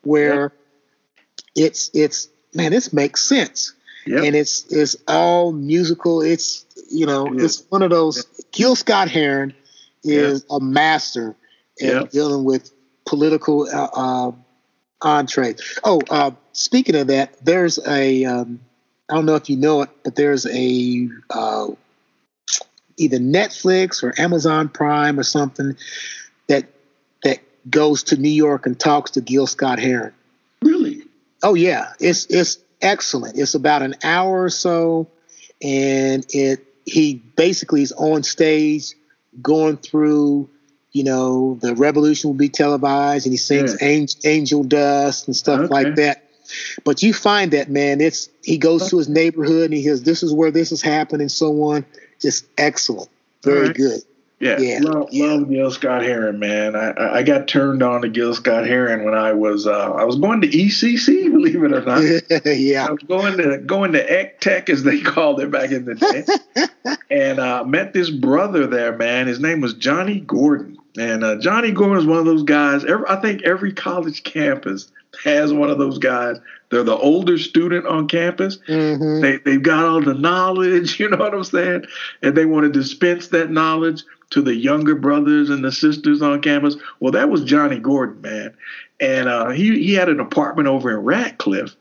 where 0.03 0.41
yeah. 0.41 0.49
It's 1.57 1.91
it's 1.95 2.29
man, 2.55 2.71
this 2.71 2.93
makes 2.93 3.23
sense. 3.23 3.73
Yep. 4.07 4.25
And 4.25 4.37
it's 4.37 4.71
it's 4.71 4.97
all 5.09 5.53
musical. 5.53 6.23
It's 6.23 6.65
you 6.91 7.07
know, 7.07 7.27
it's 7.35 7.65
one 7.71 7.83
of 7.83 7.91
those 7.91 8.25
Gil 8.53 8.77
Scott 8.77 9.11
Heron 9.11 9.55
is 10.05 10.45
a 10.49 10.61
master 10.61 11.35
at 11.83 12.11
dealing 12.11 12.45
with 12.45 12.71
political 13.05 13.69
uh, 13.69 13.89
uh, 13.93 14.33
entree. 15.03 15.57
Oh, 15.83 16.01
uh, 16.11 16.31
speaking 16.53 16.95
of 16.95 17.09
that, 17.09 17.35
there's 17.45 17.85
a 17.87 18.25
um, 18.25 18.61
I 19.09 19.15
don't 19.15 19.27
know 19.27 19.35
if 19.35 19.51
you 19.51 19.57
know 19.57 19.83
it, 19.83 19.91
but 20.05 20.17
there's 20.17 20.47
a 20.47 21.09
uh, 21.31 21.69
either 22.97 23.19
Netflix 23.19 24.03
or 24.03 24.15
Amazon 24.21 24.69
Prime 24.69 25.19
or 25.19 25.25
something 25.25 25.77
that 26.49 26.67
that 27.25 27.41
goes 27.69 28.05
to 28.05 28.17
New 28.17 28.29
York 28.29 28.67
and 28.67 28.79
talks 28.79 29.13
to 29.13 29.21
Gil 29.21 29.47
Scott 29.47 29.79
Heron. 29.79 30.13
Oh 31.43 31.55
yeah, 31.55 31.93
it's 32.01 32.27
it's 32.27 32.59
excellent. 32.81 33.39
It's 33.39 33.55
about 33.55 33.83
an 33.83 33.95
hour 34.03 34.45
or 34.45 34.51
so, 34.51 35.09
and 35.63 36.25
it 36.31 36.67
he 36.85 37.15
basically 37.15 37.83
is 37.83 37.93
on 37.93 38.23
stage 38.23 38.95
going 39.43 39.77
through 39.77 40.49
you 40.93 41.05
know 41.05 41.59
the 41.61 41.75
revolution 41.75 42.31
will 42.31 42.37
be 42.37 42.49
televised 42.49 43.27
and 43.27 43.33
he 43.33 43.37
sings 43.37 43.77
yeah. 43.81 43.89
angel, 43.89 44.21
angel, 44.25 44.65
dust 44.65 45.27
and 45.27 45.37
stuff 45.37 45.61
okay. 45.61 45.75
like 45.75 45.95
that 45.97 46.25
but 46.85 47.03
you 47.03 47.13
find 47.13 47.51
that 47.51 47.69
man 47.69 48.01
it's 48.01 48.31
he 48.43 48.57
goes 48.57 48.89
to 48.89 48.97
his 48.97 49.09
neighborhood 49.09 49.65
and 49.65 49.75
he 49.75 49.83
says 49.83 50.05
this 50.05 50.23
is 50.23 50.33
where 50.33 50.51
this 50.51 50.71
has 50.71 50.81
happened 50.81 51.21
and 51.21 51.31
so 51.31 51.63
on 51.65 51.85
just 52.21 52.47
excellent 52.57 53.11
very 53.43 53.67
right. 53.67 53.77
good 53.77 54.01
yeah, 54.39 54.59
yeah. 54.59 54.81
Love, 54.83 55.09
yeah. 55.13 55.27
love 55.33 55.49
Gil 55.49 55.71
Scott 55.71 56.03
Heron, 56.03 56.39
man. 56.39 56.77
I, 56.77 56.93
I 57.19 57.23
got 57.23 57.49
turned 57.49 57.83
on 57.83 58.03
to 58.03 58.09
Gil 58.09 58.35
Scott 58.35 58.67
Heron 58.67 59.05
when 59.05 59.15
I 59.15 59.33
was 59.33 59.67
uh, 59.67 59.93
I 59.93 60.05
was 60.05 60.17
going 60.17 60.43
to 60.43 60.49
ECC, 60.49 61.25
believe 61.33 61.63
it 61.63 61.73
or 61.73 61.81
not. 61.81 62.03
yeah, 62.45 62.87
I 62.87 62.91
was 62.91 63.03
going 63.03 63.39
to 63.39 63.59
going 63.59 63.93
to 63.93 64.21
EC 64.21 64.39
Tech 64.41 64.69
as 64.69 64.83
they 64.83 65.01
called 65.03 65.41
it 65.41 65.51
back 65.51 65.71
in 65.71 65.87
the 65.87 65.95
day, 65.95 66.97
and 67.11 67.39
uh, 67.39 67.65
met 67.65 67.95
this 67.95 68.11
brother 68.11 68.67
there, 68.67 68.95
man. 68.95 69.27
His 69.27 69.41
name 69.41 69.63
was 69.63 69.73
Johnny 69.73 70.21
Gordon, 70.21 70.77
and 70.99 71.25
uh, 71.25 71.37
Johnny 71.37 71.73
Gordon 71.73 71.99
is 71.99 72.07
one 72.07 72.19
of 72.19 72.27
those 72.27 72.43
guys. 72.43 72.85
Every, 72.85 73.09
I 73.09 73.17
think 73.23 73.43
every 73.45 73.73
college 73.73 74.23
campus 74.23 74.93
has 75.25 75.53
one 75.53 75.71
of 75.71 75.79
those 75.79 75.99
guys. 75.99 76.39
They're 76.71 76.83
the 76.83 76.97
older 76.97 77.39
student 77.39 77.87
on 77.87 78.09
campus. 78.09 78.59
Mm-hmm. 78.69 79.21
They 79.21 79.37
they've 79.39 79.63
got 79.63 79.85
all 79.85 80.01
the 80.01 80.15
knowledge, 80.15 80.99
you 81.01 81.09
know 81.09 81.19
what 81.19 81.35
I'm 81.35 81.45
saying, 81.45 81.85
and 82.23 82.37
they 82.37 82.47
want 82.47 82.65
to 82.65 82.79
dispense 82.79 83.29
that 83.29 83.51
knowledge 83.51 84.03
to 84.31 84.43
the 84.43 84.55
younger 84.55 84.97
brothers 84.97 85.51
and 85.51 85.65
the 85.65 85.73
sisters 85.73 86.23
on 86.23 86.43
campus. 86.43 86.77
Well, 87.01 87.13
that 87.13 87.31
was 87.31 87.45
Johnny 87.45 87.79
Gordon, 87.79 88.21
man, 88.21 88.55
and 89.01 89.29
uh, 89.29 89.51
he 89.51 89.85
he 89.85 89.95
had 89.95 90.09
an 90.09 90.21
apartment 90.21 90.69
over 90.69 90.91
in 90.91 91.05
Radcliffe, 91.05 91.77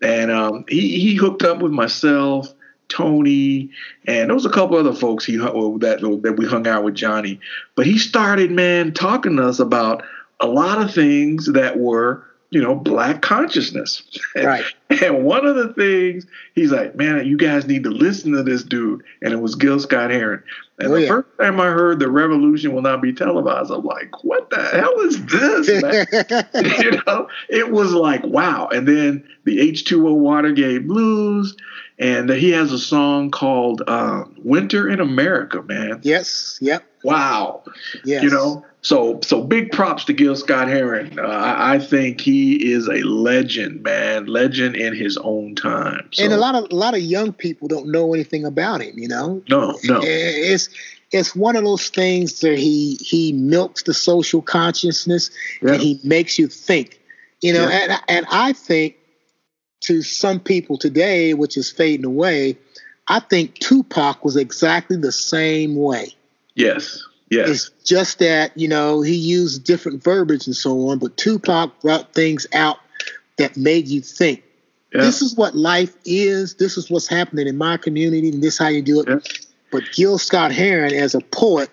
and 0.00 0.30
um, 0.30 0.64
he 0.68 0.98
he 1.00 1.14
hooked 1.14 1.42
up 1.42 1.60
with 1.60 1.72
myself. 1.72 2.52
Tony, 2.88 3.68
and 4.06 4.30
there 4.30 4.34
was 4.34 4.46
a 4.46 4.50
couple 4.50 4.78
other 4.78 4.94
folks 4.94 5.26
he 5.26 5.36
that 5.36 6.20
that 6.22 6.36
we 6.38 6.46
hung 6.46 6.66
out 6.66 6.84
with 6.84 6.94
Johnny. 6.94 7.38
But 7.74 7.84
he 7.84 7.98
started, 7.98 8.50
man, 8.50 8.94
talking 8.94 9.36
to 9.36 9.46
us 9.46 9.58
about 9.58 10.02
a 10.40 10.46
lot 10.46 10.80
of 10.80 10.94
things 10.94 11.52
that 11.52 11.78
were 11.78 12.24
you 12.50 12.62
know, 12.62 12.74
black 12.74 13.22
consciousness. 13.22 14.02
Right. 14.36 14.64
and 15.02 15.24
one 15.24 15.44
of 15.46 15.56
the 15.56 15.72
things 15.74 16.24
he's 16.54 16.70
like, 16.70 16.94
man, 16.94 17.26
you 17.26 17.36
guys 17.36 17.66
need 17.66 17.82
to 17.84 17.90
listen 17.90 18.32
to 18.32 18.42
this 18.42 18.62
dude. 18.62 19.02
And 19.20 19.32
it 19.32 19.38
was 19.38 19.56
Gil 19.56 19.80
Scott 19.80 20.10
Heron. 20.10 20.42
And 20.78 20.88
oh, 20.88 20.94
the 20.94 21.02
yeah. 21.02 21.08
first 21.08 21.28
time 21.40 21.60
I 21.60 21.66
heard 21.66 21.98
the 21.98 22.08
revolution 22.08 22.72
will 22.72 22.82
not 22.82 23.02
be 23.02 23.12
televised, 23.12 23.70
I'm 23.70 23.84
like, 23.84 24.22
what 24.22 24.48
the 24.50 24.62
hell 24.62 25.00
is 25.00 25.24
this? 25.26 25.68
you 26.84 27.02
know, 27.06 27.28
it 27.48 27.70
was 27.72 27.92
like, 27.92 28.22
wow. 28.24 28.68
And 28.68 28.86
then 28.86 29.28
the 29.44 29.58
H2O 29.58 30.14
Watergate 30.14 30.86
Blues. 30.86 31.56
And 31.98 32.30
he 32.30 32.50
has 32.52 32.72
a 32.72 32.78
song 32.78 33.32
called 33.32 33.82
uh, 33.86 34.24
Winter 34.44 34.88
in 34.88 35.00
America, 35.00 35.62
man. 35.62 36.00
Yes. 36.04 36.58
Yep. 36.60 36.84
Wow. 37.02 37.64
Yes. 38.04 38.22
You 38.22 38.30
know, 38.30 38.64
so 38.88 39.20
so 39.22 39.42
big 39.42 39.70
props 39.70 40.06
to 40.06 40.14
Gil 40.14 40.34
Scott 40.34 40.66
Heron. 40.66 41.18
Uh, 41.18 41.22
I, 41.22 41.74
I, 41.74 41.78
think 41.78 42.22
he 42.22 42.72
is 42.72 42.88
a 42.88 43.02
legend, 43.02 43.82
man, 43.82 44.24
legend 44.24 44.76
in 44.76 44.94
his 44.94 45.18
own 45.18 45.54
time. 45.54 46.08
So, 46.10 46.24
and 46.24 46.32
a 46.32 46.38
lot 46.38 46.54
of 46.54 46.70
a 46.70 46.74
lot 46.74 46.94
of 46.94 47.02
young 47.02 47.34
people 47.34 47.68
don't 47.68 47.92
know 47.92 48.14
anything 48.14 48.46
about 48.46 48.80
him. 48.80 48.98
You 48.98 49.08
know, 49.08 49.42
no, 49.50 49.78
no. 49.84 50.00
It's 50.02 50.70
it's 51.12 51.36
one 51.36 51.54
of 51.54 51.64
those 51.64 51.90
things 51.90 52.40
that 52.40 52.58
he 52.58 52.94
he 53.02 53.32
milks 53.32 53.82
the 53.82 53.92
social 53.92 54.40
consciousness 54.40 55.30
yeah. 55.60 55.74
and 55.74 55.82
he 55.82 56.00
makes 56.02 56.38
you 56.38 56.48
think. 56.48 56.98
You 57.42 57.52
know, 57.52 57.68
yeah. 57.68 57.80
and 57.90 58.02
and 58.08 58.26
I 58.30 58.54
think 58.54 58.96
to 59.80 60.00
some 60.00 60.40
people 60.40 60.78
today, 60.78 61.34
which 61.34 61.58
is 61.58 61.70
fading 61.70 62.06
away, 62.06 62.56
I 63.06 63.20
think 63.20 63.58
Tupac 63.58 64.24
was 64.24 64.36
exactly 64.36 64.96
the 64.96 65.12
same 65.12 65.76
way. 65.76 66.14
Yes. 66.54 67.04
Yes. 67.30 67.48
It's 67.48 67.70
just 67.84 68.18
that, 68.20 68.56
you 68.56 68.68
know, 68.68 69.02
he 69.02 69.14
used 69.14 69.64
different 69.64 70.02
verbiage 70.02 70.46
and 70.46 70.56
so 70.56 70.88
on, 70.88 70.98
but 70.98 71.16
Tupac 71.16 71.80
brought 71.80 72.14
things 72.14 72.46
out 72.54 72.78
that 73.36 73.56
made 73.56 73.86
you 73.88 74.00
think. 74.00 74.42
Yeah. 74.92 75.02
This 75.02 75.20
is 75.20 75.36
what 75.36 75.54
life 75.54 75.94
is. 76.04 76.54
This 76.54 76.78
is 76.78 76.90
what's 76.90 77.06
happening 77.06 77.46
in 77.46 77.58
my 77.58 77.76
community, 77.76 78.30
and 78.30 78.42
this 78.42 78.54
is 78.54 78.58
how 78.58 78.68
you 78.68 78.80
do 78.80 79.00
it. 79.00 79.08
Yeah. 79.08 79.18
But 79.70 79.84
Gil 79.92 80.16
Scott 80.16 80.50
Heron, 80.50 80.94
as 80.94 81.14
a 81.14 81.20
poet, 81.20 81.68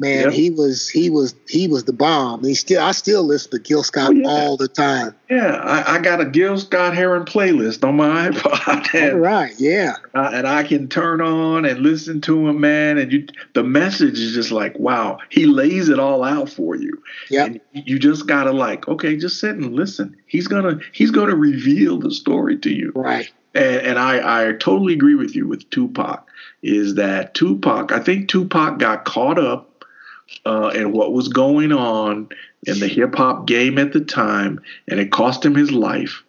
man, 0.00 0.24
yep. 0.24 0.32
he 0.32 0.50
was 0.50 0.88
he 0.88 1.10
was 1.10 1.34
he 1.48 1.66
was 1.66 1.84
the 1.84 1.92
bomb. 1.92 2.44
He 2.44 2.54
still 2.54 2.82
I 2.82 2.92
still 2.92 3.24
listen 3.24 3.50
to 3.52 3.58
Gil 3.58 3.82
Scott 3.82 4.10
oh, 4.10 4.12
yeah. 4.12 4.28
all 4.28 4.56
the 4.56 4.68
time. 4.68 5.14
Yeah, 5.28 5.56
I, 5.56 5.96
I, 5.96 5.98
got 5.98 6.20
a 6.20 6.24
Gil 6.24 6.56
Scott 6.58 6.94
Heron 6.94 7.24
playlist 7.24 7.86
on 7.86 7.96
my 7.96 8.28
iPod. 8.30 8.94
And, 8.94 9.14
all 9.14 9.18
right, 9.18 9.52
yeah, 9.58 9.96
uh, 10.14 10.30
and 10.32 10.46
I 10.46 10.62
can 10.62 10.88
turn 10.88 11.20
on 11.20 11.64
and 11.64 11.80
listen 11.80 12.20
to 12.22 12.48
him, 12.48 12.60
man. 12.60 12.98
And 12.98 13.12
you, 13.12 13.26
the 13.54 13.64
message 13.64 14.18
is 14.20 14.34
just 14.34 14.52
like, 14.52 14.78
wow, 14.78 15.18
he 15.30 15.46
lays 15.46 15.88
it 15.88 15.98
all 15.98 16.22
out 16.22 16.48
for 16.48 16.76
you. 16.76 17.02
Yeah, 17.28 17.48
you 17.72 17.98
just 17.98 18.26
gotta 18.26 18.52
like, 18.52 18.86
okay, 18.88 19.16
just 19.16 19.40
sit 19.40 19.56
and 19.56 19.74
listen. 19.74 20.16
He's 20.26 20.46
gonna 20.46 20.78
he's 20.92 21.10
gonna 21.10 21.36
reveal 21.36 21.98
the 21.98 22.12
story 22.12 22.58
to 22.58 22.70
you. 22.70 22.92
Right. 22.94 23.30
And, 23.54 23.76
and 23.78 23.98
I, 23.98 24.50
I 24.50 24.52
totally 24.52 24.92
agree 24.92 25.14
with 25.14 25.34
you 25.34 25.48
with 25.48 25.68
Tupac. 25.70 26.28
Is 26.62 26.94
that 26.96 27.34
Tupac? 27.34 27.92
I 27.92 27.98
think 27.98 28.28
Tupac 28.28 28.78
got 28.78 29.04
caught 29.04 29.38
up 29.38 29.68
uh, 30.46 30.68
and 30.68 30.92
what 30.92 31.12
was 31.12 31.28
going 31.28 31.72
on 31.72 32.28
in 32.66 32.78
the 32.80 32.88
hip 32.88 33.14
hop 33.14 33.46
game 33.46 33.78
at 33.78 33.92
the 33.92 34.00
time, 34.00 34.60
and 34.88 35.00
it 35.00 35.10
cost 35.10 35.44
him 35.44 35.54
his 35.54 35.70
life. 35.70 36.22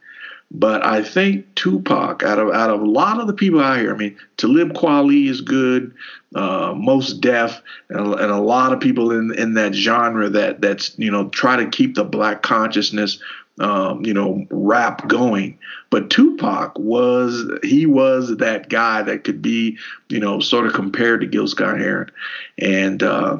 But 0.51 0.83
I 0.83 1.03
think 1.03 1.53
Tupac, 1.55 2.23
out 2.23 2.39
of 2.39 2.49
out 2.49 2.71
of 2.71 2.81
a 2.81 2.85
lot 2.85 3.19
of 3.19 3.27
the 3.27 3.33
people 3.33 3.59
out 3.59 3.77
here, 3.77 3.93
I 3.93 3.97
mean, 3.97 4.17
Talib 4.37 4.73
Kweli 4.73 5.29
is 5.29 5.41
good, 5.41 5.93
uh, 6.33 6.73
Mos 6.75 7.13
Def, 7.13 7.61
and, 7.89 8.15
and, 8.15 8.31
a 8.31 8.39
lot 8.39 8.73
of 8.73 8.79
people 8.79 9.11
in 9.11 9.31
in 9.37 9.53
that 9.53 9.75
genre 9.75 10.27
that 10.29 10.59
that's 10.59 10.97
you 10.97 11.11
know 11.11 11.29
try 11.29 11.55
to 11.55 11.69
keep 11.69 11.93
the 11.93 12.03
black 12.03 12.41
consciousness, 12.41 13.19
um, 13.59 14.03
you 14.03 14.13
know, 14.13 14.47
rap 14.49 15.07
going. 15.07 15.55
But 15.91 16.09
Tupac 16.09 16.79
was 16.79 17.59
he 17.61 17.85
was 17.85 18.35
that 18.37 18.69
guy 18.69 19.03
that 19.03 19.23
could 19.23 19.43
be 19.43 19.77
you 20.09 20.19
know 20.19 20.39
sort 20.39 20.65
of 20.65 20.73
compared 20.73 21.21
to 21.21 21.27
Gil 21.27 21.47
Scott 21.47 21.77
Heron, 21.77 22.09
and. 22.57 23.03
Uh, 23.03 23.37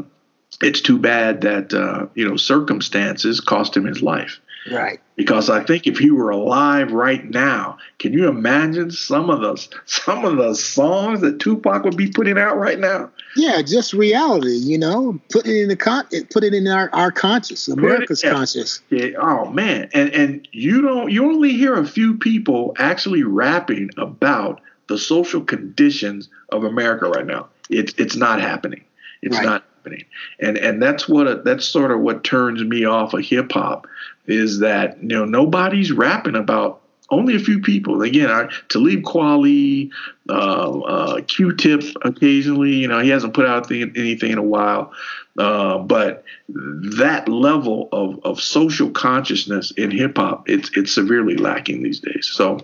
it's 0.62 0.82
too 0.82 0.98
bad 0.98 1.42
that 1.42 1.74
uh, 1.74 2.08
you 2.16 2.28
know 2.28 2.36
circumstances 2.36 3.40
cost 3.40 3.76
him 3.76 3.86
his 3.86 4.02
life. 4.02 4.40
Right. 4.72 5.00
Because 5.16 5.50
I 5.50 5.64
think 5.64 5.88
if 5.88 5.98
he 5.98 6.12
were 6.12 6.30
alive 6.30 6.92
right 6.92 7.24
now, 7.26 7.78
can 7.98 8.14
you 8.14 8.28
imagine 8.28 8.92
some 8.92 9.30
of 9.30 9.42
the 9.42 9.78
some 9.86 10.26
of 10.26 10.38
the 10.38 10.54
songs 10.54 11.22
that 11.22 11.40
Tupac 11.40 11.84
would 11.84 11.98
be 11.98 12.12
putting 12.12 12.38
out 12.38 12.58
right 12.58 12.80
now? 12.80 13.10
Yeah, 13.36 13.62
just 13.62 13.94
reality, 13.94 14.56
you 14.56 14.78
know. 14.78 15.20
Put 15.30 15.48
it 15.48 15.62
in 15.62 15.70
the 15.70 15.76
con 15.76 16.06
put 16.32 16.44
it 16.44 16.54
in 16.54 16.68
our, 16.68 16.90
our 16.94 17.12
conscious, 17.12 17.68
America's 17.68 18.24
it, 18.24 18.32
conscious. 18.32 18.82
Yeah, 18.90 19.10
oh 19.20 19.50
man. 19.50 19.90
And 19.94 20.14
and 20.14 20.48
you 20.52 20.82
don't 20.82 21.12
you 21.12 21.26
only 21.26 21.52
hear 21.52 21.76
a 21.76 21.86
few 21.86 22.18
people 22.18 22.76
actually 22.78 23.24
rapping 23.24 23.90
about 23.98 24.62
the 24.88 24.98
social 24.98 25.42
conditions 25.42 26.30
of 26.50 26.64
America 26.64 27.10
right 27.10 27.26
now. 27.26 27.50
It's 27.70 27.94
it's 27.98 28.16
not 28.16 28.42
happening. 28.42 28.84
It's 29.22 29.38
right. 29.38 29.46
not 29.46 29.64
happening. 29.80 30.06
And 30.40 30.58
and 30.58 30.82
that's 30.82 31.08
what 31.08 31.44
that's 31.44 31.66
sort 31.66 31.92
of 31.92 32.00
what 32.02 32.24
turns 32.24 32.64
me 32.64 32.86
off 32.86 33.14
of 33.14 33.24
hip 33.24 33.52
hop 33.52 33.88
is 34.28 34.60
that 34.60 35.02
you 35.02 35.10
know 35.10 35.26
nobody's 35.26 35.92
rapping 35.92 36.36
about 36.36 36.82
only 37.12 37.36
a 37.36 37.40
few 37.40 37.60
people. 37.60 38.04
Again, 38.04 38.30
I, 38.30 38.50
Talib 38.70 39.02
Kweli, 39.02 39.90
uh, 40.30 40.80
uh, 40.82 41.22
Q-Tip 41.22 41.82
occasionally. 42.04 42.74
You 42.74 42.88
know, 42.88 43.00
he 43.00 43.10
hasn't 43.10 43.34
put 43.34 43.48
out 43.48 43.72
anything 43.72 44.32
in 44.32 44.38
a 44.38 44.44
while. 44.44 44.94
Uh, 45.40 45.78
but 45.78 46.26
that 46.58 47.30
level 47.30 47.88
of, 47.94 48.20
of 48.26 48.42
social 48.42 48.90
consciousness 48.92 49.72
in 49.72 49.90
hip 49.90 50.18
hop, 50.18 50.50
it's 50.50 50.70
it's 50.76 50.94
severely 50.94 51.38
lacking 51.38 51.82
these 51.82 52.02
days. 52.02 52.30
So, 52.34 52.60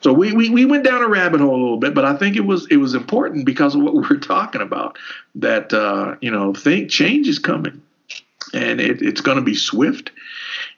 so 0.00 0.14
we, 0.14 0.32
we 0.32 0.48
we 0.48 0.64
went 0.64 0.82
down 0.82 1.02
a 1.02 1.08
rabbit 1.08 1.40
hole 1.40 1.54
a 1.54 1.60
little 1.60 1.76
bit, 1.76 1.92
but 1.92 2.06
I 2.06 2.16
think 2.16 2.36
it 2.36 2.46
was 2.46 2.66
it 2.70 2.78
was 2.78 2.94
important 2.94 3.44
because 3.44 3.74
of 3.74 3.82
what 3.82 3.92
we 3.92 4.00
were 4.00 4.16
talking 4.16 4.62
about. 4.62 4.96
That 5.34 5.74
uh, 5.74 6.16
you 6.22 6.30
know, 6.30 6.54
think 6.54 6.90
change 6.90 7.28
is 7.28 7.38
coming, 7.38 7.82
and 8.54 8.80
it, 8.80 9.02
it's 9.02 9.20
going 9.20 9.36
to 9.36 9.44
be 9.44 9.54
swift 9.54 10.10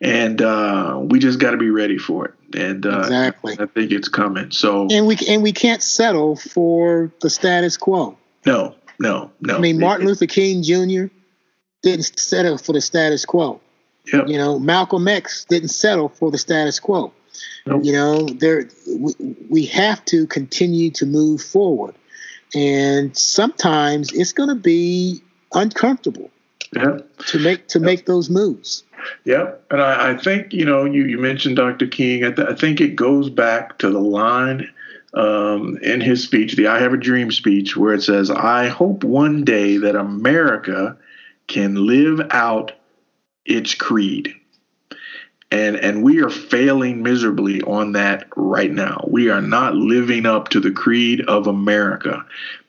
and 0.00 0.42
uh, 0.42 0.98
we 1.00 1.18
just 1.18 1.38
got 1.38 1.52
to 1.52 1.56
be 1.56 1.70
ready 1.70 1.98
for 1.98 2.26
it. 2.26 2.34
And 2.58 2.84
uh, 2.84 3.00
exactly, 3.00 3.56
I 3.60 3.66
think 3.66 3.92
it's 3.92 4.08
coming. 4.08 4.50
So 4.50 4.88
and 4.90 5.06
we 5.06 5.16
and 5.28 5.42
we 5.42 5.52
can't 5.52 5.82
settle 5.82 6.34
for 6.34 7.12
the 7.20 7.30
status 7.30 7.76
quo. 7.76 8.16
No, 8.46 8.74
no, 8.98 9.30
no. 9.40 9.56
I 9.56 9.60
mean, 9.60 9.78
Martin 9.78 10.06
Luther 10.06 10.26
King 10.26 10.62
Jr. 10.62 11.12
didn't 11.82 12.18
settle 12.18 12.58
for 12.58 12.72
the 12.72 12.80
status 12.80 13.24
quo. 13.24 13.60
Yep. 14.12 14.28
You 14.28 14.38
know, 14.38 14.58
Malcolm 14.58 15.06
X 15.06 15.44
didn't 15.44 15.68
settle 15.68 16.08
for 16.08 16.30
the 16.30 16.38
status 16.38 16.80
quo. 16.80 17.12
Nope. 17.66 17.84
You 17.84 17.92
know, 17.92 18.26
there 18.26 18.68
we, 18.86 19.12
we 19.48 19.66
have 19.66 20.04
to 20.06 20.26
continue 20.26 20.90
to 20.92 21.06
move 21.06 21.42
forward, 21.42 21.94
and 22.54 23.16
sometimes 23.16 24.12
it's 24.12 24.32
going 24.32 24.48
to 24.48 24.54
be 24.54 25.22
uncomfortable. 25.52 26.30
Yeah. 26.74 26.98
To 27.28 27.38
make 27.38 27.68
to 27.68 27.80
make 27.80 28.06
those 28.06 28.28
moves. 28.28 28.84
Yeah, 29.24 29.52
and 29.70 29.80
I, 29.80 30.10
I, 30.10 30.18
think 30.18 30.52
you 30.52 30.64
know 30.64 30.84
you, 30.84 31.04
you 31.04 31.18
mentioned 31.18 31.56
Dr. 31.56 31.86
King. 31.86 32.24
I, 32.24 32.30
th- 32.30 32.48
I, 32.48 32.54
think 32.54 32.80
it 32.80 32.96
goes 32.96 33.30
back 33.30 33.78
to 33.78 33.90
the 33.90 34.00
line 34.00 34.68
um, 35.14 35.78
in 35.78 36.00
his 36.00 36.22
speech, 36.22 36.56
the 36.56 36.66
I 36.66 36.80
Have 36.80 36.92
a 36.92 36.98
Dream 36.98 37.30
speech, 37.32 37.76
where 37.76 37.94
it 37.94 38.02
says, 38.02 38.30
I 38.30 38.68
hope 38.68 39.04
one 39.04 39.44
day 39.44 39.76
that 39.78 39.96
America 39.96 40.96
can 41.48 41.86
live 41.86 42.20
out 42.30 42.72
its 43.44 43.74
creed. 43.74 44.32
And, 45.50 45.76
and 45.76 46.02
we 46.02 46.22
are 46.22 46.28
failing 46.28 47.02
miserably 47.02 47.62
on 47.62 47.92
that 47.92 48.28
right 48.36 48.70
now. 48.70 49.02
We 49.08 49.30
are 49.30 49.40
not 49.40 49.74
living 49.74 50.26
up 50.26 50.50
to 50.50 50.60
the 50.60 50.70
creed 50.70 51.22
of 51.22 51.46
America 51.46 52.24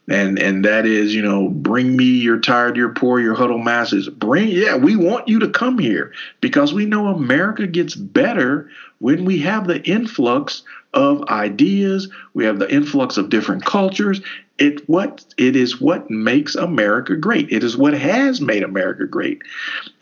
and 0.09 0.39
and 0.39 0.65
that 0.65 0.85
is 0.85 1.13
you 1.13 1.21
know 1.21 1.49
bring 1.49 1.95
me 1.95 2.05
your 2.05 2.39
tired 2.39 2.75
your 2.75 2.89
poor 2.89 3.19
your 3.19 3.35
huddle 3.35 3.59
masses 3.59 4.09
bring 4.09 4.49
yeah 4.49 4.75
we 4.75 4.95
want 4.95 5.27
you 5.27 5.39
to 5.39 5.49
come 5.49 5.77
here 5.77 6.11
because 6.41 6.73
we 6.73 6.85
know 6.85 7.07
america 7.07 7.67
gets 7.67 7.95
better 7.95 8.69
when 8.99 9.23
we 9.23 9.37
have 9.39 9.67
the 9.67 9.81
influx 9.87 10.63
of 10.93 11.23
ideas 11.29 12.09
we 12.33 12.43
have 12.43 12.59
the 12.59 12.71
influx 12.73 13.17
of 13.17 13.29
different 13.29 13.63
cultures 13.63 14.21
it 14.59 14.87
what 14.89 15.25
it 15.37 15.55
is 15.55 15.79
what 15.81 16.09
makes 16.09 16.55
america 16.55 17.15
great. 17.15 17.51
It 17.51 17.63
is 17.63 17.77
what 17.77 17.93
has 17.93 18.41
made 18.41 18.63
america 18.63 19.05
great. 19.05 19.41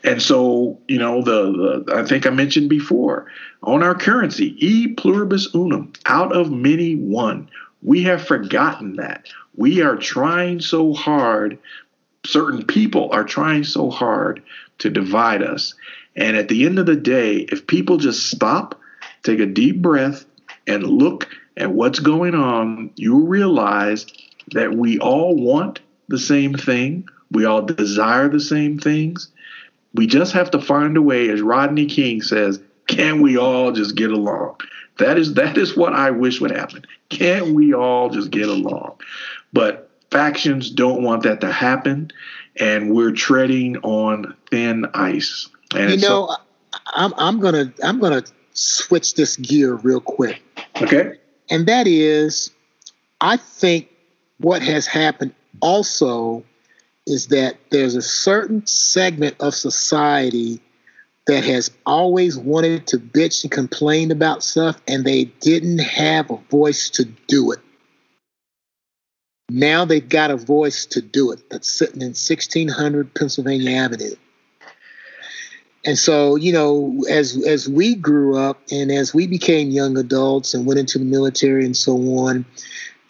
And 0.04 0.20
so 0.22 0.78
you 0.88 0.98
know 0.98 1.22
the, 1.22 1.84
the 1.86 1.94
i 1.94 2.04
think 2.04 2.26
i 2.26 2.30
mentioned 2.30 2.68
before 2.68 3.26
on 3.62 3.82
our 3.82 3.94
currency 3.94 4.54
e 4.64 4.88
pluribus 4.94 5.54
unum 5.54 5.92
out 6.06 6.34
of 6.34 6.50
many 6.50 6.94
one 6.94 7.48
we 7.82 8.02
have 8.02 8.26
forgotten 8.26 8.96
that. 8.96 9.28
We 9.56 9.82
are 9.82 9.96
trying 9.96 10.60
so 10.60 10.92
hard, 10.92 11.58
certain 12.26 12.64
people 12.64 13.10
are 13.12 13.24
trying 13.24 13.64
so 13.64 13.90
hard 13.90 14.42
to 14.78 14.90
divide 14.90 15.42
us. 15.42 15.74
And 16.16 16.36
at 16.36 16.48
the 16.48 16.66
end 16.66 16.78
of 16.78 16.86
the 16.86 16.96
day, 16.96 17.38
if 17.52 17.66
people 17.66 17.96
just 17.96 18.30
stop, 18.30 18.80
take 19.22 19.38
a 19.38 19.46
deep 19.46 19.80
breath, 19.80 20.24
and 20.66 20.84
look 20.84 21.28
at 21.56 21.72
what's 21.72 22.00
going 22.00 22.34
on, 22.34 22.90
you'll 22.96 23.26
realize 23.26 24.06
that 24.52 24.74
we 24.74 24.98
all 24.98 25.34
want 25.34 25.80
the 26.08 26.18
same 26.18 26.54
thing. 26.54 27.08
We 27.30 27.44
all 27.44 27.62
desire 27.62 28.28
the 28.28 28.40
same 28.40 28.78
things. 28.78 29.28
We 29.94 30.06
just 30.06 30.32
have 30.32 30.50
to 30.52 30.60
find 30.60 30.96
a 30.96 31.02
way, 31.02 31.28
as 31.30 31.40
Rodney 31.40 31.86
King 31.86 32.22
says, 32.22 32.60
can 32.86 33.20
we 33.20 33.36
all 33.36 33.72
just 33.72 33.94
get 33.94 34.10
along? 34.10 34.56
That 34.98 35.18
is 35.18 35.34
that 35.34 35.56
is 35.56 35.76
what 35.76 35.92
I 35.92 36.10
wish 36.10 36.40
would 36.40 36.50
happen. 36.50 36.84
Can't 37.08 37.54
we 37.54 37.72
all 37.72 38.10
just 38.10 38.30
get 38.30 38.48
along? 38.48 39.00
But 39.52 39.90
factions 40.10 40.70
don't 40.70 41.02
want 41.02 41.22
that 41.22 41.40
to 41.42 41.52
happen, 41.52 42.10
and 42.56 42.94
we're 42.94 43.12
treading 43.12 43.76
on 43.78 44.34
thin 44.50 44.86
ice. 44.94 45.48
And 45.74 45.90
you 45.90 45.96
know, 45.98 46.28
so, 46.28 46.34
I'm 46.86 47.14
I'm 47.16 47.40
gonna 47.40 47.72
I'm 47.82 48.00
gonna 48.00 48.24
switch 48.54 49.14
this 49.14 49.36
gear 49.36 49.74
real 49.74 50.00
quick. 50.00 50.42
Okay. 50.82 51.18
And 51.50 51.66
that 51.66 51.86
is, 51.86 52.50
I 53.20 53.36
think 53.36 53.88
what 54.38 54.62
has 54.62 54.86
happened 54.86 55.34
also 55.60 56.44
is 57.06 57.28
that 57.28 57.56
there's 57.70 57.94
a 57.94 58.02
certain 58.02 58.66
segment 58.66 59.36
of 59.40 59.54
society 59.54 60.60
that 61.26 61.44
has 61.44 61.70
always 61.84 62.38
wanted 62.38 62.86
to 62.86 62.98
bitch 62.98 63.44
and 63.44 63.50
complain 63.50 64.10
about 64.10 64.42
stuff, 64.42 64.80
and 64.88 65.04
they 65.04 65.24
didn't 65.24 65.78
have 65.78 66.30
a 66.30 66.36
voice 66.50 66.90
to 66.90 67.04
do 67.04 67.52
it. 67.52 67.58
Now 69.50 69.84
they've 69.84 70.06
got 70.06 70.30
a 70.30 70.36
voice 70.36 70.86
to 70.86 71.00
do 71.00 71.32
it 71.32 71.48
that's 71.50 71.70
sitting 71.70 72.02
in 72.02 72.08
1600 72.08 73.14
Pennsylvania 73.14 73.72
Avenue. 73.72 74.14
And 75.84 75.98
so, 75.98 76.36
you 76.36 76.52
know, 76.52 77.02
as 77.08 77.42
as 77.46 77.68
we 77.68 77.94
grew 77.94 78.36
up 78.36 78.60
and 78.70 78.90
as 78.90 79.14
we 79.14 79.26
became 79.26 79.70
young 79.70 79.96
adults 79.96 80.52
and 80.52 80.66
went 80.66 80.80
into 80.80 80.98
the 80.98 81.04
military 81.04 81.64
and 81.64 81.76
so 81.76 81.94
on, 82.18 82.44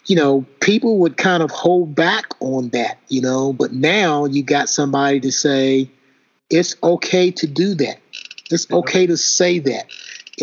you 0.09 0.15
know, 0.15 0.45
people 0.59 0.97
would 0.99 1.17
kind 1.17 1.43
of 1.43 1.51
hold 1.51 1.93
back 1.95 2.25
on 2.39 2.69
that, 2.69 2.97
you 3.07 3.21
know, 3.21 3.53
but 3.53 3.71
now 3.71 4.25
you 4.25 4.43
got 4.43 4.67
somebody 4.67 5.19
to 5.19 5.31
say 5.31 5.89
it's 6.49 6.75
okay 6.81 7.31
to 7.31 7.47
do 7.47 7.75
that. 7.75 7.99
It's 8.51 8.69
okay 8.71 9.05
to 9.05 9.15
say 9.15 9.59
that 9.59 9.85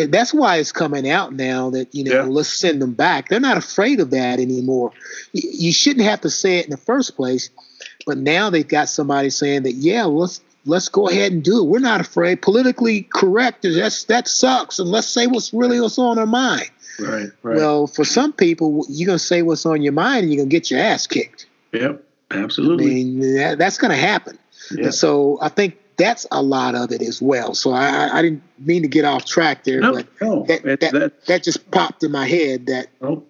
that's 0.05 0.35
why 0.35 0.57
it's 0.57 0.73
coming 0.73 1.09
out 1.09 1.33
now 1.33 1.71
that 1.71 1.95
you 1.95 2.05
know 2.05 2.13
yeah. 2.13 2.23
let's 2.23 2.53
send 2.53 2.83
them 2.83 2.93
back. 2.93 3.29
They're 3.29 3.41
not 3.41 3.57
afraid 3.57 4.01
of 4.01 4.11
that 4.11 4.39
anymore. 4.39 4.93
You 5.33 5.73
shouldn't 5.73 6.05
have 6.07 6.21
to 6.23 6.31
say 6.31 6.59
it 6.59 6.67
in 6.67 6.71
the 6.71 6.77
first 6.77 7.17
place, 7.17 7.51
but 8.05 8.19
now 8.19 8.51
they've 8.51 8.67
got 8.67 8.89
somebody 8.89 9.31
saying 9.31 9.63
that 9.63 9.73
yeah, 9.73 10.05
let's 10.05 10.41
let's 10.67 10.89
go 10.89 11.09
ahead 11.09 11.33
and 11.33 11.43
do 11.43 11.61
it. 11.61 11.65
We're 11.65 11.79
not 11.79 12.01
afraid. 12.01 12.43
Politically 12.43 13.03
correct 13.03 13.63
that's 13.63 14.05
that 14.05 14.29
sucks, 14.29 14.79
and 14.79 14.91
let's 14.91 15.07
say 15.07 15.27
what's 15.27 15.55
really 15.55 15.81
what's 15.81 15.99
on 15.99 16.19
our 16.19 16.27
mind. 16.27 16.71
Right, 16.99 17.29
right. 17.43 17.57
Well, 17.57 17.87
for 17.87 18.05
some 18.05 18.33
people, 18.33 18.85
you're 18.89 19.07
gonna 19.07 19.19
say 19.19 19.43
what's 19.43 19.67
on 19.67 19.83
your 19.83 19.93
mind, 19.93 20.25
and 20.25 20.33
you're 20.33 20.43
gonna 20.43 20.51
get 20.51 20.71
your 20.71 20.81
ass 20.81 21.07
kicked. 21.07 21.47
Yep, 21.73 22.03
absolutely. 22.31 22.87
I 22.87 22.95
mean, 22.95 23.37
that, 23.37 23.59
that's 23.59 23.79
gonna 23.79 23.97
happen. 23.97 24.39
And 24.71 24.93
so 24.93 25.39
I 25.41 25.49
think 25.49 25.79
that's 25.97 26.27
a 26.31 26.43
lot 26.43 26.75
of 26.75 26.93
it 26.93 27.03
as 27.03 27.23
well. 27.23 27.55
So 27.55 27.73
I, 27.73 28.19
I 28.19 28.23
didn't 28.23 28.43
mean 28.59 28.83
to 28.83 28.89
get 28.89 29.05
off 29.05 29.25
track 29.25 29.65
there, 29.65 29.81
no, 29.81 29.93
but 29.93 30.07
no, 30.21 30.45
that, 30.45 30.63
that, 30.63 30.81
that, 30.81 31.27
that, 31.27 31.43
just 31.43 31.71
popped 31.71 32.03
in 32.03 32.13
my 32.13 32.27
head 32.27 32.67
that 32.67 32.89
oh. 33.01 33.25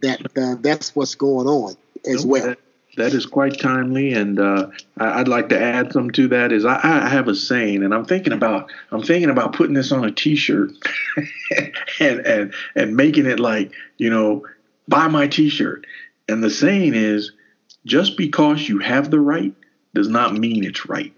that 0.00 0.20
uh, 0.36 0.56
that's 0.60 0.96
what's 0.96 1.14
going 1.14 1.46
on 1.46 1.76
as 2.06 2.24
well. 2.24 2.46
That, 2.46 2.58
that 2.98 3.14
is 3.14 3.26
quite 3.26 3.58
timely, 3.58 4.12
and 4.12 4.38
uh, 4.38 4.68
I, 4.98 5.18
would 5.18 5.28
like 5.28 5.48
to 5.48 5.60
add 5.60 5.92
some 5.92 6.10
to 6.12 6.28
that. 6.28 6.52
Is 6.52 6.64
I, 6.64 6.78
I, 6.82 7.08
have 7.08 7.28
a 7.28 7.34
saying, 7.34 7.82
and 7.82 7.94
I'm 7.94 8.04
thinking 8.04 8.32
about 8.32 8.70
I'm 8.92 9.02
thinking 9.02 9.30
about 9.30 9.54
putting 9.54 9.74
this 9.74 9.90
on 9.90 10.04
a 10.04 10.10
T-shirt 10.10 10.70
and 12.00 12.20
and 12.26 12.54
and 12.74 12.96
making 12.96 13.26
it 13.26 13.40
like 13.40 13.72
you 13.96 14.10
know 14.10 14.46
buy 14.86 15.08
my 15.08 15.26
T-shirt. 15.26 15.86
And 16.28 16.44
the 16.44 16.50
saying 16.50 16.94
is, 16.94 17.32
just 17.86 18.16
because 18.16 18.68
you 18.68 18.78
have 18.80 19.10
the 19.10 19.20
right 19.20 19.54
does 19.94 20.08
not 20.08 20.34
mean 20.34 20.64
it's 20.64 20.86
right. 20.86 21.14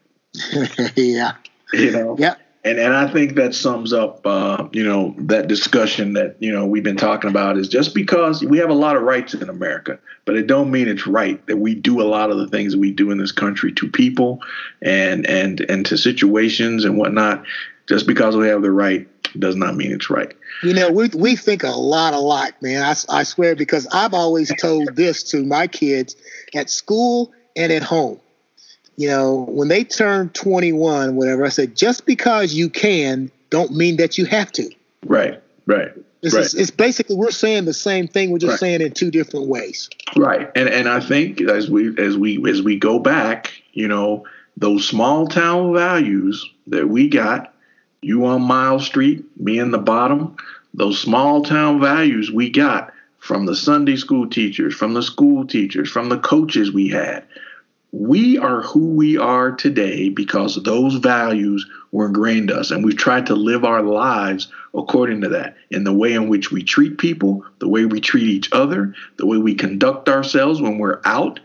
yeah. 0.97 1.33
You 1.73 1.91
know? 1.91 2.17
Yeah. 2.19 2.35
And 2.63 2.79
and 2.79 2.95
I 2.95 3.11
think 3.11 3.37
that 3.37 3.55
sums 3.55 3.93
up, 3.93 4.27
uh, 4.27 4.69
you 4.73 4.85
know, 4.85 5.15
that 5.19 5.49
discussion 5.49 6.13
that 6.13 6.37
you 6.41 6.53
know 6.53 6.67
we've 6.67 6.85
been 6.85 6.97
talking 6.97 7.31
about 7.31 7.57
is 7.57 7.69
just 7.69 7.95
because 7.95 8.45
we 8.45 8.59
have 8.59 8.69
a 8.69 8.75
lot 8.75 8.97
of 8.97 9.03
rights 9.03 9.33
in 9.33 9.49
America, 9.49 9.99
but 10.27 10.37
it 10.37 10.47
don't 10.47 10.71
mean 10.71 10.87
it's 10.87 11.07
right 11.07 11.45
that 11.47 11.57
we 11.57 11.75
do 11.75 12.03
a 12.03 12.05
lot 12.05 12.31
of 12.31 12.37
the 12.37 12.47
things 12.49 12.77
we 12.77 12.93
do 12.93 13.11
in 13.11 13.19
this 13.19 13.33
country 13.33 13.73
to 13.73 13.89
people 13.89 14.41
and 14.83 15.27
and 15.27 15.61
and 15.71 15.87
to 15.87 15.97
situations 15.97 16.85
and 16.85 16.99
whatnot. 16.99 17.45
Just 17.89 18.07
because 18.07 18.37
we 18.37 18.47
have 18.49 18.61
the 18.61 18.71
right 18.71 19.09
does 19.41 19.57
not 19.57 19.75
mean 19.75 19.91
it's 19.91 20.11
right. 20.11 20.35
You 20.63 20.75
know, 20.75 20.93
we 20.93 21.09
we 21.15 21.37
think 21.37 21.63
a 21.63 21.69
lot 21.69 22.13
alike, 22.13 22.61
man. 22.61 22.83
I, 22.83 22.95
I 23.09 23.23
swear 23.23 23.57
because 23.57 23.87
I've 23.91 24.13
always 24.13 24.53
told 24.61 24.97
this 24.97 25.23
to 25.31 25.45
my 25.45 25.67
kids 25.67 26.15
at 26.55 26.69
school 26.69 27.33
and 27.57 27.73
at 27.73 27.83
home 27.83 28.21
you 29.01 29.09
know, 29.09 29.47
when 29.49 29.69
they 29.69 29.83
turn 29.83 30.29
21, 30.29 31.17
whatever, 31.17 31.47
I 31.47 31.49
said, 31.49 31.75
just 31.75 32.05
because 32.05 32.53
you 32.53 32.69
can, 32.69 33.31
don't 33.49 33.75
mean 33.75 33.97
that 33.97 34.19
you 34.19 34.27
have 34.27 34.53
to. 34.53 34.71
Right, 35.07 35.43
right. 35.65 35.91
This 36.21 36.35
right. 36.35 36.45
Is, 36.45 36.53
it's 36.53 36.71
basically 36.71 37.17
we're 37.17 37.31
saying 37.31 37.65
the 37.65 37.73
same 37.73 38.07
thing. 38.07 38.31
We're 38.31 38.41
just 38.41 38.51
right. 38.51 38.61
saying 38.61 38.83
it 38.83 38.89
in 38.89 38.93
two 38.93 39.11
different 39.11 39.47
ways. 39.47 39.89
Right, 40.17 40.51
and 40.55 40.69
and 40.69 40.87
I 40.87 41.01
think 41.01 41.41
as 41.41 41.71
we 41.71 41.97
as 41.97 42.19
we 42.19 42.47
as 42.51 42.61
we 42.61 42.79
go 42.79 42.99
back, 42.99 43.51
you 43.73 43.89
know, 43.89 44.27
those 44.59 44.87
small 44.87 45.27
town 45.27 45.73
values 45.73 46.47
that 46.67 46.91
we 46.91 47.09
got, 47.09 47.55
you 48.03 48.27
on 48.27 48.43
Mile 48.43 48.81
Street, 48.81 49.25
me 49.41 49.59
in 49.59 49.71
the 49.71 49.79
bottom, 49.79 50.37
those 50.75 51.01
small 51.01 51.43
town 51.43 51.81
values 51.81 52.31
we 52.31 52.51
got 52.51 52.93
from 53.19 53.47
the 53.47 53.57
Sunday 53.57 53.97
school 53.97 54.29
teachers, 54.29 54.75
from 54.75 54.93
the 54.93 55.03
school 55.03 55.47
teachers, 55.47 55.89
from 55.89 56.11
the 56.11 56.19
coaches 56.19 56.71
we 56.71 56.89
had, 56.89 57.25
we 57.93 58.39
are 58.39 58.63
who 58.63 58.87
we 58.87 59.19
are 59.19 59.51
today 59.51 60.09
because 60.09 60.63
those 60.63 60.95
values 60.95 61.67
were 61.91 62.07
ingrained 62.07 62.51
in 62.51 62.57
us 62.57 62.71
and 62.71 62.85
we've 62.85 62.97
tried 62.97 63.27
to 63.27 63.35
live 63.35 63.65
our 63.65 63.83
lives 63.83 64.49
according 64.75 65.21
to 65.23 65.29
that. 65.29 65.57
In 65.71 65.85
the 65.85 65.93
way 65.93 66.13
in 66.13 66.29
which 66.29 66.53
we 66.53 66.63
treat 66.63 66.99
people 66.99 67.45
the 67.59 67.69
way 67.69 67.85
we 67.85 68.01
treat 68.01 68.29
each 68.29 68.49
other 68.53 68.95
the 69.17 69.27
way 69.27 69.39
we 69.39 69.55
conduct 69.55 70.09
ourselves 70.09 70.61
when 70.61 70.79
we're 70.79 71.01
out. 71.05 71.41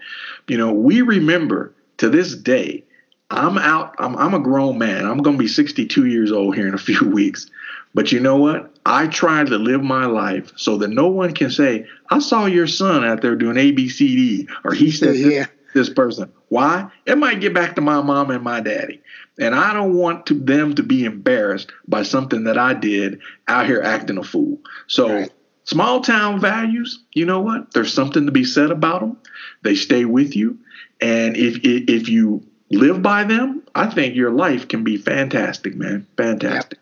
You 0.47 0.57
know 0.57 0.71
we 0.71 1.01
remember 1.01 1.73
to 1.97 2.09
this 2.09 2.35
day 2.35 2.83
i'm 3.31 3.57
out 3.57 3.95
i'm, 3.97 4.15
I'm 4.15 4.35
a 4.35 4.39
grown 4.39 4.77
man. 4.77 5.05
I'm 5.05 5.23
going 5.23 5.37
to 5.37 5.43
be 5.43 5.47
62 5.47 6.05
years 6.05 6.31
old 6.31 6.55
here 6.55 6.67
in 6.67 6.75
a 6.75 6.77
few 6.89 7.09
weeks. 7.09 7.49
But 7.95 8.11
you 8.11 8.19
know 8.19 8.35
what? 8.35 8.75
I 8.85 9.07
try 9.07 9.43
to 9.43 9.57
live 9.57 9.81
my 9.81 10.05
life 10.05 10.51
so 10.57 10.77
that 10.77 10.89
no 10.89 11.07
one 11.07 11.33
can 11.33 11.49
say 11.49 11.87
i 12.11 12.19
saw 12.19 12.45
your 12.45 12.67
son 12.67 13.03
out 13.03 13.21
there 13.21 13.35
doing 13.35 13.55
abcd 13.55 14.47
or 14.63 14.73
he 14.73 14.91
said 14.91 15.15
yeah 15.15 15.47
this 15.75 15.89
person. 15.89 16.31
Why? 16.47 16.89
It 17.05 17.19
might 17.19 17.41
get 17.41 17.53
back 17.53 17.75
to 17.75 17.81
my 17.81 18.01
mom 18.01 18.31
and 18.31 18.43
my 18.43 18.61
daddy. 18.61 19.01
And 19.37 19.53
I 19.53 19.73
don't 19.73 19.93
want 19.93 20.25
to, 20.27 20.33
them 20.33 20.73
to 20.75 20.83
be 20.83 21.03
embarrassed 21.03 21.71
by 21.87 22.01
something 22.01 22.45
that 22.45 22.57
I 22.57 22.73
did 22.73 23.19
out 23.47 23.67
here 23.67 23.81
acting 23.81 24.17
a 24.17 24.23
fool. 24.23 24.57
So, 24.87 25.13
right. 25.13 25.33
small 25.65 26.01
town 26.01 26.39
values, 26.39 27.03
you 27.13 27.25
know 27.25 27.41
what? 27.41 27.73
There's 27.73 27.93
something 27.93 28.25
to 28.25 28.31
be 28.31 28.45
said 28.45 28.71
about 28.71 29.01
them. 29.01 29.17
They 29.63 29.75
stay 29.75 30.05
with 30.05 30.35
you. 30.35 30.57
And 31.01 31.35
if, 31.35 31.59
if 31.63 32.07
you 32.07 32.47
live 32.71 33.01
by 33.01 33.25
them, 33.25 33.61
I 33.75 33.87
think 33.87 34.15
your 34.15 34.31
life 34.31 34.69
can 34.69 34.85
be 34.85 34.95
fantastic, 34.95 35.75
man. 35.75 36.07
Fantastic. 36.15 36.79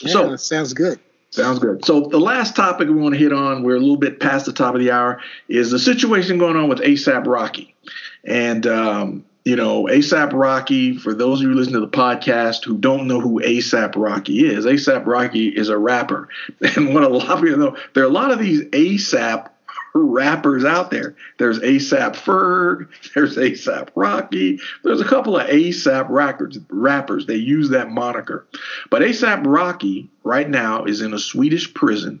Yeah, 0.00 0.12
so, 0.12 0.36
sounds 0.36 0.72
good. 0.72 1.00
Sounds 1.34 1.58
good. 1.58 1.84
So 1.84 2.02
the 2.02 2.20
last 2.20 2.54
topic 2.54 2.86
we 2.86 2.94
want 2.94 3.16
to 3.16 3.18
hit 3.18 3.32
on, 3.32 3.64
we're 3.64 3.74
a 3.74 3.80
little 3.80 3.96
bit 3.96 4.20
past 4.20 4.46
the 4.46 4.52
top 4.52 4.76
of 4.76 4.80
the 4.80 4.92
hour, 4.92 5.20
is 5.48 5.72
the 5.72 5.80
situation 5.80 6.38
going 6.38 6.54
on 6.54 6.68
with 6.68 6.78
ASAP 6.78 7.26
Rocky. 7.26 7.74
And 8.22 8.64
um, 8.68 9.24
you 9.44 9.56
know, 9.56 9.86
ASAP 9.86 10.32
Rocky, 10.32 10.96
for 10.96 11.12
those 11.12 11.40
of 11.40 11.48
you 11.48 11.54
listening 11.54 11.74
to 11.74 11.80
the 11.80 11.88
podcast 11.88 12.64
who 12.64 12.78
don't 12.78 13.08
know 13.08 13.18
who 13.18 13.40
ASAP 13.40 13.96
Rocky 13.96 14.46
is, 14.46 14.64
ASAP 14.64 15.06
Rocky 15.06 15.48
is 15.48 15.70
a 15.70 15.76
rapper. 15.76 16.28
And 16.76 16.94
what 16.94 17.02
a 17.02 17.08
lot 17.08 17.38
of 17.38 17.42
you 17.42 17.56
know, 17.56 17.76
there 17.94 18.04
are 18.04 18.06
a 18.06 18.10
lot 18.10 18.30
of 18.30 18.38
these 18.38 18.62
ASAP 18.66 19.48
rappers 19.94 20.64
out 20.64 20.90
there. 20.90 21.14
There's 21.38 21.60
ASAP 21.60 22.16
Ferg, 22.16 22.88
there's 23.14 23.36
ASAP 23.36 23.88
Rocky, 23.94 24.58
there's 24.82 25.00
a 25.00 25.04
couple 25.04 25.36
of 25.36 25.46
ASAP 25.48 26.06
rappers. 26.08 27.26
They 27.26 27.36
use 27.36 27.70
that 27.70 27.90
moniker. 27.90 28.46
But 28.90 29.02
ASAP 29.02 29.44
Rocky 29.46 30.10
right 30.24 30.48
now 30.48 30.84
is 30.84 31.00
in 31.00 31.14
a 31.14 31.18
Swedish 31.18 31.72
prison. 31.74 32.20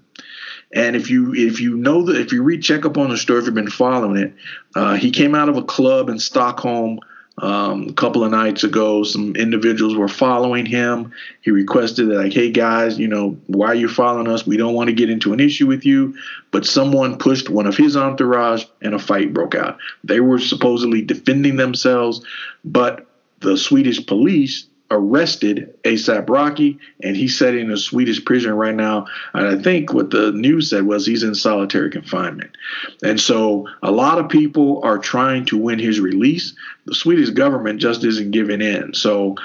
And 0.72 0.96
if 0.96 1.08
you 1.08 1.34
if 1.34 1.60
you 1.60 1.76
know 1.76 2.02
that 2.02 2.16
if 2.16 2.32
you 2.32 2.42
read 2.42 2.62
check 2.62 2.84
up 2.84 2.98
on 2.98 3.10
the 3.10 3.16
story, 3.16 3.40
if 3.40 3.46
you've 3.46 3.54
been 3.54 3.70
following 3.70 4.16
it, 4.16 4.34
uh, 4.74 4.94
he 4.94 5.10
came 5.10 5.34
out 5.34 5.48
of 5.48 5.56
a 5.56 5.62
club 5.62 6.08
in 6.08 6.18
Stockholm 6.18 6.98
um, 7.38 7.88
a 7.88 7.92
couple 7.92 8.22
of 8.22 8.30
nights 8.30 8.62
ago, 8.62 9.02
some 9.02 9.34
individuals 9.34 9.96
were 9.96 10.08
following 10.08 10.66
him. 10.66 11.12
He 11.40 11.50
requested 11.50 12.08
that, 12.08 12.14
like, 12.14 12.32
hey 12.32 12.50
guys, 12.50 12.98
you 12.98 13.08
know, 13.08 13.36
why 13.48 13.68
are 13.68 13.74
you 13.74 13.88
following 13.88 14.28
us? 14.28 14.46
We 14.46 14.56
don't 14.56 14.74
want 14.74 14.88
to 14.88 14.94
get 14.94 15.10
into 15.10 15.32
an 15.32 15.40
issue 15.40 15.66
with 15.66 15.84
you. 15.84 16.16
But 16.52 16.64
someone 16.64 17.18
pushed 17.18 17.50
one 17.50 17.66
of 17.66 17.76
his 17.76 17.96
entourage 17.96 18.64
and 18.82 18.94
a 18.94 19.00
fight 19.00 19.34
broke 19.34 19.56
out. 19.56 19.78
They 20.04 20.20
were 20.20 20.38
supposedly 20.38 21.02
defending 21.02 21.56
themselves, 21.56 22.24
but 22.64 23.06
the 23.40 23.56
Swedish 23.56 24.06
police 24.06 24.66
arrested 24.90 25.74
ASAP 25.84 26.28
Rocky, 26.28 26.78
and 27.02 27.16
he's 27.16 27.38
sitting 27.38 27.66
in 27.66 27.70
a 27.70 27.76
Swedish 27.76 28.24
prison 28.24 28.52
right 28.52 28.74
now. 28.74 29.06
And 29.32 29.46
I 29.46 29.62
think 29.62 29.92
what 29.92 30.10
the 30.10 30.32
news 30.32 30.70
said 30.70 30.84
was 30.84 31.06
he's 31.06 31.22
in 31.22 31.34
solitary 31.34 31.90
confinement. 31.90 32.56
And 33.02 33.20
so 33.20 33.68
a 33.82 33.90
lot 33.90 34.18
of 34.18 34.28
people 34.28 34.80
are 34.84 34.98
trying 34.98 35.46
to 35.46 35.58
win 35.58 35.78
his 35.78 36.00
release. 36.00 36.54
The 36.86 36.94
Swedish 36.94 37.30
government 37.30 37.80
just 37.80 38.04
isn't 38.04 38.30
giving 38.30 38.60
in. 38.60 38.94
So 38.94 39.36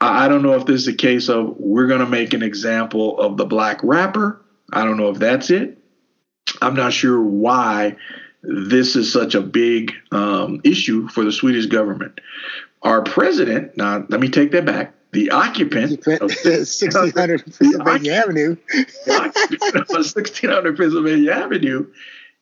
I 0.00 0.28
don't 0.28 0.42
know 0.42 0.54
if 0.54 0.66
this 0.66 0.82
is 0.82 0.88
a 0.88 0.94
case 0.94 1.28
of 1.28 1.56
we're 1.58 1.86
going 1.86 2.00
to 2.00 2.06
make 2.06 2.34
an 2.34 2.42
example 2.42 3.18
of 3.18 3.36
the 3.36 3.46
black 3.46 3.80
rapper. 3.82 4.40
I 4.72 4.84
don't 4.84 4.96
know 4.96 5.10
if 5.10 5.18
that's 5.18 5.50
it. 5.50 5.78
I'm 6.60 6.74
not 6.74 6.92
sure 6.92 7.20
why 7.20 7.96
this 8.42 8.96
is 8.96 9.10
such 9.10 9.34
a 9.34 9.40
big 9.40 9.94
um, 10.12 10.60
issue 10.64 11.08
for 11.08 11.24
the 11.24 11.32
Swedish 11.32 11.66
government. 11.66 12.20
Our 12.84 13.02
president, 13.02 13.76
now 13.78 14.04
let 14.08 14.20
me 14.20 14.28
take 14.28 14.52
that 14.52 14.66
back. 14.66 14.94
The 15.12 15.30
occupant 15.30 15.92
of 16.06 16.20
1600 16.44 17.44
Pennsylvania 17.58 18.12
Avenue, 18.12 18.56
the 19.06 19.14
occupant 19.14 19.74
of 19.74 19.88
1600 19.88 20.76
Pennsylvania 20.76 21.32
Avenue, 21.32 21.86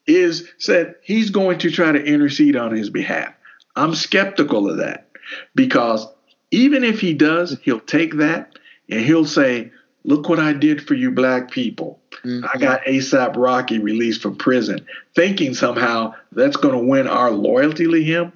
is 0.07 0.49
said 0.59 0.97
he's 1.03 1.31
going 1.31 1.59
to 1.61 1.71
try 1.71 1.93
to 1.93 2.05
intercede 2.05 2.57
on 2.57 2.75
his 2.75 2.91
behalf. 2.91 3.33
I'm 3.77 3.95
skeptical 3.95 4.69
of 4.69 4.79
that 4.79 5.09
because 5.55 6.07
even 6.51 6.83
if 6.83 7.01
he 7.01 7.15
does, 7.15 7.57
he'll 7.63 7.81
take 7.81 8.17
that 8.17 8.59
and 8.91 9.01
he'll 9.01 9.25
say, 9.25 9.71
"Look 10.05 10.29
what 10.29 10.41
I 10.41 10.53
did 10.53 10.87
for 10.87 10.95
you, 10.95 11.13
black 11.13 11.53
people." 11.53 12.01
Mm-hmm. 12.25 12.47
I 12.53 12.59
got 12.59 12.83
ASAP 12.83 13.37
Rocky 13.37 13.79
released 13.79 14.23
from 14.23 14.37
prison, 14.37 14.87
thinking 15.15 15.55
somehow 15.55 16.15
that's 16.33 16.57
going 16.57 16.75
to 16.75 16.85
win 16.85 17.07
our 17.07 17.31
loyalty 17.31 17.87
to 17.87 18.03
him. 18.03 18.33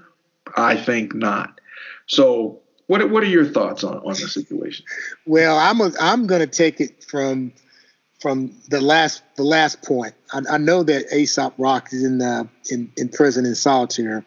I 0.57 0.77
think 0.77 1.15
not. 1.15 1.61
So, 2.07 2.61
what 2.87 3.11
what 3.11 3.23
are 3.23 3.29
your 3.29 3.45
thoughts 3.45 3.85
on, 3.85 3.99
on 3.99 4.13
the 4.13 4.29
situation? 4.29 4.85
Well, 5.27 5.59
I'm 5.59 5.81
a, 5.81 5.93
I'm 6.01 6.27
going 6.27 6.41
to 6.41 6.47
take 6.47 6.81
it 6.81 7.05
from 7.05 7.53
from 8.21 8.53
the 8.69 8.81
last 8.81 9.23
the 9.37 9.43
last 9.43 9.83
point. 9.83 10.15
I, 10.33 10.41
I 10.53 10.59
know 10.59 10.83
that 10.83 11.11
ASAP 11.11 11.53
Rock 11.59 11.93
is 11.93 12.05
in 12.05 12.19
the 12.19 12.49
in, 12.71 12.93
in 12.97 13.09
prison 13.09 13.45
in 13.45 13.55
solitary, 13.55 14.23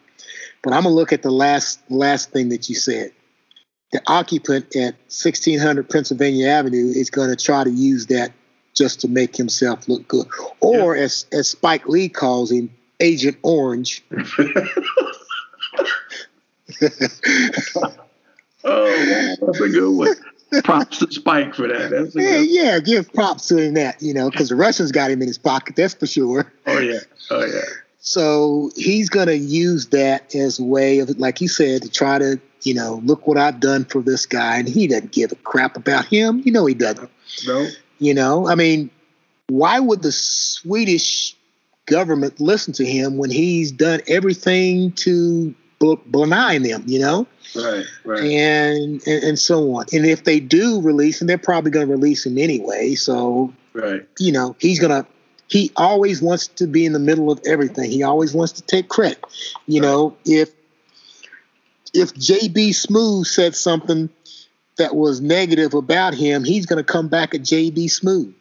but 0.62 0.72
I'm 0.72 0.84
gonna 0.84 0.94
look 0.94 1.12
at 1.12 1.22
the 1.22 1.30
last 1.30 1.80
last 1.90 2.30
thing 2.30 2.50
that 2.50 2.68
you 2.68 2.74
said. 2.74 3.12
The 3.92 4.00
occupant 4.06 4.76
at 4.76 4.94
1600 5.08 5.90
Pennsylvania 5.90 6.46
Avenue 6.46 6.92
is 6.94 7.10
going 7.10 7.28
to 7.28 7.34
try 7.34 7.64
to 7.64 7.70
use 7.70 8.06
that 8.06 8.32
just 8.72 9.00
to 9.00 9.08
make 9.08 9.34
himself 9.34 9.88
look 9.88 10.06
good, 10.06 10.28
or 10.60 10.94
yeah. 10.94 11.02
as 11.02 11.26
as 11.32 11.50
Spike 11.50 11.88
Lee 11.88 12.08
calls 12.08 12.52
him, 12.52 12.70
Agent 13.00 13.38
Orange. 13.42 14.04
oh, 18.64 19.36
that's 19.40 19.60
a 19.60 19.68
good 19.68 19.96
one. 19.96 20.14
Props 20.64 20.98
to 20.98 21.12
Spike 21.12 21.54
for 21.54 21.68
that. 21.68 21.90
That's 21.90 22.14
yeah, 22.16 22.38
yeah, 22.38 22.80
give 22.80 23.12
props 23.12 23.46
to 23.48 23.58
him 23.58 23.74
that, 23.74 24.02
you 24.02 24.12
know, 24.12 24.30
because 24.30 24.48
the 24.48 24.56
Russians 24.56 24.90
got 24.90 25.10
him 25.10 25.22
in 25.22 25.28
his 25.28 25.38
pocket, 25.38 25.76
that's 25.76 25.94
for 25.94 26.06
sure. 26.06 26.52
Oh, 26.66 26.78
yeah. 26.78 26.98
Oh, 27.30 27.44
yeah. 27.44 27.60
So 28.00 28.70
he's 28.74 29.08
going 29.08 29.28
to 29.28 29.36
use 29.36 29.86
that 29.88 30.34
as 30.34 30.58
a 30.58 30.64
way 30.64 30.98
of, 30.98 31.10
like 31.18 31.38
he 31.38 31.46
said, 31.46 31.82
to 31.82 31.88
try 31.90 32.18
to, 32.18 32.40
you 32.62 32.74
know, 32.74 33.00
look 33.04 33.26
what 33.26 33.36
I've 33.36 33.60
done 33.60 33.84
for 33.84 34.02
this 34.02 34.26
guy. 34.26 34.58
And 34.58 34.68
he 34.68 34.88
doesn't 34.88 35.12
give 35.12 35.30
a 35.30 35.36
crap 35.36 35.76
about 35.76 36.06
him. 36.06 36.42
You 36.44 36.50
know, 36.50 36.66
he 36.66 36.74
doesn't. 36.74 37.10
No. 37.46 37.68
You 37.98 38.14
know, 38.14 38.48
I 38.48 38.54
mean, 38.54 38.90
why 39.48 39.78
would 39.78 40.02
the 40.02 40.12
Swedish 40.12 41.36
government 41.86 42.40
listen 42.40 42.72
to 42.72 42.84
him 42.84 43.18
when 43.18 43.30
he's 43.30 43.70
done 43.70 44.00
everything 44.08 44.92
to 44.92 45.54
benign 45.80 46.62
them, 46.62 46.84
you 46.86 46.98
know? 46.98 47.26
Right, 47.56 47.84
right. 48.04 48.20
And, 48.20 49.02
and, 49.06 49.24
and 49.24 49.38
so 49.38 49.74
on. 49.74 49.86
And 49.92 50.04
if 50.06 50.24
they 50.24 50.38
do 50.38 50.80
release 50.80 51.20
him, 51.20 51.26
they're 51.26 51.38
probably 51.38 51.70
going 51.70 51.86
to 51.86 51.92
release 51.92 52.26
him 52.26 52.38
anyway. 52.38 52.94
So, 52.94 53.52
right. 53.72 54.06
you 54.18 54.32
know, 54.32 54.54
he's 54.58 54.78
going 54.78 55.02
to, 55.02 55.08
he 55.48 55.72
always 55.76 56.22
wants 56.22 56.48
to 56.48 56.66
be 56.66 56.84
in 56.84 56.92
the 56.92 56.98
middle 56.98 57.32
of 57.32 57.40
everything. 57.46 57.90
He 57.90 58.02
always 58.02 58.34
wants 58.34 58.52
to 58.52 58.62
take 58.62 58.88
credit. 58.88 59.24
You 59.66 59.80
right. 59.80 59.88
know, 59.88 60.16
if, 60.24 60.50
if 61.92 62.14
JB 62.14 62.68
Smoove 62.70 63.26
said 63.26 63.56
something 63.56 64.10
that 64.76 64.94
was 64.94 65.20
negative 65.20 65.74
about 65.74 66.14
him, 66.14 66.44
he's 66.44 66.66
going 66.66 66.82
to 66.82 66.84
come 66.84 67.08
back 67.08 67.34
at 67.34 67.40
JB 67.40 67.86
Smoove. 67.86 68.34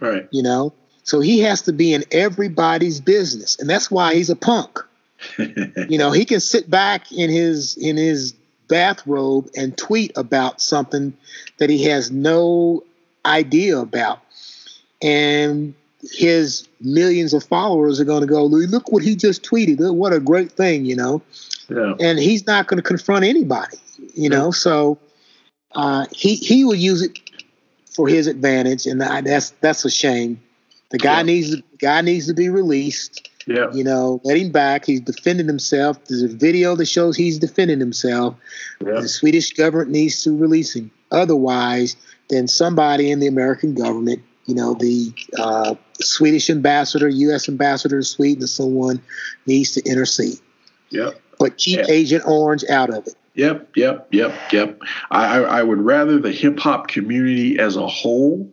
Right. 0.00 0.28
You 0.30 0.42
know, 0.42 0.72
so 1.04 1.20
he 1.20 1.40
has 1.40 1.62
to 1.62 1.72
be 1.72 1.94
in 1.94 2.04
everybody's 2.10 3.00
business. 3.00 3.58
And 3.60 3.70
that's 3.70 3.90
why 3.90 4.14
he's 4.14 4.30
a 4.30 4.36
punk. 4.36 4.80
you 5.38 5.98
know, 5.98 6.10
he 6.10 6.24
can 6.24 6.40
sit 6.40 6.68
back 6.68 7.10
in 7.12 7.30
his 7.30 7.76
in 7.76 7.96
his 7.96 8.34
bathrobe 8.68 9.48
and 9.56 9.76
tweet 9.76 10.12
about 10.16 10.60
something 10.60 11.16
that 11.58 11.70
he 11.70 11.84
has 11.84 12.10
no 12.10 12.82
idea 13.24 13.78
about. 13.78 14.20
And 15.02 15.74
his 16.12 16.68
millions 16.80 17.34
of 17.34 17.44
followers 17.44 18.00
are 18.00 18.04
going 18.04 18.20
to 18.20 18.26
go, 18.26 18.44
look 18.44 18.92
what 18.92 19.02
he 19.02 19.16
just 19.16 19.42
tweeted. 19.42 19.94
What 19.94 20.12
a 20.12 20.20
great 20.20 20.52
thing, 20.52 20.84
you 20.84 20.96
know. 20.96 21.22
Yeah. 21.68 21.94
And 22.00 22.18
he's 22.18 22.46
not 22.46 22.66
going 22.66 22.78
to 22.78 22.82
confront 22.82 23.24
anybody, 23.24 23.76
you 24.14 24.28
know. 24.28 24.50
So 24.50 24.98
uh, 25.72 26.06
he 26.12 26.36
he 26.36 26.64
will 26.64 26.74
use 26.74 27.02
it 27.02 27.18
for 27.90 28.08
his 28.08 28.26
advantage, 28.26 28.86
and 28.86 29.00
that's 29.00 29.50
that's 29.60 29.84
a 29.84 29.90
shame. 29.90 30.40
The 30.90 30.98
guy 30.98 31.18
yeah. 31.18 31.22
needs 31.22 31.50
the 31.50 31.62
guy 31.78 32.00
needs 32.02 32.26
to 32.28 32.34
be 32.34 32.48
released. 32.48 33.30
Yeah. 33.46 33.72
You 33.72 33.84
know, 33.84 34.20
let 34.24 34.36
him 34.36 34.50
back. 34.50 34.84
He's 34.84 35.00
defending 35.00 35.46
himself. 35.46 36.04
There's 36.06 36.22
a 36.22 36.28
video 36.28 36.74
that 36.76 36.86
shows 36.86 37.16
he's 37.16 37.38
defending 37.38 37.78
himself. 37.78 38.34
Yeah. 38.84 39.00
The 39.00 39.08
Swedish 39.08 39.52
government 39.52 39.90
needs 39.90 40.22
to 40.24 40.36
release 40.36 40.74
him. 40.74 40.90
Otherwise, 41.12 41.96
then 42.28 42.48
somebody 42.48 43.10
in 43.10 43.20
the 43.20 43.28
American 43.28 43.74
government, 43.74 44.22
you 44.46 44.54
know, 44.54 44.74
the 44.74 45.12
uh, 45.38 45.76
Swedish 46.00 46.50
ambassador, 46.50 47.08
U.S. 47.08 47.48
ambassador 47.48 48.00
to 48.00 48.04
Sweden, 48.04 48.42
or 48.42 48.48
someone 48.48 49.00
needs 49.46 49.72
to 49.72 49.82
intercede. 49.84 50.38
Yep. 50.90 51.20
But 51.38 51.56
keep 51.58 51.78
yep. 51.78 51.88
Agent 51.88 52.24
Orange 52.26 52.64
out 52.68 52.90
of 52.90 53.06
it. 53.06 53.14
Yep, 53.34 53.76
yep, 53.76 54.08
yep, 54.12 54.34
yep. 54.50 54.80
I, 55.10 55.38
I, 55.38 55.58
I 55.58 55.62
would 55.62 55.80
rather 55.80 56.18
the 56.18 56.32
hip 56.32 56.58
hop 56.58 56.88
community 56.88 57.58
as 57.58 57.76
a 57.76 57.86
whole 57.86 58.50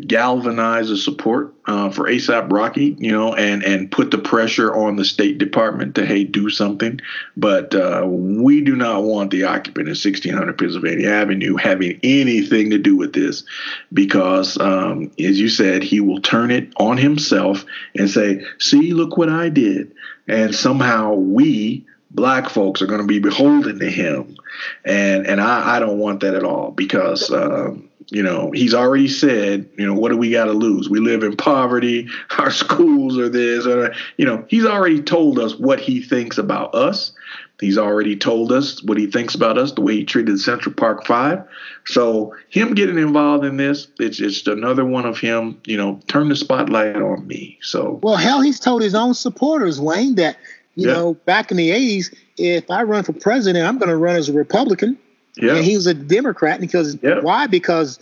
galvanize 0.00 0.88
the 0.88 0.96
support 0.96 1.54
uh, 1.66 1.88
for 1.90 2.04
ASAP 2.04 2.50
Rocky, 2.50 2.96
you 2.98 3.12
know, 3.12 3.34
and 3.34 3.62
and 3.62 3.90
put 3.90 4.10
the 4.10 4.18
pressure 4.18 4.74
on 4.74 4.96
the 4.96 5.04
State 5.04 5.38
Department 5.38 5.94
to 5.94 6.04
hey 6.04 6.24
do 6.24 6.50
something. 6.50 7.00
But 7.36 7.74
uh, 7.74 8.04
we 8.06 8.60
do 8.60 8.74
not 8.74 9.04
want 9.04 9.30
the 9.30 9.44
occupant 9.44 9.88
of 9.88 9.92
1600 9.92 10.58
Pennsylvania 10.58 11.08
Avenue 11.08 11.56
having 11.56 12.00
anything 12.02 12.70
to 12.70 12.78
do 12.78 12.96
with 12.96 13.12
this, 13.12 13.44
because 13.92 14.58
um, 14.58 15.12
as 15.18 15.38
you 15.38 15.48
said, 15.48 15.82
he 15.82 16.00
will 16.00 16.20
turn 16.20 16.50
it 16.50 16.72
on 16.76 16.96
himself 16.96 17.64
and 17.96 18.10
say, 18.10 18.44
"See, 18.58 18.92
look 18.92 19.16
what 19.16 19.28
I 19.28 19.48
did," 19.48 19.92
and 20.26 20.54
somehow 20.54 21.14
we 21.14 21.86
black 22.10 22.48
folks 22.48 22.80
are 22.80 22.86
going 22.86 23.00
to 23.00 23.06
be 23.06 23.18
beholden 23.18 23.78
to 23.80 23.90
him 23.90 24.36
and 24.84 25.26
and 25.26 25.40
I, 25.40 25.76
I 25.76 25.80
don't 25.80 25.98
want 25.98 26.20
that 26.20 26.34
at 26.34 26.44
all 26.44 26.70
because 26.70 27.30
um, 27.32 27.88
you 28.10 28.22
know, 28.22 28.50
he's 28.50 28.74
already 28.74 29.08
said, 29.08 29.68
you 29.76 29.86
know, 29.86 29.94
what 29.94 30.10
do 30.10 30.16
we 30.16 30.30
got 30.30 30.44
to 30.44 30.52
lose? 30.52 30.88
We 30.88 31.00
live 31.00 31.22
in 31.22 31.36
poverty. 31.36 32.08
Our 32.38 32.50
schools 32.50 33.18
are 33.18 33.28
this, 33.28 33.66
or 33.66 33.94
you 34.16 34.26
know, 34.26 34.44
he's 34.48 34.66
already 34.66 35.02
told 35.02 35.38
us 35.38 35.54
what 35.56 35.80
he 35.80 36.02
thinks 36.02 36.38
about 36.38 36.74
us. 36.74 37.12
He's 37.60 37.78
already 37.78 38.16
told 38.16 38.52
us 38.52 38.82
what 38.82 38.98
he 38.98 39.06
thinks 39.06 39.34
about 39.34 39.58
us, 39.58 39.72
the 39.72 39.80
way 39.80 39.94
he 39.94 40.04
treated 40.04 40.38
Central 40.40 40.74
Park 40.74 41.06
Five. 41.06 41.44
So 41.86 42.34
him 42.50 42.74
getting 42.74 42.98
involved 42.98 43.44
in 43.44 43.56
this, 43.56 43.86
it's 43.98 44.16
just 44.16 44.48
another 44.48 44.84
one 44.84 45.06
of 45.06 45.18
him, 45.18 45.60
you 45.64 45.76
know, 45.76 46.00
turn 46.08 46.28
the 46.28 46.36
spotlight 46.36 46.96
on 46.96 47.26
me. 47.26 47.58
So 47.62 48.00
well, 48.02 48.16
hell, 48.16 48.40
he's 48.40 48.60
told 48.60 48.82
his 48.82 48.94
own 48.94 49.14
supporters, 49.14 49.80
Wayne, 49.80 50.16
that 50.16 50.36
you 50.74 50.88
yeah. 50.88 50.94
know, 50.94 51.14
back 51.14 51.50
in 51.50 51.56
the 51.56 51.70
'80s, 51.70 52.14
if 52.36 52.70
I 52.70 52.82
run 52.82 53.04
for 53.04 53.12
president, 53.12 53.66
I'm 53.66 53.78
going 53.78 53.88
to 53.88 53.96
run 53.96 54.16
as 54.16 54.28
a 54.28 54.32
Republican. 54.32 54.98
Yeah. 55.36 55.56
And 55.56 55.64
he 55.64 55.74
was 55.74 55.86
a 55.86 55.94
Democrat 55.94 56.60
because 56.60 56.96
yeah. 57.02 57.20
why? 57.20 57.46
Because 57.46 57.98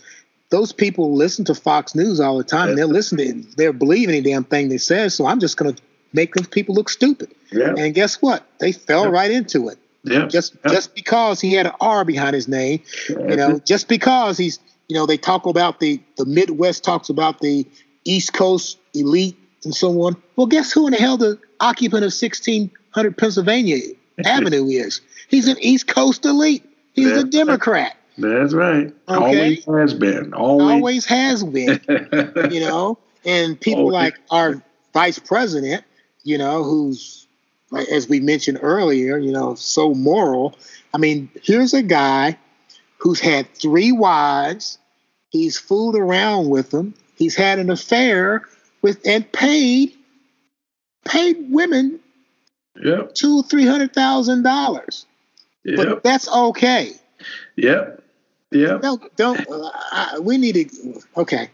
those 0.49 0.71
people 0.71 1.15
listen 1.15 1.45
to 1.45 1.55
Fox 1.55 1.95
News 1.95 2.19
all 2.19 2.37
the 2.37 2.43
time. 2.43 2.69
Yeah. 2.69 2.75
They'll 2.75 2.89
listen 2.89 3.17
to 3.17 3.23
it. 3.23 3.57
They'll 3.57 3.73
believe 3.73 4.09
any 4.09 4.21
damn 4.21 4.43
thing 4.43 4.69
they 4.69 4.77
say. 4.77 5.09
So 5.09 5.25
I'm 5.25 5.39
just 5.39 5.57
going 5.57 5.73
to 5.73 5.81
make 6.13 6.35
those 6.35 6.47
people 6.47 6.75
look 6.75 6.89
stupid. 6.89 7.33
Yeah. 7.51 7.73
And 7.77 7.93
guess 7.93 8.21
what? 8.21 8.45
They 8.59 8.71
fell 8.71 9.05
yeah. 9.05 9.11
right 9.11 9.31
into 9.31 9.69
it. 9.69 9.77
Yeah. 10.03 10.27
Just 10.27 10.61
just 10.67 10.95
because 10.95 11.39
he 11.39 11.53
had 11.53 11.65
an 11.65 11.71
R 11.79 12.03
behind 12.03 12.35
his 12.35 12.47
name, 12.47 12.81
you 13.07 13.37
know, 13.37 13.59
just 13.59 13.87
because 13.87 14.37
he's 14.37 14.59
you 14.89 14.95
know, 14.95 15.05
they 15.05 15.17
talk 15.17 15.45
about 15.45 15.79
the 15.79 15.99
the 16.17 16.25
Midwest 16.25 16.83
talks 16.83 17.09
about 17.09 17.39
the 17.39 17.65
East 18.03 18.33
Coast 18.33 18.77
elite 18.93 19.37
and 19.63 19.73
so 19.73 20.01
on. 20.03 20.21
Well, 20.35 20.47
guess 20.47 20.71
who 20.71 20.87
in 20.87 20.91
the 20.91 20.99
hell 20.99 21.17
the 21.17 21.39
occupant 21.59 22.03
of 22.03 22.13
1600 22.13 23.17
Pennsylvania 23.17 23.77
Avenue 24.25 24.67
is? 24.67 25.01
He's 25.29 25.47
an 25.47 25.57
East 25.59 25.87
Coast 25.87 26.25
elite. 26.25 26.65
He's 26.93 27.11
a 27.11 27.23
Democrat. 27.23 27.97
That's 28.17 28.53
right. 28.53 28.93
Okay? 29.09 29.61
Always 29.65 29.65
has 29.65 29.93
been. 29.93 30.33
Always, 30.33 30.71
Always 30.71 31.05
has 31.05 31.43
been. 31.43 31.81
you 32.51 32.59
know, 32.59 32.97
and 33.25 33.59
people 33.59 33.85
Always. 33.85 33.93
like 33.93 34.19
our 34.29 34.63
vice 34.93 35.19
president, 35.19 35.83
you 36.23 36.37
know, 36.37 36.63
who's, 36.63 37.27
as 37.91 38.07
we 38.07 38.19
mentioned 38.19 38.59
earlier, 38.61 39.17
you 39.17 39.31
know, 39.31 39.55
so 39.55 39.93
moral. 39.93 40.55
I 40.93 40.99
mean, 40.99 41.29
here's 41.41 41.73
a 41.73 41.81
guy 41.81 42.37
who's 42.97 43.19
had 43.19 43.51
three 43.55 43.91
wives. 43.91 44.77
He's 45.29 45.57
fooled 45.57 45.95
around 45.95 46.49
with 46.49 46.69
them. 46.69 46.93
He's 47.15 47.35
had 47.35 47.57
an 47.57 47.69
affair 47.69 48.43
with 48.81 49.05
and 49.05 49.29
paid 49.31 49.93
paid 51.05 51.37
women 51.49 51.99
yep. 52.81 53.13
two 53.13 53.43
three 53.43 53.65
hundred 53.65 53.93
thousand 53.93 54.43
dollars. 54.43 55.05
Yep. 55.65 55.77
But 55.77 56.03
that's 56.03 56.29
okay. 56.29 56.91
Yep. 57.55 58.03
Yeah. 58.51 58.77
Don't 58.81 59.15
don't. 59.15 59.45
Uh, 59.49 60.19
we 60.21 60.37
need 60.37 60.69
to. 60.69 61.01
Okay. 61.17 61.49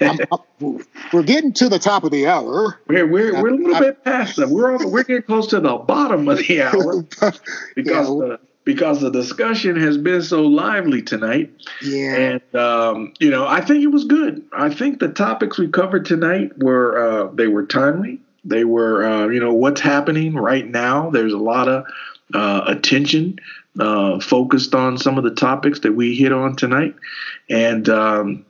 I'm, 0.00 0.18
I'm, 0.60 0.84
we're 1.12 1.22
getting 1.22 1.52
to 1.54 1.68
the 1.68 1.78
top 1.78 2.04
of 2.04 2.10
the 2.10 2.26
hour. 2.26 2.80
We're 2.86 3.06
we're, 3.06 3.40
we're 3.40 3.48
a 3.48 3.56
little 3.56 3.76
I, 3.76 3.80
bit 3.80 4.04
past 4.04 4.36
them. 4.36 4.50
We're 4.50 4.74
on, 4.74 4.90
we're 4.90 5.04
getting 5.04 5.22
close 5.22 5.48
to 5.48 5.60
the 5.60 5.76
bottom 5.76 6.28
of 6.28 6.38
the 6.38 6.62
hour 6.62 7.02
because 7.74 8.08
yeah. 8.08 8.26
the 8.26 8.40
because 8.64 9.00
the 9.00 9.10
discussion 9.10 9.76
has 9.76 9.98
been 9.98 10.22
so 10.22 10.42
lively 10.42 11.02
tonight. 11.02 11.50
Yeah. 11.82 12.14
And 12.14 12.54
um, 12.54 13.14
you 13.18 13.30
know, 13.30 13.46
I 13.46 13.60
think 13.60 13.82
it 13.82 13.88
was 13.88 14.04
good. 14.04 14.44
I 14.52 14.70
think 14.72 15.00
the 15.00 15.08
topics 15.08 15.58
we 15.58 15.68
covered 15.68 16.04
tonight 16.04 16.52
were 16.58 16.98
uh, 16.98 17.30
they 17.32 17.48
were 17.48 17.66
timely. 17.66 18.20
They 18.44 18.64
were 18.64 19.04
uh, 19.04 19.28
you 19.28 19.40
know 19.40 19.52
what's 19.52 19.80
happening 19.80 20.34
right 20.34 20.68
now. 20.68 21.10
There's 21.10 21.32
a 21.32 21.38
lot 21.38 21.68
of 21.68 21.84
uh, 22.34 22.64
attention 22.66 23.38
uh, 23.78 24.20
focused 24.20 24.74
on 24.74 24.98
some 24.98 25.18
of 25.18 25.24
the 25.24 25.34
topics 25.34 25.80
that 25.80 25.92
we 25.92 26.14
hit 26.14 26.32
on 26.32 26.56
tonight. 26.56 26.94
And 27.48 27.88
um, 27.88 28.44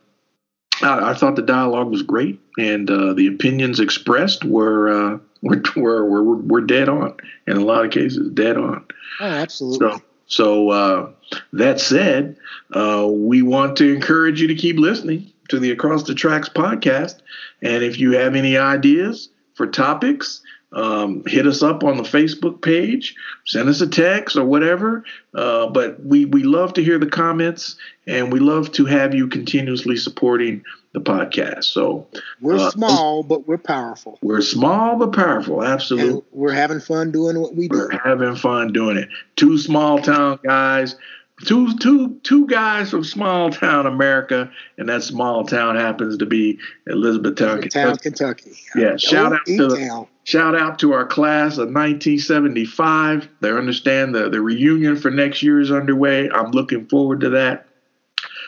I, 0.83 1.11
I, 1.11 1.15
thought 1.15 1.37
the 1.37 1.43
dialogue 1.43 1.91
was 1.91 2.03
great, 2.03 2.41
and 2.59 2.91
uh, 2.91 3.13
the 3.13 3.29
opinions 3.29 3.81
expressed 3.81 4.45
were, 4.45 4.89
uh, 4.89 5.19
were, 5.43 5.63
were, 5.77 6.25
were, 6.25 6.37
were 6.37 6.61
dead 6.61 6.89
on, 6.89 7.17
in 7.47 7.57
a 7.57 7.65
lot 7.65 7.85
of 7.85 7.91
cases, 7.91 8.31
dead 8.33 8.57
on. 8.57 8.85
Oh, 9.21 9.27
absolutely. 9.27 9.89
So, 9.89 10.03
so 10.27 10.71
uh, 10.71 11.11
that 11.53 11.79
said, 11.81 12.37
uh, 12.73 13.07
we 13.11 13.43
want 13.43 13.77
to 13.77 13.95
encourage 13.95 14.41
you 14.41 14.49
to 14.49 14.55
keep 14.55 14.77
listening 14.77 15.31
to 15.51 15.59
the 15.59 15.71
Across 15.71 16.05
the 16.05 16.15
Tracks 16.15 16.49
podcast. 16.49 17.21
And 17.61 17.83
if 17.85 17.99
you 17.99 18.13
have 18.13 18.35
any 18.35 18.57
ideas 18.57 19.29
for 19.55 19.67
topics, 19.67 20.43
um, 20.73 21.23
hit 21.27 21.47
us 21.47 21.63
up 21.63 21.85
on 21.85 21.97
the 21.97 22.03
Facebook 22.03 22.63
page, 22.63 23.15
send 23.47 23.69
us 23.69 23.81
a 23.81 23.87
text 23.87 24.37
or 24.37 24.45
whatever. 24.45 25.05
Uh, 25.35 25.67
but 25.69 26.05
we, 26.05 26.25
we 26.25 26.43
love 26.43 26.73
to 26.75 26.85
hear 26.85 26.99
the 26.99 27.07
comments 27.07 27.77
and 28.07 28.33
we 28.33 28.41
love 28.41 28.73
to 28.73 28.85
have 28.87 29.15
you 29.15 29.29
continuously 29.29 29.97
supporting 29.97 30.65
the 30.93 31.01
podcast. 31.01 31.65
So 31.65 32.07
we're 32.41 32.57
uh, 32.57 32.71
small, 32.71 33.23
but 33.23 33.47
we're 33.47 33.59
powerful. 33.59 34.19
We're 34.23 34.43
small, 34.43 34.97
but 34.97 35.13
powerful. 35.13 35.63
Absolutely. 35.63 36.11
And 36.11 36.23
we're 36.33 36.53
having 36.53 36.81
fun 36.81 37.13
doing 37.13 37.41
what 37.41 37.55
we 37.55 37.69
do. 37.69 37.77
We're 37.77 37.99
having 37.99 38.37
fun 38.37 38.73
doing 38.73 38.97
it. 38.97 39.09
Two 39.37 39.59
small 39.59 40.01
town 40.01 40.39
guys 40.43 40.97
two 41.45 41.77
two 41.79 42.19
two 42.23 42.47
guys 42.47 42.91
from 42.91 43.05
small 43.05 43.51
town 43.51 43.87
America, 43.87 44.51
and 44.79 44.89
that 44.89 45.03
small 45.03 45.45
town 45.45 45.77
happens 45.77 46.19
to 46.19 46.27
be 46.27 46.59
Elizabethtown, 46.87 47.63
Kentucky. 47.63 47.99
Kentucky. 47.99 48.53
Yeah, 48.75 48.97
shout 48.97 49.33
out 49.33 49.47
to 49.47 49.69
the, 49.69 50.07
shout 50.25 50.55
out 50.55 50.79
to 50.81 50.93
our 50.93 51.07
class 51.07 51.55
of 51.55 51.69
1975. 51.69 53.29
They 53.41 53.51
understand 53.51 54.15
the 54.15 54.29
the 54.29 54.41
reunion 54.41 54.97
for 54.97 55.11
next 55.11 55.43
year 55.43 55.61
is 55.61 55.71
underway. 55.71 56.31
I'm 56.31 56.51
looking 56.51 56.87
forward 56.87 57.21
to 57.21 57.31
that. 57.31 57.67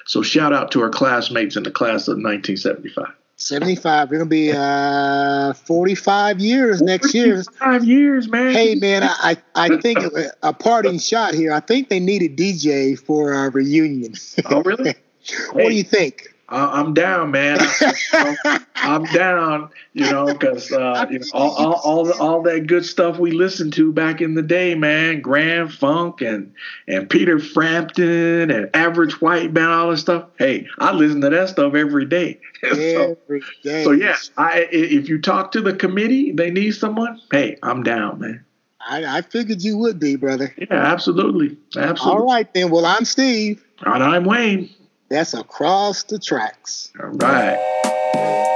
So 0.06 0.22
shout 0.22 0.52
out 0.52 0.70
to 0.72 0.82
our 0.82 0.90
classmates 0.90 1.56
in 1.56 1.62
the 1.62 1.70
class 1.70 2.08
of 2.08 2.16
1975. 2.16 3.14
75. 3.36 4.10
We're 4.10 4.18
gonna 4.18 4.30
be 4.30 4.52
uh 4.52 5.52
45 5.54 6.40
years 6.40 6.80
next 6.80 7.14
year. 7.14 7.42
Five 7.42 7.84
years, 7.84 8.28
man. 8.28 8.52
Hey, 8.52 8.74
man, 8.74 9.02
I 9.02 9.36
I 9.54 9.76
think 9.78 9.98
a 10.42 10.52
parting 10.52 10.98
shot 10.98 11.34
here. 11.34 11.52
I 11.52 11.60
think 11.60 11.88
they 11.88 12.00
need 12.00 12.22
a 12.22 12.28
DJ 12.28 12.98
for 12.98 13.32
our 13.34 13.50
reunion. 13.50 14.14
Oh, 14.46 14.62
really? 14.62 14.94
what 15.52 15.62
hey. 15.62 15.68
do 15.68 15.74
you 15.74 15.84
think? 15.84 16.33
I'm 16.48 16.92
down, 16.92 17.30
man. 17.30 17.58
I, 17.60 18.60
am 18.76 19.04
down, 19.14 19.70
you 19.94 20.10
know, 20.10 20.26
because 20.26 20.70
uh, 20.70 21.06
you 21.10 21.20
know, 21.20 21.26
all, 21.32 21.54
all, 21.54 21.80
all, 21.84 22.04
the, 22.04 22.14
all 22.18 22.42
that 22.42 22.66
good 22.66 22.84
stuff 22.84 23.18
we 23.18 23.30
listened 23.30 23.72
to 23.74 23.92
back 23.92 24.20
in 24.20 24.34
the 24.34 24.42
day, 24.42 24.74
man. 24.74 25.20
Grand 25.20 25.72
Funk 25.72 26.20
and 26.20 26.52
and 26.86 27.08
Peter 27.08 27.38
Frampton 27.38 28.50
and 28.50 28.68
Average 28.74 29.20
White 29.22 29.54
Band, 29.54 29.72
all 29.72 29.90
that 29.90 29.98
stuff. 29.98 30.26
Hey, 30.38 30.66
I 30.78 30.92
listen 30.92 31.22
to 31.22 31.30
that 31.30 31.48
stuff 31.48 31.74
every 31.74 32.04
day. 32.04 32.38
so, 32.62 33.16
every 33.24 33.42
day. 33.62 33.84
So 33.84 33.92
yeah, 33.92 34.16
I 34.36 34.68
if 34.70 35.08
you 35.08 35.20
talk 35.20 35.52
to 35.52 35.62
the 35.62 35.72
committee, 35.72 36.32
they 36.32 36.50
need 36.50 36.72
someone. 36.72 37.20
Hey, 37.30 37.56
I'm 37.62 37.82
down, 37.82 38.20
man. 38.20 38.44
I, 38.86 39.18
I 39.18 39.22
figured 39.22 39.62
you 39.62 39.78
would 39.78 39.98
be, 39.98 40.16
brother. 40.16 40.54
Yeah, 40.58 40.66
absolutely, 40.72 41.56
absolutely. 41.74 42.20
All 42.20 42.26
right 42.26 42.52
then. 42.52 42.70
Well, 42.70 42.84
I'm 42.84 43.06
Steve. 43.06 43.64
And 43.80 44.02
I'm 44.02 44.24
Wayne. 44.24 44.68
That's 45.08 45.34
across 45.34 46.04
the 46.04 46.18
tracks. 46.18 46.90
All 47.00 47.08
right. 47.08 48.53